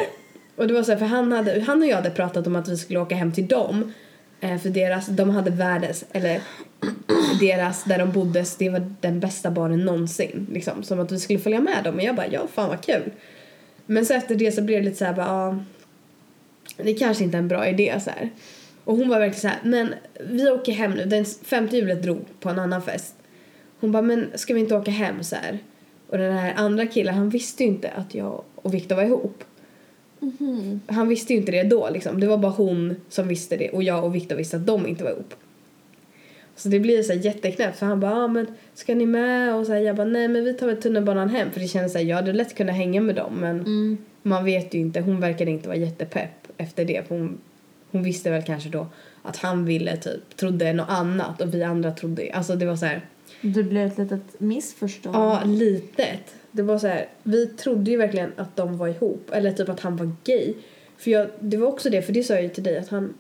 Och 0.56 0.68
det 0.68 0.74
var 0.74 0.84
så 0.84 0.92
här, 0.92 1.00
för 1.00 1.06
han, 1.06 1.32
hade, 1.32 1.62
han 1.62 1.82
och 1.82 1.88
jag 1.88 1.96
hade 1.96 2.10
pratat 2.10 2.48
om 2.48 2.56
att 2.56 2.70
vi 2.70 2.78
skulle 2.78 3.00
åka 3.00 3.16
hem 3.16 3.32
till 3.32 3.48
dem. 3.48 3.94
Eh, 4.40 4.58
för 4.58 4.70
deras, 4.70 5.08
de 5.08 5.30
hade 5.30 5.52
världens, 5.52 6.06
eller 6.12 6.42
deras, 7.40 7.84
där 7.84 8.00
de 8.00 8.12
bodde, 8.12 8.46
det 8.60 8.70
var 8.70 8.94
den 9.02 9.20
bästa 9.20 9.52
baren 9.52 9.86
någonsin. 9.86 10.48
Liksom, 10.52 10.84
som 10.84 11.00
att 11.00 11.12
vi 11.12 11.20
skulle 11.20 11.40
följa 11.40 11.60
med 11.62 11.84
dem. 11.84 11.96
Och 11.96 12.04
jag 12.04 12.16
bara, 12.16 12.28
ja 12.28 12.48
fan 12.54 12.70
vad 12.70 12.82
kul. 12.82 13.12
Men 13.88 14.06
så 14.06 14.14
efter 14.14 14.36
det 14.36 14.52
så 14.52 14.62
blev 14.62 14.80
det 14.80 14.86
lite 14.86 14.98
så 14.98 15.06
här 15.06 15.14
bara, 15.14 15.26
ja. 16.78 16.84
det 16.84 16.94
kanske 16.94 17.24
inte 17.24 17.38
är 17.38 17.42
en 17.42 17.48
bra 17.48 17.68
idé 17.68 18.00
så 18.04 18.10
här. 18.10 18.30
Och 18.84 18.98
hon 18.98 19.10
var 19.10 19.20
verkligen 19.20 19.42
så 19.42 19.48
här, 19.48 19.60
men 19.64 19.94
vi 20.30 20.50
åker 20.50 20.72
hem 20.72 20.92
nu. 20.92 21.06
Den 21.06 21.26
femte 21.26 21.78
hjulet 21.78 22.04
drog 22.04 22.20
på 22.40 22.50
en 22.50 22.60
annan 22.60 22.82
fest. 22.82 23.16
Hon 23.80 23.92
bara, 23.92 24.02
men 24.02 24.28
ska 24.36 24.54
vi 24.54 24.60
inte 24.60 24.76
åka 24.76 24.92
hem 24.92 25.24
så 25.24 25.36
här? 25.36 25.60
Och 26.10 26.18
den 26.18 26.34
här 26.34 26.54
andra 26.56 26.88
killen, 26.88 27.16
han 27.16 27.30
visste 27.30 27.64
ju 27.64 27.70
inte 27.70 27.90
att 27.90 28.16
jag 28.16 28.44
och 28.56 28.74
Viktor 28.74 28.96
var 28.96 29.04
ihop. 29.04 29.44
Han 30.88 31.08
visste 31.08 31.34
ju 31.34 31.40
inte 31.40 31.52
det 31.52 31.64
då 31.64 31.90
liksom. 31.90 32.20
Det 32.20 32.28
var 32.28 32.38
bara 32.38 32.52
hon 32.52 32.96
som 33.10 33.28
visste 33.28 33.58
det 33.58 33.70
och 33.70 33.84
jag 33.84 34.04
och 34.04 34.16
Viktor 34.16 34.36
visste 34.36 34.58
att 34.58 34.66
de 34.66 34.88
inte 34.88 35.04
var 35.04 35.12
ihop. 35.12 35.34
Så 36.58 36.70
det 36.70 36.80
blir 36.80 37.04
så 37.04 37.14
jätteknäppt 37.14 37.80
för 37.80 37.86
han 37.86 38.00
bara, 38.00 38.16
ah, 38.16 38.28
men 38.28 38.48
ska 38.74 38.96
ni 38.96 39.06
med? 39.06 39.56
Och 39.56 39.66
så 39.66 39.74
här, 39.74 39.80
jag 39.80 39.96
bara, 39.96 40.08
nej 40.08 40.28
men 40.28 40.44
vi 40.44 40.54
tar 40.54 40.68
väl 40.68 40.82
tunnelbanan 40.82 41.30
hem. 41.30 41.52
För 41.52 41.60
det 41.60 41.68
kändes 41.68 41.92
så 41.92 41.98
här, 41.98 42.06
jag 42.06 42.16
hade 42.16 42.34
lätt 42.34 42.56
kunnat 42.56 42.76
hänga 42.76 43.02
med 43.02 43.16
dem 43.16 43.34
men 43.40 43.60
Mm. 43.60 43.98
man 44.24 44.46
vet 44.46 44.74
ju 44.74 44.80
inte, 44.80 45.00
hon 45.02 45.20
verkade 45.20 45.52
inte 45.52 45.68
vara 45.68 45.78
jättepepp 45.78 46.48
efter 46.58 46.86
det. 46.86 47.08
För 47.08 47.16
hon, 47.16 47.38
hon 47.92 48.04
visste 48.04 48.30
väl 48.32 48.44
kanske 48.44 48.70
då 48.70 48.88
att 49.24 49.38
han 49.38 49.66
ville 49.66 49.98
typ, 49.98 50.38
trodde 50.38 50.74
något 50.74 50.90
annat 50.90 51.42
och 51.42 51.54
vi 51.54 51.64
andra 51.64 51.92
trodde, 51.92 52.32
alltså 52.34 52.56
det 52.56 52.66
var 52.66 52.76
så 52.76 52.86
här, 52.86 53.02
Det 53.42 53.64
blev 53.64 53.88
ett 53.88 53.98
litet 53.98 54.40
missförstånd. 54.40 55.16
ja 55.16 55.42
litet. 55.46 56.36
Det 56.52 56.62
var 56.62 56.78
så 56.78 56.88
här, 56.88 57.06
vi 57.24 57.48
trodde 57.48 57.92
ju 57.92 57.98
verkligen 57.98 58.32
att 58.36 58.56
de 58.56 58.78
var 58.78 58.88
ihop, 58.88 59.30
eller 59.34 59.52
typ 59.52 59.70
att 59.70 59.80
han 59.80 59.96
var 59.98 60.12
gay. 60.24 60.54
För 60.98 61.12
jag, 61.12 61.28
det 61.40 61.58
var 61.58 61.68
också 61.68 61.90
det, 61.90 62.02
för 62.02 62.14
det 62.14 62.24
sa 62.24 62.34
jag 62.34 62.44
ju 62.44 62.50
till 62.50 62.64
dig 62.64 62.78
att 62.78 62.90
han, 62.90 63.14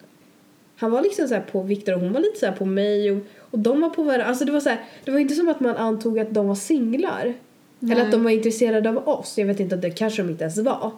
han 0.77 0.91
var 0.91 1.01
liksom 1.01 1.27
så 1.27 1.33
här 1.33 1.41
på 1.41 1.61
Viktor 1.61 1.93
och 1.93 2.01
hon 2.01 2.13
var 2.13 2.19
lite 2.19 2.39
så 2.39 2.45
här 2.45 2.53
på 2.53 2.65
mig 2.65 3.11
och, 3.11 3.17
och 3.37 3.59
de 3.59 3.81
var 3.81 3.89
på 3.89 4.03
varandra. 4.03 4.25
Alltså 4.25 4.45
det 4.45 4.51
var 4.51 4.59
så 4.59 4.69
här, 4.69 4.79
det 5.03 5.11
var 5.11 5.19
inte 5.19 5.35
som 5.35 5.47
att 5.47 5.59
man 5.59 5.75
antog 5.75 6.19
att 6.19 6.33
de 6.33 6.47
var 6.47 6.55
singlar. 6.55 7.33
Eller 7.81 7.95
Nej. 7.95 8.01
att 8.01 8.11
de 8.11 8.23
var 8.23 8.31
intresserade 8.31 8.89
av 8.89 9.07
oss. 9.07 9.37
Jag 9.37 9.45
vet 9.45 9.59
inte, 9.59 9.75
det 9.75 9.89
kanske 9.89 10.21
de 10.21 10.29
inte 10.29 10.43
ens 10.43 10.57
var. 10.57 10.91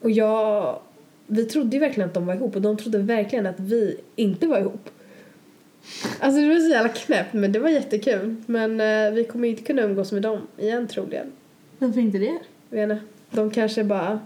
Och 0.00 0.10
jag, 0.10 0.78
vi 1.26 1.44
trodde 1.44 1.76
ju 1.76 1.80
verkligen 1.80 2.08
att 2.08 2.14
de 2.14 2.26
var 2.26 2.34
ihop 2.34 2.56
och 2.56 2.62
de 2.62 2.76
trodde 2.76 2.98
verkligen 2.98 3.46
att 3.46 3.60
vi 3.60 4.00
inte 4.16 4.46
var 4.46 4.58
ihop. 4.58 4.90
Alltså 6.20 6.40
det 6.40 6.48
var 6.48 6.60
så 6.60 6.68
jävla 6.68 6.88
knäppt 6.88 7.32
men 7.32 7.52
det 7.52 7.58
var 7.58 7.68
jättekul. 7.68 8.36
Men 8.46 8.80
eh, 8.80 9.10
vi 9.10 9.24
kommer 9.24 9.48
inte 9.48 9.62
kunna 9.62 9.82
umgås 9.82 10.12
med 10.12 10.22
dem 10.22 10.38
igen 10.56 10.88
troligen. 10.88 11.32
Varför 11.78 12.00
inte 12.00 12.18
det? 12.18 12.38
Jag 12.70 12.86
vet 12.86 12.90
inte. 12.90 13.04
De 13.30 13.50
kanske 13.50 13.84
bara... 13.84 14.20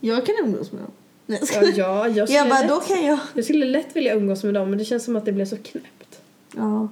Jag 0.00 0.26
kan 0.26 0.34
umgås 0.44 0.72
med 0.72 0.82
dem. 0.82 0.92
Ja, 1.76 2.08
jag, 2.08 2.30
jag 2.30 2.48
bara, 2.48 2.60
lätt, 2.60 2.68
då 2.68 2.80
kan 2.80 3.04
jag. 3.04 3.18
jag 3.34 3.44
skulle 3.44 3.66
lätt 3.66 3.96
vilja 3.96 4.14
umgås 4.14 4.44
med 4.44 4.54
dem 4.54 4.70
men 4.70 4.78
det 4.78 4.84
känns 4.84 5.04
som 5.04 5.16
att 5.16 5.24
det 5.24 5.32
blev 5.32 5.44
så 5.46 5.56
knäppt. 5.56 6.20
Ja. 6.56 6.88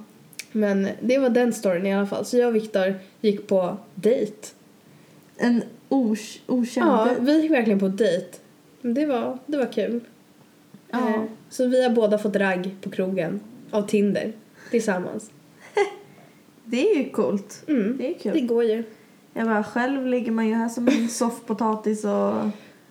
Men 0.51 0.87
det 1.01 1.17
var 1.17 1.29
den 1.29 1.53
storyn 1.53 1.85
i 1.85 1.93
alla 1.93 2.07
fall. 2.07 2.25
Så 2.25 2.37
jag 2.37 2.47
och 2.47 2.55
Viktor 2.55 2.93
gick 3.21 3.47
på 3.47 3.77
dejt. 3.95 4.33
En 5.37 5.63
os- 5.89 6.39
okänd 6.47 6.87
Ja, 6.91 7.05
dejt. 7.05 7.21
vi 7.21 7.41
gick 7.41 7.51
verkligen 7.51 7.79
på 7.79 7.87
dejt. 7.87 8.27
Det 8.81 9.05
var, 9.05 9.37
det 9.45 9.57
var 9.57 9.71
kul. 9.73 9.99
Ja. 10.91 11.09
Eh, 11.09 11.21
Så 11.49 11.67
vi 11.67 11.83
har 11.83 11.89
båda 11.89 12.17
fått 12.17 12.35
ragg 12.35 12.75
på 12.81 12.89
krogen 12.89 13.39
av 13.71 13.81
Tinder 13.87 14.33
tillsammans. 14.71 15.31
Det 16.63 16.91
är 16.91 16.97
ju 16.97 17.09
coolt. 17.09 17.63
Mm. 17.67 17.97
Det 17.97 18.09
är 18.15 18.19
kul. 18.19 18.33
Det 18.33 18.41
går 18.41 18.63
ju. 18.63 18.83
Jag 19.33 19.47
bara, 19.47 19.63
själv 19.63 20.05
ligger 20.07 20.31
man 20.31 20.47
ju 20.47 20.53
här 20.53 20.69
som 20.69 20.87
en 20.87 21.09
soffpotatis 21.09 22.03
och 22.05 22.33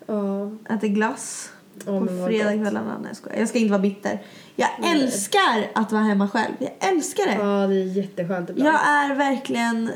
Ja, 0.07 0.51
äter 0.75 0.89
glass 0.89 1.51
ja, 1.87 2.01
på 2.01 2.07
fredagskvällarna. 2.07 2.99
Nej, 2.99 3.09
jag 3.11 3.17
skojar. 3.17 3.39
Jag 3.39 3.49
ska 3.49 3.59
inte 3.59 3.71
vara 3.71 3.83
bitter. 3.83 4.23
Jag 4.57 4.69
Nej. 4.81 4.93
älskar 5.03 5.71
att 5.75 5.93
vara 5.93 6.03
hemma 6.03 6.29
själv. 6.29 6.55
Jag 6.59 6.73
älskar 6.89 7.27
det. 7.27 7.35
Ja, 7.35 7.67
det 7.67 7.75
är 7.75 7.97
jätteskönt 7.97 8.51
ibland. 8.51 8.69
Jag 8.69 8.89
är 8.89 9.15
verkligen 9.15 9.91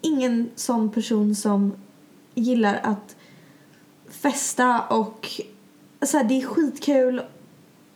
ingen 0.00 0.50
sån 0.54 0.90
person 0.90 1.34
som 1.34 1.72
gillar 2.34 2.80
att 2.82 3.16
festa 4.10 4.80
och 4.80 5.40
så 6.02 6.16
här, 6.16 6.24
det 6.24 6.34
är 6.42 6.46
skitkul 6.46 7.22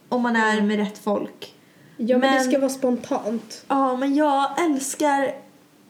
om 0.09 0.23
man 0.23 0.37
är 0.37 0.63
med 0.63 0.77
rätt 0.77 0.99
folk. 0.99 1.55
Ja, 1.97 2.19
men, 2.19 2.33
det 2.33 2.39
Men- 2.39 2.45
ska 2.45 2.59
vara 2.59 2.71
spontant. 2.71 3.65
Ja, 3.69 3.97
men 3.97 4.15
jag 4.15 4.65
älskar, 4.65 5.33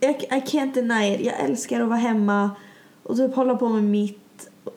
jag, 0.01 0.11
I 0.23 0.27
can't 0.47 0.75
deny 0.75 1.15
it, 1.15 1.21
jag 1.27 1.41
älskar 1.41 1.81
att 1.81 1.89
vara 1.89 1.99
hemma 1.99 2.51
och 3.03 3.17
typ 3.17 3.35
hålla 3.35 3.55
på 3.57 3.69
med 3.69 3.85
mitt 3.85 4.26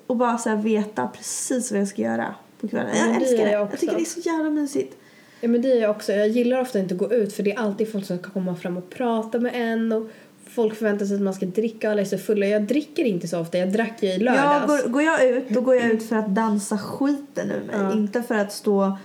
och 0.08 0.16
bara 0.16 0.38
så 0.38 0.56
veta 0.56 1.08
precis 1.08 1.72
vad 1.72 1.82
jag 1.82 1.88
ska 1.88 2.02
göra 2.02 2.36
på 2.62 2.68
kvällen. 2.68 2.92
Ja, 2.96 3.06
Jag 3.08 3.16
älskar 3.22 3.46
det. 3.46 3.52
jag 3.52 3.62
Jag, 3.72 3.80
tycker 3.80 3.96
det 3.96 4.02
är 4.02 4.06
så 4.06 4.20
jävla 4.20 4.50
mysigt. 4.50 4.96
Ja, 5.42 5.48
men 5.48 5.62
det 5.62 5.72
är 5.72 5.82
jag 5.82 5.92
också. 5.92 6.12
Jag 6.14 6.28
gillar 6.28 6.62
ofta 6.62 6.80
inte 6.80 6.94
att 6.94 7.00
gå 7.00 7.14
ut 7.14 7.34
för 7.34 7.44
det 7.44 7.52
är 7.52 7.60
alltid 7.60 7.92
folk 7.92 8.06
som 8.06 8.18
ska 8.18 8.30
komma 8.32 8.56
fram 8.56 8.78
och 8.78 8.90
prata 8.90 9.40
med 9.40 9.52
en 9.56 9.92
och 9.92 10.10
folk 10.48 10.76
förväntar 10.76 11.06
sig 11.06 11.16
att 11.16 11.22
man 11.22 11.34
ska 11.34 11.46
dricka 11.46 11.88
och 11.88 11.92
alla 11.92 12.02
är 12.02 12.06
så 12.06 12.18
fulla. 12.18 12.46
Jag 12.46 12.64
dricker 12.64 13.04
inte 13.04 13.28
så 13.28 13.40
ofta. 13.40 13.58
Jag 13.58 13.72
drack 13.74 14.04
ju 14.04 14.10
i 14.10 14.18
Ja, 14.18 14.24
lördags. 14.24 14.84
går, 14.84 14.90
går 14.90 15.02
jag 15.02 15.26
ut, 15.26 15.50
då 15.50 15.62
går 15.62 15.76
jag 15.76 15.86
ut 15.92 16.04
för 16.04 16.16
att 16.16 16.36
dansa 16.36 16.78
skiten 16.78 17.52
ur 17.52 17.66
mig. 17.68 17.76
Ja. 17.80 17.94
Inte 17.94 18.24
för 18.24 18.36
att 18.36 18.52
stå 18.54 18.98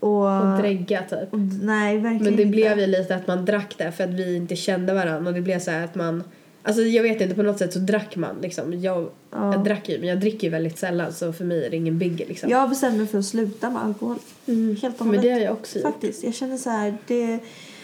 och... 0.00 0.26
Och 0.26 0.58
drägga 0.58 1.02
typ. 1.02 1.32
och- 1.32 1.38
nej, 1.62 1.98
verkligen 1.98 2.24
Men 2.24 2.36
det 2.36 2.42
inte. 2.42 2.52
blev 2.56 2.78
ju 2.80 2.86
lite 2.86 3.14
att 3.14 3.26
man 3.26 3.44
drack 3.44 3.74
där 3.78 3.90
för 3.90 4.04
att 4.04 4.10
vi 4.10 4.36
inte 4.36 4.56
kände 4.56 4.94
varandra 4.94 5.28
och 5.30 5.34
det 5.34 5.40
blev 5.42 5.58
så 5.58 5.70
här 5.70 5.84
att 5.84 5.94
man 5.94 6.24
Alltså 6.62 6.82
jag 6.82 7.02
vet 7.02 7.20
inte, 7.20 7.34
på 7.34 7.42
något 7.42 7.58
sätt 7.58 7.72
så 7.72 7.78
drack 7.78 8.16
man 8.16 8.36
liksom. 8.42 8.80
Jag, 8.80 9.10
Ja. 9.30 9.52
jag 9.54 9.64
drack 9.64 9.88
ju, 9.88 9.98
men 9.98 10.08
jag 10.08 10.20
dricker 10.20 10.46
ju 10.46 10.50
väldigt 10.50 10.78
sällan 10.78 11.12
så 11.12 11.32
för 11.32 11.44
mig 11.44 11.66
är 11.66 11.70
det 11.70 11.76
ingen 11.76 11.98
biggie 11.98 12.26
liksom. 12.26 12.50
Jag 12.50 12.58
har 12.58 12.68
bestämt 12.68 12.96
mig 12.96 13.06
för 13.06 13.18
att 13.18 13.24
sluta 13.24 13.70
med 13.70 13.82
alkohol. 13.84 14.16
Mm. 14.46 14.76
Helt 14.82 15.00
och 15.00 15.06
Men 15.06 15.12
det 15.12 15.18
hållet. 15.20 15.32
har 15.34 15.40
jag 15.40 15.52
också 15.52 15.78
gjort. 15.78 15.86
Faktiskt. 15.92 16.24
Jag 16.24 16.34
känner 16.34 16.56
så 16.56 16.70
här, 16.70 16.94
det, 17.06 17.38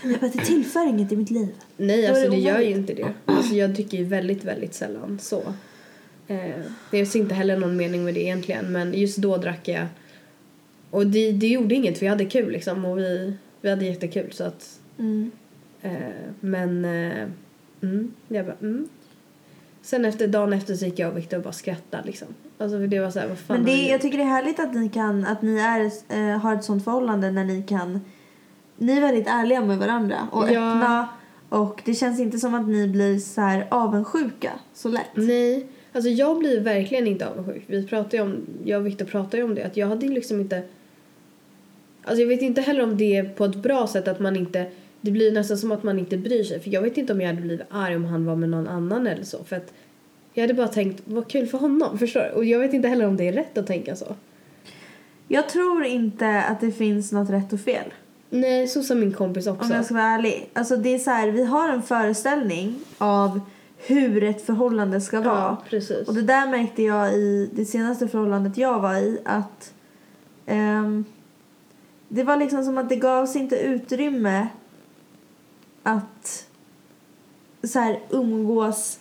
jag 0.05 0.21
bara, 0.21 0.31
det 0.35 0.45
tillför 0.45 0.89
inget 0.89 1.13
i 1.13 1.17
mitt 1.17 1.31
liv. 1.31 1.49
Nej, 1.77 2.03
Då 2.03 2.09
alltså 2.09 2.23
det 2.31 2.37
det 2.37 2.43
gör 2.43 2.59
ju 2.61 2.71
inte 2.71 2.95
det. 2.95 3.13
Alltså 3.25 3.55
jag 3.55 3.71
dricker 3.71 3.99
ju 3.99 4.05
väldigt, 4.05 4.45
väldigt 4.45 4.75
sällan 4.75 5.19
så. 5.23 5.43
Eh, 6.29 6.51
det 6.91 7.07
ser 7.07 7.19
inte 7.21 7.35
heller 7.35 7.57
någon 7.57 7.77
mening 7.77 8.05
med 8.05 8.15
det 8.15 8.21
egentligen 8.23 8.73
men 8.73 8.95
just 8.95 9.17
då 9.19 9.37
drack 9.37 9.69
jag. 9.69 9.87
Och 10.91 11.07
det, 11.07 11.33
det 11.33 11.47
gjorde 11.47 11.75
inget 11.75 11.99
för 11.99 12.07
jag 12.07 12.11
hade 12.13 12.25
kul 12.25 12.53
liksom 12.53 12.85
och 12.85 12.99
vi, 12.99 13.33
vi 13.61 13.71
hade 13.71 13.85
jättekul 13.85 14.33
så 14.33 14.45
att 14.45 14.79
Mm. 14.99 15.31
eh, 15.83 15.93
men 16.41 16.85
eh, 16.85 17.29
mm, 17.83 18.15
jag 18.29 18.47
bara 18.47 18.57
mm. 18.61 18.89
Sen 19.83 20.05
efter 20.05 20.29
dagen 20.29 20.53
efter 20.53 20.75
så 20.75 20.85
gick 20.85 20.99
jag 20.99 21.11
och 21.11 21.19
Victor 21.19 21.37
och 21.37 21.43
bara 21.43 21.53
skrattade 21.53 22.03
liksom. 22.07 22.29
Alltså 22.59 22.79
för 22.79 22.87
det 22.87 23.01
var 23.01 23.11
så 23.11 23.19
här, 23.21 23.29
vad 23.29 23.39
fan 23.39 23.57
Men 23.57 23.67
det, 23.67 23.83
jag 23.83 23.93
gjort? 23.93 24.01
tycker 24.03 24.19
det 24.19 24.25
är 24.25 24.29
härligt 24.29 24.61
att 24.61 24.75
ni, 24.75 24.89
kan, 24.89 25.27
att 25.27 25.43
ni 25.43 25.59
är, 25.59 25.91
eh, 26.17 26.39
har 26.39 26.55
ett 26.55 26.65
sånt 26.65 26.85
förhållande 26.85 27.31
när 27.31 27.45
ni 27.45 27.63
kan... 27.63 28.01
Ni 28.77 28.97
är 28.97 29.01
väldigt 29.01 29.27
ärliga 29.27 29.61
med 29.61 29.79
varandra 29.79 30.29
och 30.33 30.45
Ja. 30.45 30.49
öppna. 30.73 31.09
Och 31.49 31.83
det 31.85 31.95
känns 31.95 32.21
inte 32.21 32.39
som 32.39 32.55
att 32.55 32.69
ni 32.69 32.89
blir 32.89 33.19
så 33.19 33.41
här 33.41 33.67
avundsjuka 33.71 34.51
så 34.75 34.89
lätt. 34.89 35.07
Nej, 35.15 35.67
alltså 35.93 36.11
jag 36.11 36.39
blir 36.39 36.61
verkligen 36.61 37.07
inte 37.07 37.29
avundsjuk. 37.29 37.65
Vi 37.67 37.87
pratar 37.87 38.19
ju 38.19 38.25
om, 38.25 38.37
jag 38.65 38.81
och 38.81 38.87
Victor 38.87 39.05
pratar 39.05 39.39
ju 39.39 39.45
om 39.45 39.55
det, 39.55 39.63
att 39.65 39.77
jag 39.77 39.87
hade 39.87 40.07
liksom 40.09 40.41
inte... 40.41 40.63
Alltså 42.05 42.21
jag 42.21 42.29
vet 42.29 42.43
inte 42.43 42.61
heller 42.61 42.83
om 42.83 42.97
det 42.97 43.17
är 43.17 43.25
på 43.29 43.45
ett 43.45 43.57
bra 43.57 43.87
sätt 43.87 44.09
att 44.09 44.21
man 44.21 44.37
inte... 44.37 44.67
Det 45.07 45.13
blir 45.13 45.33
nästan 45.33 45.59
som 45.59 45.73
att 45.73 45.83
man 45.83 45.99
inte 45.99 46.17
bryr 46.17 46.45
sig. 46.45 46.61
För 46.61 46.71
jag 46.71 46.83
vet 46.83 46.97
inte 46.99 47.13
om 47.13 47.21
jag 47.21 47.29
hade 47.29 47.41
blivit 47.41 47.67
arg 47.71 47.97
om 47.97 48.05
han 48.05 48.25
var 48.25 48.37
med 48.37 48.49
någon 48.49 48.69
annan 48.69 49.07
eller 49.07 49.25
så. 49.25 49.45
För 49.45 49.57
att 49.57 49.73
jag 50.33 50.43
hade 50.43 50.55
bara 50.55 50.69
tänkt, 50.69 51.03
vad 51.05 51.29
kul 51.29 51.47
för 51.47 51.59
honom, 51.59 51.99
förstår 51.99 52.21
du? 52.21 52.31
Och 52.31 52.45
jag 52.45 52.59
vet 52.59 52.73
inte 52.73 52.89
heller 52.89 53.07
om 53.07 53.17
det 53.17 53.29
är 53.29 53.33
rätt 53.33 53.59
att 53.59 53.67
tänka 53.67 53.97
så. 53.97 54.15
Jag 55.29 55.49
tror 55.49 55.85
inte 55.85 56.43
att 56.43 56.61
det 56.61 56.73
finns 56.73 57.13
något 57.13 57.31
rätt 57.31 57.53
och 57.53 57.61
fel. 57.61 57.93
Nej, 58.31 58.69
så 58.69 58.83
sa 58.83 58.95
min 58.95 59.13
kompis 59.13 59.47
också. 59.47 59.65
Om 59.65 59.77
jag 59.77 59.85
ska 59.85 59.95
vara 59.95 60.05
ärlig. 60.05 60.51
Alltså 60.53 60.77
det 60.77 60.95
är 60.95 60.99
så 60.99 61.11
här, 61.11 61.29
vi 61.29 61.45
har 61.45 61.69
en 61.69 61.83
föreställning 61.83 62.75
av 62.99 63.41
hur 63.77 64.23
ett 64.23 64.47
förhållande 64.47 65.01
ska 65.01 65.21
vara. 65.21 65.37
Ja, 65.37 65.63
precis. 65.71 66.09
Och 66.09 66.15
det 66.15 66.23
där 66.23 66.51
märkte 66.51 66.83
jag 66.83 67.15
i 67.15 67.51
det 67.53 67.65
senaste 67.65 68.09
förhållandet 68.09 68.59
jag 68.59 68.81
var 68.81 68.95
i 68.95 69.19
att 69.25 69.73
ehm, 70.47 71.05
det 72.09 72.23
var 72.23 72.37
liksom 72.37 72.65
som 72.65 72.79
att 72.79 72.89
det 72.89 72.97
gavs 72.97 73.37
inte 73.37 73.57
utrymme 73.57 74.49
att 75.87 76.47
så 77.63 77.79
här 77.79 78.01
umgås 78.11 78.99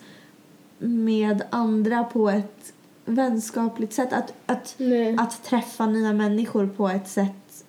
med 0.78 1.44
andra 1.50 2.04
på 2.04 2.30
ett 2.30 2.74
vänskapligt 3.06 3.94
sätt. 3.94 4.14
Att, 4.14 4.34
att, 4.46 4.76
Nej. 4.78 5.16
att 5.20 5.44
träffa 5.44 5.86
nya 5.86 6.14
människor 6.14 6.68
på 6.68 6.90
ett 6.90 7.08
sätt 7.08 7.66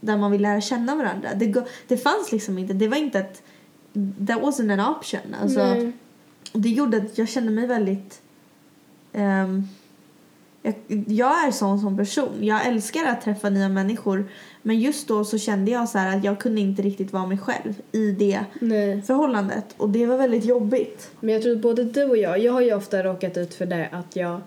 där 0.00 0.16
man 0.16 0.30
vill 0.30 0.42
lära 0.42 0.60
känna 0.60 0.96
varandra. 0.96 1.28
Det, 1.34 1.64
det 1.88 1.96
fanns 1.96 2.32
liksom 2.32 2.58
inte. 2.58 2.72
Det 2.72 2.88
var 2.88 2.96
inte 2.96 3.18
att 3.18 3.42
that 4.26 4.42
wasn't 4.42 4.72
an 4.72 4.96
option. 4.96 5.34
Alltså, 5.42 5.64
Nej. 5.64 5.92
det 6.52 6.68
gjorde 6.68 6.96
att 6.96 7.18
jag 7.18 7.28
kände 7.28 7.50
mig 7.52 7.66
väldigt... 7.66 8.22
ehm, 9.12 9.68
jag, 10.62 10.74
jag 11.06 11.46
är 11.46 11.50
sån 11.50 11.78
som 11.78 11.96
person. 11.96 12.28
Jag 12.40 12.66
älskar 12.66 13.04
att 13.06 13.20
träffa 13.20 13.50
nya 13.50 13.68
människor. 13.68 14.28
Men 14.62 14.80
just 14.80 15.08
då 15.08 15.24
så 15.24 15.38
kände 15.38 15.70
jag 15.70 15.88
så 15.88 15.98
att 15.98 16.24
jag 16.24 16.38
kunde 16.38 16.60
inte 16.60 16.82
riktigt 16.82 17.12
vara 17.12 17.26
mig 17.26 17.38
själv 17.38 17.74
i 17.92 18.10
det 18.10 18.40
Nej. 18.60 19.02
förhållandet. 19.02 19.64
Och 19.76 19.88
det 19.88 20.06
var 20.06 20.16
väldigt 20.16 20.44
jobbigt. 20.44 21.10
Men 21.20 21.34
jag 21.34 21.42
tror 21.42 21.56
både 21.56 21.84
du 21.84 22.04
och 22.04 22.16
jag, 22.16 22.38
jag 22.38 22.52
har 22.52 22.60
ju 22.60 22.74
ofta 22.74 23.02
råkat 23.02 23.36
ut 23.36 23.54
för 23.54 23.66
det 23.66 23.88
att 23.92 24.16
jag, 24.16 24.40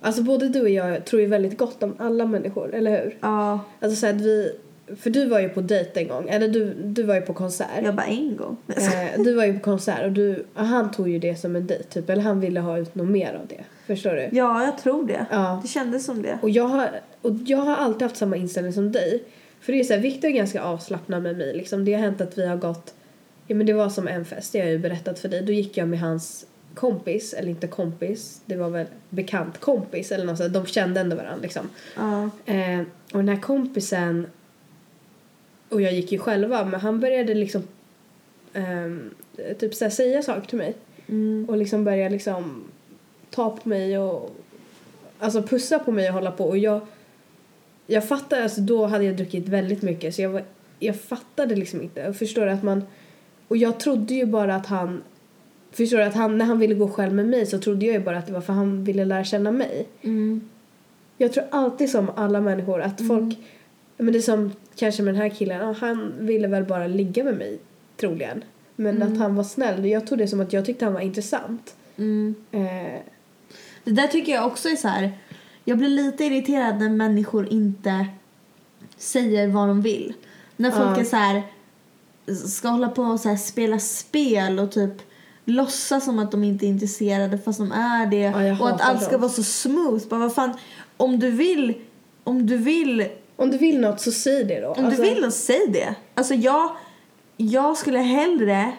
alltså 0.00 0.22
både 0.22 0.48
du 0.48 0.60
och 0.62 0.70
jag 0.70 1.04
tror 1.04 1.22
ju 1.22 1.28
väldigt 1.28 1.58
gott 1.58 1.82
om 1.82 1.94
alla 1.98 2.26
människor, 2.26 2.74
eller 2.74 2.90
hur? 2.90 3.16
Ja, 3.20 3.60
Alltså 3.80 4.00
så 4.00 4.06
att 4.06 4.20
vi, 4.20 4.52
för 4.96 5.10
du 5.10 5.26
var 5.26 5.40
ju 5.40 5.48
på 5.48 5.60
dejt 5.60 6.00
en 6.00 6.08
gång, 6.08 6.28
eller 6.28 6.48
du, 6.48 6.74
du 6.74 7.02
var 7.02 7.14
ju 7.14 7.20
på 7.20 7.32
konsert. 7.32 7.68
Jag 7.82 7.94
bara 7.94 8.06
en 8.06 8.36
gång. 8.36 8.56
Eh, 8.68 9.22
du 9.22 9.34
var 9.34 9.44
ju 9.44 9.54
på 9.54 9.60
konsert 9.60 10.04
och 10.04 10.12
du, 10.12 10.44
han 10.54 10.90
tog 10.90 11.08
ju 11.08 11.18
det 11.18 11.36
som 11.36 11.56
en 11.56 11.66
dejt 11.66 11.84
typ, 11.84 12.10
eller 12.10 12.22
han 12.22 12.40
ville 12.40 12.60
ha 12.60 12.78
ut 12.78 12.94
något 12.94 13.08
mer 13.08 13.34
av 13.34 13.46
det. 13.46 13.64
Förstår 13.86 14.10
du? 14.10 14.28
Ja, 14.32 14.64
jag 14.64 14.78
tror 14.78 15.06
det. 15.06 15.26
Ja. 15.30 15.60
Det 15.62 15.68
kändes 15.68 16.04
som 16.04 16.22
det. 16.22 16.38
Och 16.42 16.50
jag 16.50 16.64
har, 16.64 16.90
och 17.22 17.32
jag 17.46 17.58
har 17.58 17.76
alltid 17.76 18.02
haft 18.02 18.16
samma 18.16 18.36
inställning 18.36 18.72
som 18.72 18.92
dig. 18.92 19.22
För 19.60 19.72
det 19.72 19.80
är 19.80 19.84
så 19.84 19.94
här, 19.94 20.00
Victor 20.00 20.28
är 20.28 20.32
ganska 20.32 20.62
avslappnad 20.62 21.22
med 21.22 21.36
mig 21.36 21.56
liksom. 21.56 21.84
Det 21.84 21.92
har 21.92 22.00
hänt 22.00 22.20
att 22.20 22.38
vi 22.38 22.46
har 22.46 22.56
gått, 22.56 22.94
ja 23.46 23.56
men 23.56 23.66
det 23.66 23.72
var 23.72 23.88
som 23.88 24.08
en 24.08 24.24
fest, 24.24 24.52
det 24.52 24.58
har 24.58 24.66
jag 24.66 24.72
ju 24.72 24.78
berättat 24.78 25.18
för 25.18 25.28
dig. 25.28 25.42
Då 25.42 25.52
gick 25.52 25.76
jag 25.76 25.88
med 25.88 26.00
hans 26.00 26.46
kompis, 26.74 27.34
eller 27.34 27.48
inte 27.48 27.66
kompis, 27.66 28.40
det 28.46 28.56
var 28.56 28.70
väl 28.70 28.86
bekant 29.08 29.60
kompis 29.60 30.12
eller 30.12 30.24
något 30.24 30.38
sånt. 30.38 30.52
De 30.52 30.66
kände 30.66 31.00
ändå 31.00 31.16
varandra 31.16 31.42
liksom. 31.42 31.70
Ja. 31.96 32.30
Eh, 32.52 32.80
och 33.12 33.18
den 33.18 33.28
här 33.28 33.40
kompisen 33.40 34.26
och 35.68 35.82
jag 35.82 35.92
gick 35.92 36.12
ju 36.12 36.18
själva 36.18 36.64
men 36.64 36.80
han 36.80 37.00
började 37.00 37.34
liksom 37.34 37.62
ehm, 38.52 39.10
typ 39.58 39.74
så 39.74 39.90
säga 39.90 40.22
saker 40.22 40.48
till 40.48 40.58
mig 40.58 40.74
Mm. 41.08 41.46
och 41.48 41.56
liksom 41.56 41.84
började 41.84 42.10
liksom 42.10 42.64
ta 43.30 43.50
på 43.56 43.68
mig 43.68 43.98
och 43.98 44.30
alltså 45.18 45.42
pussa 45.42 45.78
på 45.78 45.92
mig 45.92 46.08
och 46.08 46.14
hålla 46.14 46.30
på 46.30 46.44
och 46.44 46.58
jag 46.58 46.80
jag 47.86 48.08
fattade, 48.08 48.42
alltså 48.42 48.60
då 48.60 48.86
hade 48.86 49.04
jag 49.04 49.16
druckit 49.16 49.48
väldigt 49.48 49.82
mycket 49.82 50.14
så 50.14 50.22
jag 50.22 50.30
var, 50.30 50.44
jag 50.78 51.00
fattade 51.00 51.54
liksom 51.54 51.82
inte. 51.82 52.00
Jag 52.00 52.16
förstår 52.16 52.46
att 52.46 52.62
man 52.62 52.84
och 53.48 53.56
jag 53.56 53.80
trodde 53.80 54.14
ju 54.14 54.26
bara 54.26 54.54
att 54.54 54.66
han 54.66 55.02
förstår 55.72 56.00
att 56.00 56.14
han 56.14 56.38
när 56.38 56.44
han 56.44 56.58
ville 56.58 56.74
gå 56.74 56.88
själv 56.88 57.12
med 57.14 57.26
mig 57.28 57.46
så 57.46 57.58
trodde 57.58 57.86
jag 57.86 57.92
ju 57.92 58.00
bara 58.00 58.18
att 58.18 58.26
det 58.26 58.32
var 58.32 58.40
för 58.40 58.52
han 58.52 58.84
ville 58.84 59.04
lära 59.04 59.24
känna 59.24 59.52
mig. 59.52 59.86
Mm. 60.02 60.48
Jag 61.16 61.32
tror 61.32 61.44
alltid 61.50 61.90
som 61.90 62.10
alla 62.16 62.40
människor 62.40 62.80
att 62.80 63.06
folk, 63.08 63.38
men 63.96 64.12
det 64.12 64.18
är 64.18 64.22
som 64.22 64.52
kanske 64.76 65.02
med 65.02 65.14
den 65.14 65.22
här 65.22 65.28
killen, 65.28 65.74
han 65.74 66.12
ville 66.18 66.48
väl 66.48 66.64
bara 66.64 66.86
ligga 66.86 67.24
med 67.24 67.36
mig 67.36 67.58
troligen. 67.96 68.44
Men 68.76 69.02
att 69.02 69.18
han 69.18 69.34
var 69.34 69.44
snäll, 69.44 69.84
jag 69.86 70.06
tog 70.06 70.18
det 70.18 70.28
som 70.28 70.40
att 70.40 70.52
jag 70.52 70.64
tyckte 70.64 70.84
han 70.84 70.94
var 70.94 71.00
intressant. 71.00 71.74
Mm. 71.96 72.34
Eh, 72.52 73.00
Det 73.84 73.90
där 73.92 74.06
tycker 74.06 74.32
jag 74.32 74.46
också 74.46 74.68
är 74.68 74.76
så 74.76 74.88
här. 74.88 75.12
Jag 75.64 75.78
blir 75.78 75.88
lite 75.88 76.24
irriterad 76.24 76.78
när 76.78 76.88
människor 76.88 77.52
inte 77.52 78.06
säger 78.96 79.48
vad 79.48 79.68
de 79.68 79.82
vill. 79.82 80.12
När 80.56 80.70
folk 80.70 80.96
Ja. 80.96 81.00
är 81.00 81.04
så 81.04 81.16
här 81.16 81.42
ska 82.46 82.68
hålla 82.68 82.88
på 82.88 83.02
och 83.02 83.20
så 83.20 83.28
här 83.28 83.36
spela 83.36 83.78
spel 83.78 84.58
och 84.58 84.72
typ 84.72 84.92
låtsas 85.44 86.04
som 86.04 86.18
att 86.18 86.30
de 86.30 86.44
inte 86.44 86.66
är 86.66 86.68
intresserade 86.68 87.38
fast 87.38 87.58
de 87.58 87.72
är 87.72 88.06
det. 88.06 88.16
Ja, 88.16 88.60
och 88.60 88.68
att 88.70 88.80
allt 88.80 89.02
ska 89.02 89.18
vara 89.18 89.30
så 89.30 89.42
smooth. 89.42 90.08
Bara 90.08 90.20
vad 90.20 90.34
fan, 90.34 90.52
om 90.96 91.18
du 91.18 91.30
vill, 91.30 91.74
om 92.24 92.46
du 92.46 92.56
vill, 92.56 93.06
om 93.36 93.50
du 93.50 93.58
vill 93.58 93.80
något 93.80 94.00
så 94.00 94.12
säg 94.12 94.44
det 94.44 94.60
då. 94.60 94.68
om 94.68 94.84
Alltså, 94.84 95.02
du 95.02 95.08
vill 95.08 95.22
då 95.22 95.30
säg 95.30 95.66
det. 95.68 95.94
Alltså 96.14 96.34
jag, 96.34 96.76
jag 97.36 97.76
skulle 97.76 97.98
hellre 97.98 98.72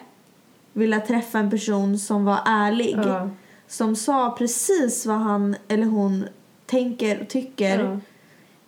vilja 0.72 1.00
träffa 1.00 1.38
en 1.38 1.50
person 1.50 1.98
som 1.98 2.24
var 2.24 2.38
ärlig. 2.46 2.98
Ja. 3.04 3.30
Som 3.66 3.96
sa 3.96 4.34
precis 4.38 5.06
vad 5.06 5.16
han 5.18 5.56
eller 5.68 5.86
hon 5.86 6.26
tänker 6.66 7.20
och 7.20 7.28
tycker. 7.28 7.78
Ja. 7.78 7.98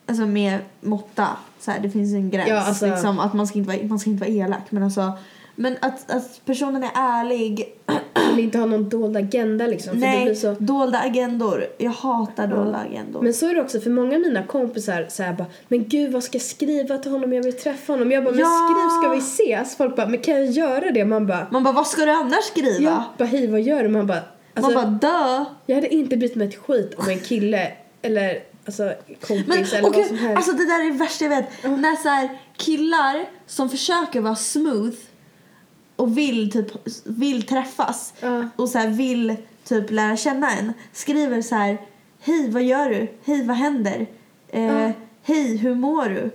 Alltså 0.06 0.26
med 0.26 0.58
måtta. 0.80 1.28
Så 1.60 1.70
här, 1.70 1.80
det 1.80 1.90
finns 1.90 2.14
en 2.14 2.30
gräns. 2.30 2.48
Ja, 2.48 2.60
alltså- 2.60 2.86
liksom, 2.86 3.18
att 3.18 3.34
man 3.34 3.46
ska, 3.46 3.58
inte 3.58 3.76
vara, 3.76 3.86
man 3.86 3.98
ska 3.98 4.10
inte 4.10 4.26
vara 4.26 4.36
elak. 4.36 4.70
Men, 4.70 4.82
alltså, 4.82 5.12
men 5.54 5.76
att, 5.80 6.10
att 6.10 6.40
personen 6.44 6.82
är 6.84 6.90
ärlig. 6.94 7.74
vill 8.34 8.44
inte 8.44 8.58
ha 8.58 8.66
någon 8.66 8.88
dold 8.88 9.16
agenda 9.16 9.66
liksom. 9.66 9.90
För 9.92 10.00
det 10.00 10.06
Nej, 10.06 10.24
blir 10.24 10.34
så... 10.34 10.56
dolda 10.58 10.98
agendor. 10.98 11.66
Jag 11.78 11.90
hatar 11.90 12.46
dolda 12.46 12.78
agendor. 12.78 13.22
Men 13.22 13.34
så 13.34 13.48
är 13.48 13.54
det 13.54 13.60
också 13.60 13.80
för 13.80 13.90
många 13.90 14.14
av 14.14 14.20
mina 14.20 14.42
kompisar 14.42 15.06
säger 15.08 15.32
bara 15.32 15.46
Men 15.68 15.88
gud 15.88 16.12
vad 16.12 16.24
ska 16.24 16.34
jag 16.38 16.42
skriva 16.42 16.98
till 16.98 17.10
honom? 17.10 17.32
Jag 17.32 17.42
vill 17.42 17.56
träffa 17.58 17.92
honom. 17.92 18.10
Jag 18.12 18.24
bara 18.24 18.30
men 18.34 18.40
Ja. 18.40 18.68
skriv 18.68 18.88
ska 19.02 19.12
vi 19.14 19.18
ses? 19.58 19.76
Folk 19.76 19.96
bara 19.96 20.06
men 20.06 20.18
kan 20.18 20.34
jag 20.34 20.46
göra 20.46 20.90
det? 20.90 21.04
Man 21.04 21.26
bara 21.26 21.46
Man 21.50 21.64
bara, 21.64 21.74
vad 21.74 21.86
ska 21.86 22.04
du 22.04 22.10
annars 22.10 22.44
skriva? 22.44 22.90
ja. 22.90 23.04
bara 23.18 23.24
hej 23.24 23.46
vad 23.46 23.60
gör 23.60 23.82
du? 23.82 23.88
Man 23.88 24.06
bara 24.06 24.20
alltså, 24.54 24.72
man 24.72 24.98
bara, 24.98 25.10
dö. 25.12 25.44
Jag 25.66 25.74
hade 25.74 25.88
inte 25.94 26.16
brytt 26.16 26.34
mig 26.34 26.48
ett 26.48 26.56
skit 26.56 26.94
om 26.96 27.08
en 27.08 27.20
kille 27.20 27.72
eller 28.02 28.38
alltså 28.66 28.92
kompis 29.26 29.46
Men 29.46 29.58
eller 29.58 29.84
och 29.88 29.96
vad 29.96 30.06
som 30.06 30.18
helst. 30.18 30.36
alltså 30.36 30.52
det 30.52 30.64
där 30.66 30.80
är 30.86 30.92
det 30.92 30.98
värsta 30.98 31.24
jag 31.24 31.30
vet. 31.30 31.46
När 31.62 31.96
så 32.02 32.08
här, 32.08 32.28
killar 32.56 33.24
som 33.46 33.70
försöker 33.70 34.20
vara 34.20 34.36
smooth 34.36 34.96
och 36.00 36.18
vill 36.18 36.50
typ 36.52 36.66
vill 37.04 37.42
träffas 37.42 38.14
Ja. 38.20 38.48
och 38.56 38.68
så 38.68 38.78
här, 38.78 38.88
vill 38.88 39.36
typ 39.64 39.90
lära 39.90 40.16
känna 40.16 40.50
en 40.50 40.72
skriver 40.92 41.42
så 41.42 41.54
här 41.54 41.78
hej 42.20 42.50
vad 42.50 42.62
gör 42.62 42.88
du? 42.90 43.08
Hej 43.24 43.46
vad 43.46 43.56
händer? 43.56 44.06
Eh, 44.48 44.62
Ja. 44.62 44.92
Hej 45.22 45.56
hur 45.56 45.74
mår 45.74 46.04
du? 46.08 46.30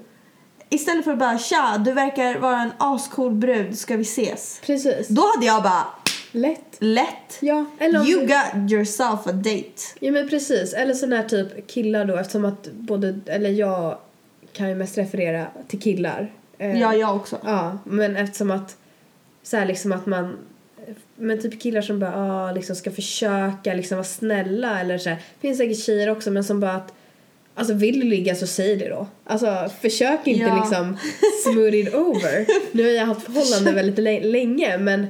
Istället 0.70 1.04
för 1.06 1.12
att 1.14 1.20
bara 1.20 1.38
tja 1.38 1.78
du 1.86 1.92
verkar 1.94 2.40
vara 2.40 2.62
en 2.62 2.72
ascool 2.78 3.32
brud 3.34 3.78
ska 3.78 3.98
vi 3.98 4.02
ses? 4.02 4.62
Precis. 4.66 5.08
Då 5.08 5.22
hade 5.36 5.46
jag 5.46 5.64
bara 5.64 5.86
Lätt. 6.32 6.76
lätt 6.80 7.38
Ja, 7.40 7.66
eller 7.80 8.06
you 8.06 8.22
du- 8.22 8.28
got 8.28 8.72
yourself 8.72 9.28
a 9.28 9.32
date. 9.32 9.72
Ja 10.00 10.12
men 10.12 10.30
precis. 10.30 10.74
Eller 10.74 10.94
sån 10.94 11.14
här 11.14 11.24
typ 11.24 11.68
killar 11.68 12.06
då 12.06 12.16
eftersom 12.18 12.46
att 12.46 12.68
både, 12.72 13.20
eller 13.26 13.50
jag 13.50 13.98
kan 14.54 14.70
ju 14.70 14.76
mest 14.76 14.98
referera 14.98 15.48
till 15.68 15.82
killar. 15.82 16.32
Eh, 16.58 16.80
Ja 16.82 16.94
jag 16.94 17.16
också. 17.16 17.38
Ja, 17.44 17.78
men 17.84 18.16
eftersom 18.16 18.52
att 18.52 18.78
så 19.46 19.58
här 19.58 19.66
liksom 19.66 19.92
att 19.92 20.06
man 20.06 20.38
men 21.16 21.42
typ 21.42 21.62
killar 21.62 21.82
som 21.82 22.00
bara 22.00 22.14
ah, 22.16 22.52
liksom 22.52 22.76
ska 22.76 22.92
försöka 22.92 23.74
liksom 23.74 23.98
vara 23.98 24.06
snälla 24.06 24.82
eller 24.82 24.98
så 24.98 25.10
här. 25.10 25.20
finns 25.42 25.58
säkert 25.58 25.80
tjejer 25.86 26.10
också 26.10 26.32
men 26.32 26.44
som 26.44 26.60
bara 26.60 26.72
att 26.72 26.94
Alltså 27.58 27.74
vill 27.74 28.00
du 28.00 28.06
ligga 28.06 28.36
så 28.36 28.48
säg 28.48 28.76
det 28.76 28.90
då. 28.90 29.08
Alltså 29.24 29.70
försök 29.82 30.28
inte 30.28 30.44
Ja. 30.46 30.60
liksom 30.64 30.98
smooth 31.44 31.76
it 31.76 31.94
over. 31.96 32.46
Nu 32.72 32.84
har 32.84 32.90
jag 32.92 33.06
haft 33.06 33.26
förhållande 33.26 33.72
väldigt 33.82 33.98
lä- 34.04 34.24
länge 34.24 34.78
men 34.78 35.08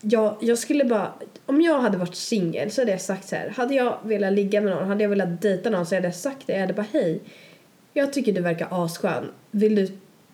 jag, 0.00 0.36
jag 0.40 0.58
skulle 0.58 0.84
bara, 0.84 1.12
om 1.46 1.60
jag 1.60 1.80
hade 1.80 1.98
varit 1.98 2.14
singel 2.16 2.70
så 2.70 2.80
hade 2.80 2.90
jag 2.90 3.00
sagt 3.00 3.28
så 3.28 3.36
här. 3.36 3.48
Hade 3.56 3.74
jag 3.74 3.98
velat 4.04 4.32
ligga 4.32 4.60
med 4.60 4.72
någon, 4.76 4.88
hade 4.88 5.02
jag 5.02 5.10
velat 5.10 5.42
dejta 5.42 5.70
någon 5.70 5.86
så 5.86 5.94
hade 5.94 6.06
jag 6.06 6.14
sagt 6.14 6.46
det. 6.46 6.52
Jag 6.52 6.60
hade 6.60 6.72
bara 6.72 6.86
hej. 6.92 7.20
Jag 7.92 8.12
tycker 8.12 8.32
du 8.32 8.40
verkar 8.40 8.68
asskön. 8.84 9.30
Vill 9.50 9.74
du, 9.74 9.88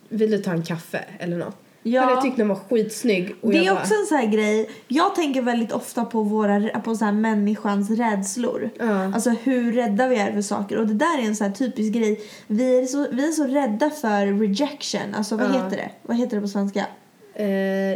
vill 0.08 0.30
du 0.30 0.38
ta 0.38 0.50
en 0.50 0.62
kaffe 0.62 1.04
eller 1.18 1.36
något? 1.36 1.56
Ja. 1.88 2.00
Hade 2.00 2.12
jag 2.12 2.22
tyckt 2.22 2.36
den 2.36 2.48
var 2.48 2.56
skitsnygg. 2.70 3.34
Och 3.40 3.50
Det 3.50 3.58
är 3.66 3.70
bara, 3.70 3.80
också 3.80 3.94
en 3.94 4.06
sån 4.06 4.16
här 4.18 4.26
grej. 4.26 4.70
Jag 4.88 5.14
tänker 5.14 5.42
väldigt 5.42 5.72
ofta 5.72 6.04
på, 6.04 6.22
våra, 6.22 6.60
på 6.80 6.94
så 6.96 7.04
här 7.04 7.12
människans 7.12 7.90
rädslor. 7.90 8.70
Ja. 8.78 9.14
Alltså 9.14 9.30
hur 9.30 9.72
rädda 9.72 10.08
vi 10.08 10.16
är 10.16 10.32
för 10.32 10.42
saker. 10.42 10.78
Och 10.78 10.86
det 10.86 10.94
där 10.94 11.18
är 11.22 11.26
en 11.26 11.36
sån 11.36 11.46
här 11.46 11.54
typisk 11.54 11.92
grej. 11.92 12.20
Vi 12.46 12.78
är 12.78 12.84
så, 12.86 13.06
vi 13.12 13.28
är 13.28 13.32
så 13.32 13.44
rädda 13.46 13.90
för 13.90 14.26
rejection. 14.26 15.14
Alltså 15.14 15.36
vad 15.36 15.46
Ja. 15.46 15.52
heter 15.52 15.76
det? 15.76 15.90
Vad 16.02 16.16
heter 16.16 16.36
det 16.36 16.42
på 16.42 16.48
svenska? 16.48 16.86
Eh, 17.34 17.46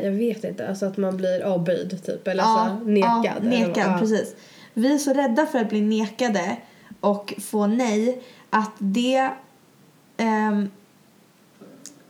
jag 0.04 0.12
vet 0.12 0.44
inte, 0.44 0.68
alltså 0.68 0.86
att 0.86 0.96
man 0.96 1.16
blir 1.16 1.42
avböjd 1.44 2.04
typ. 2.06 2.28
Eller 2.28 2.42
alltså 2.42 2.84
nekad. 2.84 3.44
Nekad, 3.44 4.00
precis. 4.00 4.34
Vi 4.74 4.94
är 4.94 4.98
så 4.98 5.12
rädda 5.12 5.46
för 5.46 5.58
att 5.58 5.68
bli 5.68 5.80
nekade 5.80 6.56
och 7.00 7.34
få 7.38 7.66
nej 7.66 8.22
att 8.50 8.72
det... 8.78 9.28
ehm, 10.16 10.70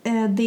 eh, 0.03 0.31
det, 0.31 0.43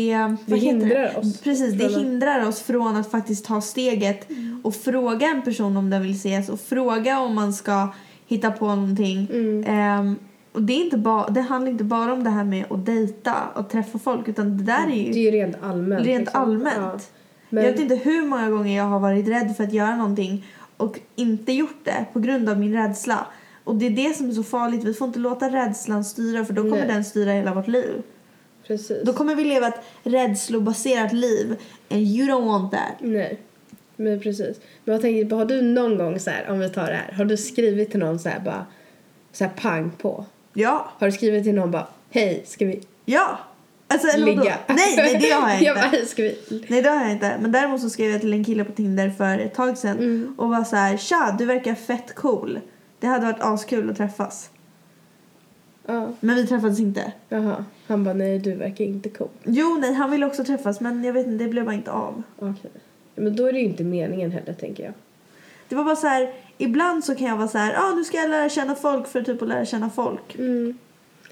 heter 0.45 0.56
hindrar 0.56 1.18
oss 1.20 1.41
Precis, 1.41 1.74
det 1.74 1.80
från 1.89 1.95
att- 1.95 2.01
hindrar 2.01 2.47
oss 2.47 2.62
från 2.62 2.95
att 2.95 3.12
faktiskt 3.12 3.45
ta 3.45 3.62
steget 3.62 4.28
och 4.64 4.76
fråga 4.76 5.28
en 5.28 5.41
person 5.41 5.78
om 5.78 5.89
den 5.89 6.01
vill 6.01 6.12
ses 6.16 6.49
och 6.49 6.60
fråga 6.60 7.20
om 7.20 7.36
man 7.36 7.54
ska 7.54 7.88
hitta 8.28 8.51
på 8.51 8.68
någonting. 8.76 9.28
Mm. 9.34 9.64
Ehm, 9.68 10.16
och 10.51 10.62
det, 10.62 10.74
är 10.74 10.84
inte 10.84 10.97
ba- 10.97 11.28
det 11.30 11.41
handlar 11.41 11.72
inte 11.72 11.84
bara 11.84 12.14
om 12.14 12.24
det 12.24 12.30
här 12.30 12.43
med 12.43 12.66
att 12.72 12.86
dejta 12.86 13.36
och 13.56 13.70
träffa 13.70 13.99
folk 13.99 14.28
utan 14.28 14.58
det 14.58 14.64
där 14.64 14.88
är 14.91 14.95
ju 14.95 15.12
Det 15.12 15.20
är 15.20 15.24
ju 15.24 15.32
rent 15.32 15.56
allmänt. 15.64 16.06
rent 16.06 16.20
liksom. 16.20 16.41
allmänt. 16.41 16.76
Ja. 16.78 16.99
Men, 17.49 17.64
Jag 17.64 17.72
vet 17.72 17.80
inte 17.82 17.95
hur 17.95 18.26
många 18.26 18.49
gånger 18.49 18.78
jag 18.78 18.84
har 18.84 18.99
varit 18.99 19.28
rädd 19.28 19.54
för 19.58 19.64
att 19.64 19.74
göra 19.74 19.95
någonting 19.95 20.45
och 20.78 20.99
inte 21.16 21.51
gjort 21.51 21.80
det 21.84 22.06
på 22.14 22.20
grund 22.20 22.49
av 22.49 22.60
min 22.60 22.74
rädsla. 22.74 23.28
Och 23.64 23.76
det 23.76 23.86
är 23.86 23.89
det 23.89 24.18
som 24.18 24.30
är 24.30 24.34
så 24.34 24.43
farligt. 24.43 24.84
Vi 24.84 24.93
får 24.93 25.08
inte 25.08 25.20
låta 25.20 25.49
rädslan 25.49 26.04
styra 26.06 26.45
för 26.45 26.54
då 26.54 26.62
kommer 26.62 26.78
Nej. 26.78 26.88
den 26.88 27.06
styra 27.06 27.32
hela 27.32 27.54
vårt 27.54 27.68
liv. 27.68 28.01
Precis. 28.68 29.03
Då 29.03 29.14
kommer 29.14 29.36
vi 29.36 29.43
leva 29.43 29.68
ett 29.68 29.80
rädslobaserat 30.03 31.14
liv 31.14 31.55
and 31.89 32.01
you 32.01 32.28
don't 32.30 32.45
want 32.45 32.72
that. 32.72 32.93
Nej, 32.99 33.39
men 33.95 34.20
precis. 34.20 34.57
Men 34.84 34.93
jag 34.93 35.01
tänkte 35.01 35.30
på, 35.30 35.36
har 35.36 35.45
du 35.45 35.61
någon 35.61 35.97
gång 35.97 36.20
så 36.20 36.30
här, 36.30 36.49
om 36.49 36.59
vi 36.59 36.70
tar 36.70 36.86
det 36.88 36.93
här, 37.07 37.11
har 37.11 37.26
du 37.26 37.38
skrivit 37.38 37.91
till 37.91 37.99
någon 37.99 38.20
så 38.20 38.30
här 38.30 38.39
bara, 38.39 38.66
så 39.32 39.43
här 39.43 39.51
pang 39.51 39.91
på? 39.97 40.26
Ja, 40.53 40.89
Har 40.99 41.07
du 41.07 41.11
skrivit 41.14 41.43
till 41.43 41.55
någon 41.55 41.72
bara, 41.72 41.88
hej, 42.11 42.43
ska 42.47 42.66
vi 42.66 42.82
ja. 43.05 43.39
Alltså, 43.88 44.07
eller 44.07 44.26
vadå? 44.26 44.41
ligga? 44.41 44.57
Nej, 44.68 44.95
nej 44.97 45.18
det 45.22 45.30
har 45.30 45.49
jag 45.49 45.61
jag 45.64 45.76
bara, 45.76 45.86
inte. 45.86 46.05
ska 46.05 46.24
vi? 46.24 46.38
Nej 46.68 46.82
det 46.82 46.89
har 46.89 47.01
jag 47.03 47.11
inte. 47.11 47.38
Men 47.41 47.51
däremot 47.51 47.82
så 47.82 47.89
skrev 47.89 48.11
jag 48.11 48.22
till 48.22 48.34
en 48.34 48.43
kille 48.43 48.64
på 48.64 48.72
Tinder 48.72 49.09
för 49.09 49.39
ett 49.39 49.53
tag 49.55 49.78
sedan 49.78 49.97
Mm. 49.97 50.36
och 50.38 50.49
var 50.49 50.64
så 50.64 50.76
här, 50.76 50.97
tja 50.97 51.36
du 51.39 51.45
verkar 51.45 51.76
fett 51.76 52.16
cool. 52.16 52.59
Det 52.99 53.07
hade 53.07 53.26
varit 53.26 53.41
askul 53.41 53.89
att 53.89 53.97
träffas. 53.97 54.49
Ja, 55.86 56.11
Men 56.20 56.36
vi 56.36 56.47
träffades 56.47 56.80
inte. 56.80 57.11
jaha. 57.30 57.66
Han 57.88 58.03
bara, 58.03 58.13
nej 58.13 58.39
du 58.39 58.53
verkar 58.53 58.86
inte 58.86 59.09
cool. 59.09 59.29
Jo, 59.43 59.77
nej, 59.81 59.93
han 59.93 60.11
ville 60.11 60.25
också 60.25 60.43
träffas 60.43 60.79
men 60.79 61.03
jag 61.03 61.13
vet 61.13 61.27
inte, 61.27 61.43
det 61.43 61.49
blev 61.49 61.65
bara 61.65 61.75
inte 61.75 61.91
av. 61.91 62.23
Okej. 62.39 62.71
Men 63.15 63.36
då 63.36 63.45
är 63.45 63.53
det 63.53 63.59
ju 63.59 63.65
inte 63.65 63.84
meningen 63.84 64.31
heller, 64.31 64.53
tänker 64.53 64.84
jag. 64.84 64.93
Det 65.69 65.75
var 65.75 65.84
bara 65.84 65.95
så 65.95 66.07
här, 66.07 66.34
ibland 66.57 67.05
så 67.05 67.15
kan 67.15 67.27
jag 67.27 67.38
vara 67.38 67.47
så 67.47 67.57
här, 67.57 67.73
ja 67.73 67.79
ah, 67.79 67.95
nu 67.95 68.03
ska 68.03 68.17
jag 68.17 68.29
lära 68.29 68.49
känna 68.49 68.75
folk 68.75 69.07
för 69.07 69.21
typ 69.21 69.41
att 69.41 69.47
lära 69.47 69.65
känna 69.65 69.89
folk. 69.89 70.36
Mm. 70.36 70.77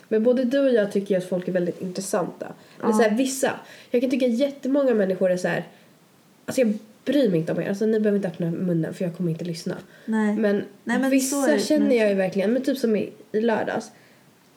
Men 0.07 0.23
både 0.23 0.43
du 0.43 0.59
och 0.59 0.73
jag 0.73 0.91
tycker 0.91 1.15
ju 1.15 1.21
att 1.21 1.29
folk 1.29 1.47
är 1.47 1.51
väldigt 1.51 1.81
intressanta. 1.81 2.47
Eller 2.83 2.93
så 2.93 3.01
här, 3.01 3.11
vissa. 3.11 3.51
Jag 3.91 4.01
kan 4.01 4.11
tycka 4.11 4.27
jättemånga 4.27 4.93
människor 4.93 5.31
är 5.31 5.37
så 5.37 5.47
här. 5.47 5.67
Alltså 6.45 6.61
jag 6.61 6.73
bryr 7.05 7.29
mig 7.29 7.39
inte 7.39 7.51
om 7.51 7.61
er. 7.61 7.69
Alltså 7.69 7.85
ni 7.85 7.99
behöver 7.99 8.15
inte 8.15 8.27
öppna 8.27 8.51
munnen 8.51 8.93
för 8.93 9.05
jag 9.05 9.17
kommer 9.17 9.31
inte 9.31 9.45
lyssna. 9.45 9.75
Nej. 10.05 10.35
Men, 10.35 10.55
Nej, 10.83 10.99
men 10.99 11.03
så 11.03 11.09
vissa 11.09 11.51
är 11.51 11.55
det. 11.55 11.59
känner 11.59 11.95
jag 11.95 12.09
ju 12.09 12.15
verkligen. 12.15 12.53
Men 12.53 12.61
typ 12.61 12.77
som 12.77 12.95
i, 12.95 13.09
i 13.31 13.41
lördags. 13.41 13.91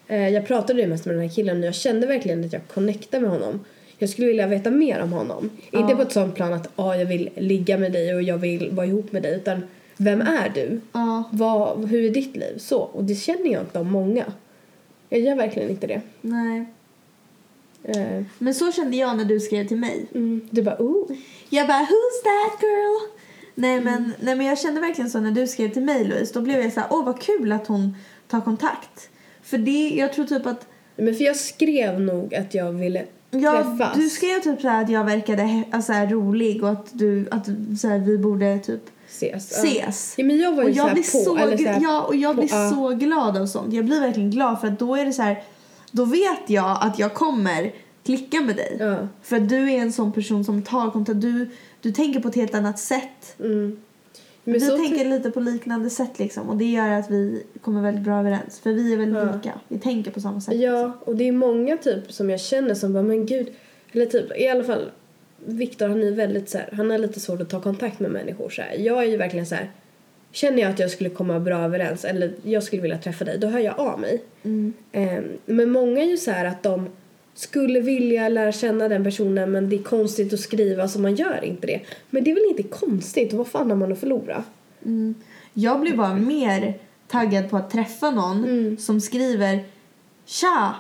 Eh, 0.09 0.29
jag 0.29 0.47
pratade 0.47 0.81
ju 0.83 0.87
mest 0.89 1.07
med 1.07 1.15
den 1.15 1.23
här 1.23 1.35
killen 1.35 1.59
och 1.61 1.67
jag 1.67 1.75
kände 1.75 2.07
verkligen 2.07 2.45
att 2.45 2.53
jag 2.53 2.63
connectade 2.69 3.21
med 3.21 3.31
honom. 3.31 3.65
Jag 3.99 4.09
skulle 4.11 4.27
vilja 4.29 4.47
veta 4.47 4.71
mer 4.71 5.03
om 5.03 5.13
honom. 5.13 5.51
Ja. 5.71 5.79
Inte 5.81 5.97
på 5.97 6.03
ett 6.03 6.13
sånt 6.13 6.35
plan 6.35 6.53
att 6.53 6.69
ah, 6.77 6.95
jag 6.95 7.07
vill 7.07 7.31
ligga 7.37 7.79
med 7.79 7.93
dig 7.93 8.15
och 8.15 8.23
jag 8.23 8.39
vill 8.39 8.71
vara 8.71 8.87
ihop 8.87 9.13
med 9.13 9.23
dig. 9.23 9.37
Utan 9.37 9.63
vem 9.97 10.21
är 10.21 10.49
du? 10.55 10.81
Ja, 10.93 11.25
Vad, 11.33 11.85
hur 11.89 12.05
är 12.05 12.11
ditt 12.11 12.37
liv? 12.37 12.59
Så. 12.59 12.79
Och 12.81 13.05
det 13.05 13.15
känner 13.15 13.53
jag 13.53 13.63
inte 13.63 13.79
om 13.79 13.91
många. 13.91 14.25
Jag 15.09 15.21
gör 15.21 15.37
verkligen 15.37 15.71
inte 15.71 15.87
det. 15.87 16.01
nej. 16.21 16.65
Eh, 17.83 18.23
Men 18.39 18.55
så 18.55 18.73
kände 18.73 18.97
jag 18.97 19.17
när 19.17 19.25
du 19.25 19.41
skrev 19.41 19.67
till 19.69 19.77
mig. 19.77 20.07
mm, 20.15 20.49
du 20.51 20.63
bara 20.63 20.77
oh. 20.79 21.11
Jag 21.51 21.67
bara 21.67 21.79
who's 21.81 22.23
that 22.25 22.63
girl? 22.63 23.11
Nej 23.55 23.73
Mm. 23.79 23.85
men, 23.85 24.13
nej 24.21 24.35
men 24.37 24.47
jag 24.47 24.59
kände 24.59 24.81
verkligen 24.81 25.11
så 25.11 25.21
när 25.21 25.31
du 25.31 25.47
skrev 25.47 25.69
till 25.73 25.83
mig 25.83 26.05
Louise. 26.05 26.35
Då 26.35 26.41
blev 26.41 26.61
jag 26.61 26.73
så 26.73 26.81
här, 26.81 26.89
åh 26.93 27.05
vad 27.05 27.21
kul 27.23 27.53
att 27.53 27.67
hon 27.67 27.97
tar 28.29 28.41
kontakt. 28.41 29.09
För 29.45 29.59
det, 29.59 29.89
jag 29.89 30.13
tror 30.13 30.25
typ 30.27 30.47
att 30.47 30.67
Men 30.97 31.15
för 31.15 31.25
jag 31.25 31.37
skrev 31.37 32.01
nog 32.01 32.35
att 32.35 32.55
jag 32.55 32.73
ville 32.73 33.05
Ja, 33.31 33.53
träffas. 33.53 33.97
du 33.97 34.09
skrev 34.11 34.41
typ 34.41 34.61
så 34.61 34.69
att 34.69 34.89
jag 34.91 35.05
verkade 35.05 35.63
alltså, 35.71 35.93
så 35.93 35.99
rolig 35.99 36.63
och 36.65 36.71
att, 36.71 36.87
du, 36.93 37.27
att 37.31 37.47
så 37.81 37.89
här, 37.89 37.99
vi 37.99 38.19
borde 38.19 38.59
typ 38.59 38.81
ses. 39.09 39.51
Ses. 39.53 40.15
Ja, 40.17 40.25
men 40.25 40.39
jag 40.39 40.53
var 40.57 40.63
Och 40.63 40.69
ju 40.71 40.75
så 40.75 40.79
jag 40.81 40.85
här 40.87 40.93
blir, 40.95 41.03
på. 41.03 41.25
så, 41.25 41.37
eller 41.37 41.57
så 41.57 41.79
ja, 41.83 42.03
och 42.03 42.17
jag 42.17 42.37
på- 42.37 42.43
blir 42.43 42.71
så 42.71 42.89
glad 42.89 43.37
av 43.37 43.47
sånt. 43.47 43.75
Jag 43.75 43.85
blir 43.85 44.01
verkligen 44.01 44.31
glad 44.31 44.61
för 44.61 44.69
att 44.69 44.79
då 44.79 44.97
är 44.97 45.05
det 45.05 45.13
så 45.13 45.23
här, 45.23 45.43
då 45.91 46.05
vet 46.05 46.41
jag 46.51 46.79
att 46.81 46.99
jag 46.99 47.15
kommer 47.15 47.73
klicka 48.05 48.41
med 48.41 48.57
dig. 48.57 48.77
Ja. 48.81 48.97
För 49.23 49.37
att 49.37 49.49
du 49.49 49.73
är 49.73 49.79
en 49.79 49.93
sån 49.93 50.13
person 50.13 50.45
som 50.45 50.63
tar 50.63 50.91
kontakt. 50.91 51.21
Du, 51.21 51.51
du 51.81 51.93
tänker 51.93 52.21
på 52.21 52.29
ett 52.29 52.35
helt 52.35 52.55
annat 52.55 52.79
sätt. 52.79 53.37
Mm. 53.41 53.77
Men 54.45 54.55
vi 54.55 54.61
tänker 54.61 55.05
lite 55.05 55.31
på 55.31 55.41
liknande 55.41 55.91
sätt 55.91 56.19
liksom. 56.19 56.49
Och 56.49 56.57
det 56.57 56.65
gör 56.65 56.89
att 56.91 57.11
vi 57.11 57.43
kommer 57.61 57.83
väldigt 57.83 58.05
bra 58.05 58.19
överens. 58.19 58.61
För 58.61 58.73
vi 58.73 58.93
är 58.93 58.97
väldigt 58.97 59.23
Ja. 59.23 59.33
lika. 59.37 59.53
Vi 59.69 59.79
tänker 59.79 60.11
på 60.11 60.21
samma 60.21 60.41
sätt. 60.41 60.55
liksom. 60.55 60.71
Ja, 60.75 60.93
och 61.05 61.17
det 61.17 61.29
är 61.29 61.33
många 61.33 61.77
typ 61.77 62.13
som 62.13 62.31
jag 62.31 62.41
känner 62.41 62.75
som 62.75 62.93
bara 62.93 63.03
men 63.03 63.27
gud. 63.27 63.47
Eller 63.93 64.07
typ 64.07 64.39
i 64.39 64.49
alla 64.49 64.65
fall 64.65 64.91
Viktor 65.47 65.89
han 65.89 66.03
är 66.03 66.11
väldigt 66.11 66.49
så 66.49 66.59
här, 66.59 66.69
han 66.73 66.91
har 66.91 66.99
lite 66.99 67.21
svårt 67.21 67.41
att 67.41 67.51
ta 67.51 67.61
kontakt 67.61 68.01
med 68.01 68.11
människor 68.11 68.51
så 68.51 68.63
här. 68.63 68.75
Jag 68.79 68.99
är 69.05 69.09
ju 69.09 69.17
verkligen 69.17 69.47
så 69.47 69.55
här. 69.55 69.71
Känner 70.33 70.63
jag 70.63 70.71
att 70.71 70.79
jag 70.79 70.91
skulle 70.91 71.11
komma 71.11 71.41
bra 71.41 71.59
överens 71.59 72.05
eller 72.05 72.33
jag 72.43 72.63
skulle 72.63 72.83
vilja 72.83 72.99
träffa 72.99 73.25
dig, 73.25 73.39
då 73.39 73.47
hör 73.47 73.59
jag 73.59 73.79
av 73.81 74.01
mig. 74.01 74.23
Mm. 74.43 74.73
Ehm, 74.93 75.25
men 75.47 75.71
många 75.71 76.03
är 76.03 76.07
ju 76.07 76.17
så 76.17 76.31
här 76.31 76.45
att 76.45 76.63
de 76.63 76.89
skulle 77.35 77.81
vilja 77.81 78.29
lära 78.29 78.53
känna 78.53 78.89
den 78.89 79.05
personen 79.05 79.53
men 79.53 79.69
det 79.69 79.77
är 79.77 79.83
konstigt 79.83 80.33
att 80.33 80.41
skriva 80.41 80.89
så 80.89 80.99
man 81.01 81.15
gör 81.15 81.45
inte 81.45 81.67
det. 81.67 81.81
Men 82.11 82.25
det 82.25 82.31
är 82.31 82.35
väl 82.35 82.45
inte 82.51 82.63
konstigt, 82.63 83.33
vad 83.33 83.47
fan 83.47 83.71
har 83.71 83.77
man 83.77 83.93
att 83.93 83.99
förlora? 84.01 84.45
Mm. 84.85 85.15
Jag 85.55 85.81
blir 85.81 85.97
bara 85.97 86.15
mer 86.15 86.79
taggad 87.09 87.51
på 87.51 87.57
att 87.57 87.71
träffa 87.71 88.11
någon 88.11 88.45
Mm. 88.45 88.77
som 88.79 89.01
skriver 89.01 89.65
Tja! 90.27 90.75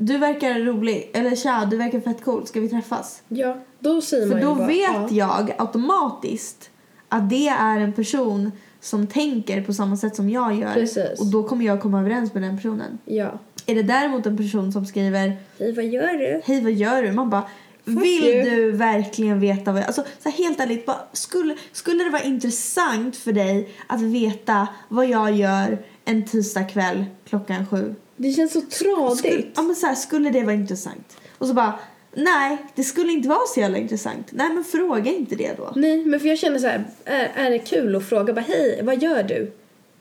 Du 0.00 0.18
verkar 0.18 0.58
rolig. 0.60 1.10
Eller 1.14 1.36
tja, 1.36 1.68
du 1.70 1.76
verkar 1.76 2.00
fett 2.00 2.24
cool. 2.24 2.46
Ska 2.46 2.60
vi 2.60 2.68
träffas? 2.68 3.22
Ja, 3.28 3.56
då 3.78 4.00
säger 4.00 4.26
För 4.26 4.34
man 4.34 4.44
då 4.44 4.54
bara, 4.54 4.66
vet 4.66 4.90
ja. 4.90 5.08
jag 5.10 5.54
automatiskt 5.58 6.70
att 7.08 7.30
det 7.30 7.48
är 7.48 7.80
en 7.80 7.92
person 7.92 8.52
som 8.80 9.06
tänker 9.06 9.62
på 9.62 9.72
samma 9.72 9.96
sätt 9.96 10.16
som 10.16 10.30
jag 10.30 10.54
gör. 10.56 10.72
Precis. 10.74 11.20
Och 11.20 11.26
då 11.26 11.42
kommer 11.42 11.64
jag 11.64 11.82
komma 11.82 12.00
överens 12.00 12.34
med 12.34 12.42
den 12.42 12.56
personen. 12.56 12.98
Ja. 13.04 13.38
Är 13.70 13.74
det 13.74 13.82
däremot 13.82 14.26
en 14.26 14.36
person 14.36 14.72
som 14.72 14.86
skriver 14.86 15.36
Hej, 15.58 15.72
vad 15.72 15.84
gör 15.84 16.12
du? 16.12 16.40
Hej 16.44 16.60
vad 16.62 16.72
gör 16.72 17.02
du? 17.02 17.12
Man 17.12 17.30
bara 17.30 17.42
Fuck 17.84 18.02
Vill 18.02 18.24
you." 18.24 18.50
du 18.50 18.70
verkligen 18.70 19.40
veta 19.40 19.72
vad 19.72 19.80
jag... 19.80 19.86
Alltså 19.86 20.04
så 20.22 20.28
här, 20.28 20.36
helt 20.38 20.60
ärligt, 20.60 20.86
bara, 20.86 21.00
skulle, 21.12 21.56
skulle 21.72 22.04
det 22.04 22.10
vara 22.10 22.22
intressant 22.22 23.16
för 23.16 23.32
dig 23.32 23.68
att 23.86 24.02
veta 24.02 24.68
vad 24.88 25.06
jag 25.06 25.32
gör 25.32 25.78
en 26.04 26.24
tisdagkväll 26.26 27.04
klockan 27.28 27.66
sju? 27.66 27.94
Det 28.16 28.32
känns 28.32 28.52
så 28.52 28.60
Skulle, 28.68 28.94
tradigt. 28.94 29.52
ja, 29.56 29.62
men 29.62 29.76
så 29.76 29.86
här, 29.86 29.94
skulle 29.94 30.30
det 30.30 30.42
vara 30.42 30.54
intressant? 30.54 31.16
Och 31.38 31.46
så 31.46 31.54
bara, 31.54 31.78
nej, 32.14 32.56
det 32.74 32.84
skulle 32.84 33.12
inte 33.12 33.28
vara 33.28 33.46
så 33.54 33.60
jävla 33.60 33.78
intressant. 33.78 34.28
Nej, 34.30 34.48
men 34.54 34.64
fråga 34.64 35.10
inte 35.12 35.36
det 35.36 35.52
då. 35.56 35.72
Nej, 35.76 36.04
men 36.04 36.20
för 36.20 36.28
jag 36.28 36.38
känner 36.38 36.58
så 36.58 36.66
här, 36.66 36.84
är, 37.04 37.30
är 37.34 37.50
det 37.50 37.58
kul 37.58 37.96
att 37.96 38.08
fråga 38.08 38.32
bara 38.32 38.44
hej, 38.48 38.80
vad 38.82 39.02
gör 39.02 39.22
du? 39.22 39.52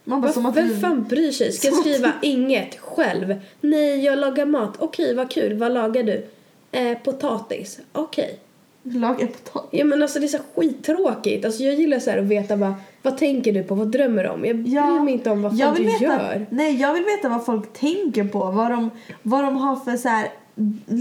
Man 0.08 0.22
bara, 0.22 0.32
som 0.32 0.46
att 0.46 0.56
vem 0.56 0.68
vi 0.68 0.76
fan 0.80 1.04
bryr 1.04 1.32
sig? 1.32 1.52
Ska 1.52 1.68
jag 1.68 1.74
Som 1.76 1.82
att 1.82 1.88
skriva 1.96 2.12
inget 2.22 2.80
själv? 2.80 3.36
Nej, 3.62 4.06
jag 4.06 4.20
lagar 4.20 4.46
mat. 4.46 4.74
Okej, 4.80 5.16
vad 5.16 5.32
kul. 5.32 5.58
Vad 5.58 5.72
lagar 5.74 6.04
du? 6.04 6.26
Eh, 6.72 6.98
potatis. 6.98 7.80
Okej. 7.94 8.40
lagar 8.84 9.28
potatis. 9.28 9.70
Ja 9.80 9.86
men 9.86 10.02
alltså 10.02 10.20
det 10.20 10.26
är 10.26 10.28
så 10.28 10.40
skittråkigt. 10.56 11.46
Alltså 11.46 11.64
jag 11.64 11.74
gillar 11.76 12.00
så 12.00 12.10
här 12.12 12.18
att 12.18 12.26
veta 12.26 12.56
vad, 12.56 12.74
vad 13.02 13.18
tänker 13.18 13.54
du 13.54 13.64
på? 13.64 13.76
Vad 13.76 13.88
drömmer 13.88 14.24
du 14.24 14.30
om? 14.30 14.46
Jag 14.46 14.58
bryr 14.58 15.04
mig 15.04 15.14
inte 15.14 15.30
om 15.30 15.42
vad 15.42 15.52
du 15.52 15.84
veta, 15.84 16.04
gör. 16.04 16.46
Nej, 16.50 16.82
jag 16.82 16.94
vill 16.94 17.04
veta 17.04 17.30
vad 17.30 17.46
folk 17.46 17.74
tänker 17.74 18.24
på. 18.24 18.40
Vad 18.40 18.72
de, 18.72 18.90
vad 19.22 19.44
de 19.44 19.56
har 19.58 19.76
för 19.76 19.98
så 19.98 20.10
här, 20.10 20.28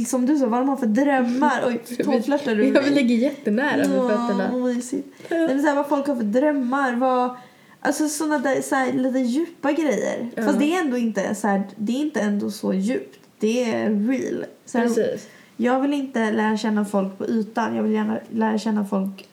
som 0.07 0.27
du 0.27 0.39
sa, 0.39 0.47
vad 0.47 0.61
de 0.61 0.69
har 0.69 0.77
för 0.77 0.87
drömmar. 0.87 1.63
Oj, 1.67 1.97
tåflörtar 2.05 2.55
du 2.55 2.69
Jag 2.69 2.83
vill 2.83 2.95
ligga 2.95 3.15
jättenära 3.15 3.77
med 3.77 4.11
fötterna. 4.11 4.51
vad 4.53 4.61
mysigt. 4.61 5.09
Nej, 5.29 5.49
men 5.49 5.63
så 5.63 5.69
här, 5.69 5.75
vad 5.75 5.89
folk 5.89 6.07
har 6.07 6.17
för 6.17 6.23
drömmar. 6.23 6.97
Vad, 6.97 7.37
alltså 7.81 8.09
sådana 8.09 8.39
där 8.39 8.63
så 8.63 8.75
här, 8.75 8.93
lite 8.93 9.19
djupa 9.19 9.73
grejer. 9.73 10.31
Ja. 10.35 10.43
Fast 10.43 10.59
det 10.59 10.75
är 10.75 10.81
ändå 10.81 10.97
inte 10.97 11.35
så 11.35 11.49
här, 11.49 11.63
det 11.77 11.93
är 11.93 12.01
inte 12.01 12.21
ändå 12.21 12.51
så 12.51 12.73
djupt. 12.75 13.19
Det 13.39 13.73
är 13.73 14.09
real. 14.09 14.45
Så 14.65 14.79
här, 14.79 15.19
jag 15.57 15.81
vill 15.81 15.95
inte 15.95 16.33
lära 16.33 16.57
känna 16.57 16.85
folk 16.85 17.19
på 17.19 17.27
ytan. 17.27 17.77
Jag 17.77 17.83
vill 17.83 17.93
gärna 17.93 18.19
lära 18.31 18.59
känna 18.59 18.85
folk 18.85 19.29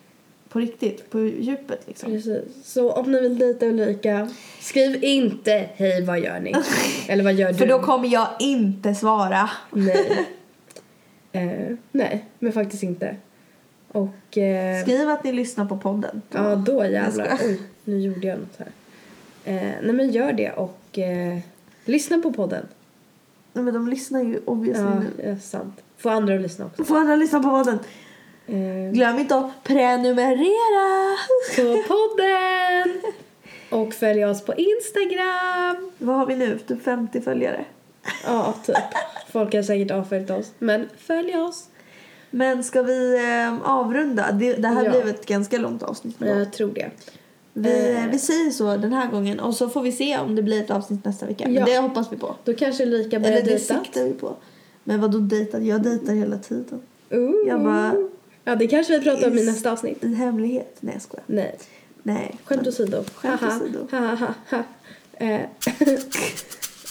på 0.49 0.59
riktigt, 0.59 1.09
på 1.09 1.19
djupet 1.19 1.83
liksom. 1.87 2.11
Precis. 2.11 2.43
Så 2.63 2.91
om 2.91 3.11
ni 3.11 3.21
vill 3.21 3.37
dejta 3.37 3.65
Ulrika, 3.65 4.29
skriv 4.59 5.03
inte 5.03 5.69
hej 5.75 6.05
vad 6.05 6.19
gör 6.19 6.39
ni? 6.39 6.53
Eller 7.07 7.23
vad 7.23 7.33
gör 7.33 7.47
du? 7.47 7.57
För 7.57 7.67
då 7.67 7.79
kommer 7.79 8.07
jag 8.07 8.27
inte 8.39 8.95
svara. 8.95 9.49
Nej. 9.71 10.27
eh, 11.31 11.75
nej, 11.91 12.25
men 12.39 12.53
faktiskt 12.53 12.83
inte. 12.83 13.15
Och... 13.91 14.37
Eh, 14.37 14.81
Skriv 14.81 15.09
att 15.09 15.23
ni 15.23 15.31
lyssnar 15.31 15.65
på 15.65 15.77
podden. 15.77 16.21
ja, 16.31 16.55
då 16.55 16.85
jävlar. 16.85 17.39
Nu 17.83 17.99
gjorde 17.99 18.27
jag 18.27 18.39
något 18.39 18.57
här. 18.59 18.71
Eh, 19.45 19.73
nej 19.83 19.93
men 19.93 20.11
gör 20.11 20.33
det 20.33 20.51
och 20.51 20.99
eh, 20.99 21.37
lyssna 21.85 22.17
på 22.19 22.33
podden. 22.33 22.65
Nej, 23.53 23.63
men 23.65 23.73
de 23.73 23.87
lyssnar 23.87 24.23
ju 24.23 24.39
obviously 24.45 24.83
Ja, 24.83 24.99
nu. 25.17 25.23
är 25.31 25.35
sant. 25.35 25.81
Få 25.97 26.09
andra 26.09 26.35
att 26.35 26.41
lyssna 26.41 26.65
också. 26.65 26.83
Får 26.83 26.97
andra 26.97 27.15
lyssna 27.15 27.39
på 27.43 27.49
podden. 27.49 27.79
Eh, 28.47 28.91
Glöm 28.93 29.19
inte 29.19 29.35
att 29.35 29.63
prenumerera. 29.63 31.17
på 31.55 31.83
podden! 31.87 33.01
Och 33.69 33.93
följ 33.93 34.25
oss 34.25 34.45
på 34.45 34.53
Instagram. 34.53 35.91
Vad 35.97 36.15
har 36.15 36.25
vi 36.25 36.35
nu? 36.35 36.59
Typ 36.67 36.83
50 36.83 37.21
följare. 37.21 37.65
Ja, 38.25 38.53
typ. 38.65 38.75
Folk 39.31 39.53
har 39.55 39.63
säkert 39.63 39.91
avföljt 39.91 40.29
oss. 40.29 40.51
Men 40.59 40.89
följ 40.97 41.35
oss. 41.37 41.67
Men 42.29 42.63
ska 42.63 42.81
vi 42.81 43.15
eh, 43.15 43.69
avrunda? 43.71 44.31
Det, 44.31 44.53
det 44.53 44.67
här 44.67 44.83
Ja. 44.85 44.91
blev 44.91 45.07
ett 45.07 45.25
ganska 45.25 45.57
långt 45.57 45.83
avsnitt. 45.83 46.15
Jag 46.19 46.53
tror 46.53 46.71
det. 46.73 46.89
Vi, 47.53 47.91
eh. 47.95 48.07
vi 48.11 48.19
säger 48.19 48.51
så 48.51 48.77
den 48.77 48.93
här 48.93 49.07
gången 49.11 49.39
och 49.39 49.55
så 49.55 49.69
får 49.69 49.81
vi 49.81 49.91
se 49.91 50.17
om 50.17 50.35
det 50.35 50.41
blir 50.41 50.63
ett 50.63 50.71
avsnitt 50.71 51.05
nästa 51.05 51.25
vecka. 51.25 51.49
Ja. 51.49 51.65
Det 51.65 51.77
hoppas 51.77 52.11
vi 52.11 52.17
på. 52.17 52.35
Då 52.43 52.53
kanske 52.53 52.83
Ulrika 52.83 53.19
börjar 53.19 53.33
Eller 53.37 53.45
det 53.45 53.51
dejta. 53.57 53.83
siktar 53.83 54.03
vi 54.03 54.13
på. 54.13 54.35
Men 54.83 55.01
vad 55.01 55.11
då 55.11 55.17
dejtar? 55.19 55.59
Jag 55.59 55.83
dejtar 55.83 56.13
hela 56.13 56.37
tiden. 56.37 56.81
Ooh. 57.11 57.47
Jag 57.47 57.63
bara- 57.63 57.95
Ja, 58.45 58.55
det 58.55 58.67
kanske 58.67 58.97
vi 58.99 59.03
pratar 59.03 59.27
om 59.31 59.37
i 59.37 59.45
nästa 59.45 59.71
avsnitt. 59.71 60.03
I 60.03 60.13
hemlighet. 60.13 60.77
Nej 60.79 60.93
jag 60.93 61.01
skojar. 61.01 61.23
Nej. 61.27 61.55
Nej. 62.03 62.35
Skämt 62.45 62.67
åsido. 62.67 63.03
Skämt 63.15 63.41
åsido. 63.43 63.87
Ha. 63.91 64.27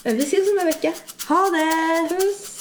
Eh, 0.05 0.15
vi 0.15 0.19
ses 0.19 0.49
om 0.53 0.59
en 0.61 0.67
vecka. 0.67 0.93
Ha 1.29 1.37
det! 1.51 2.09
Puss! 2.15 2.52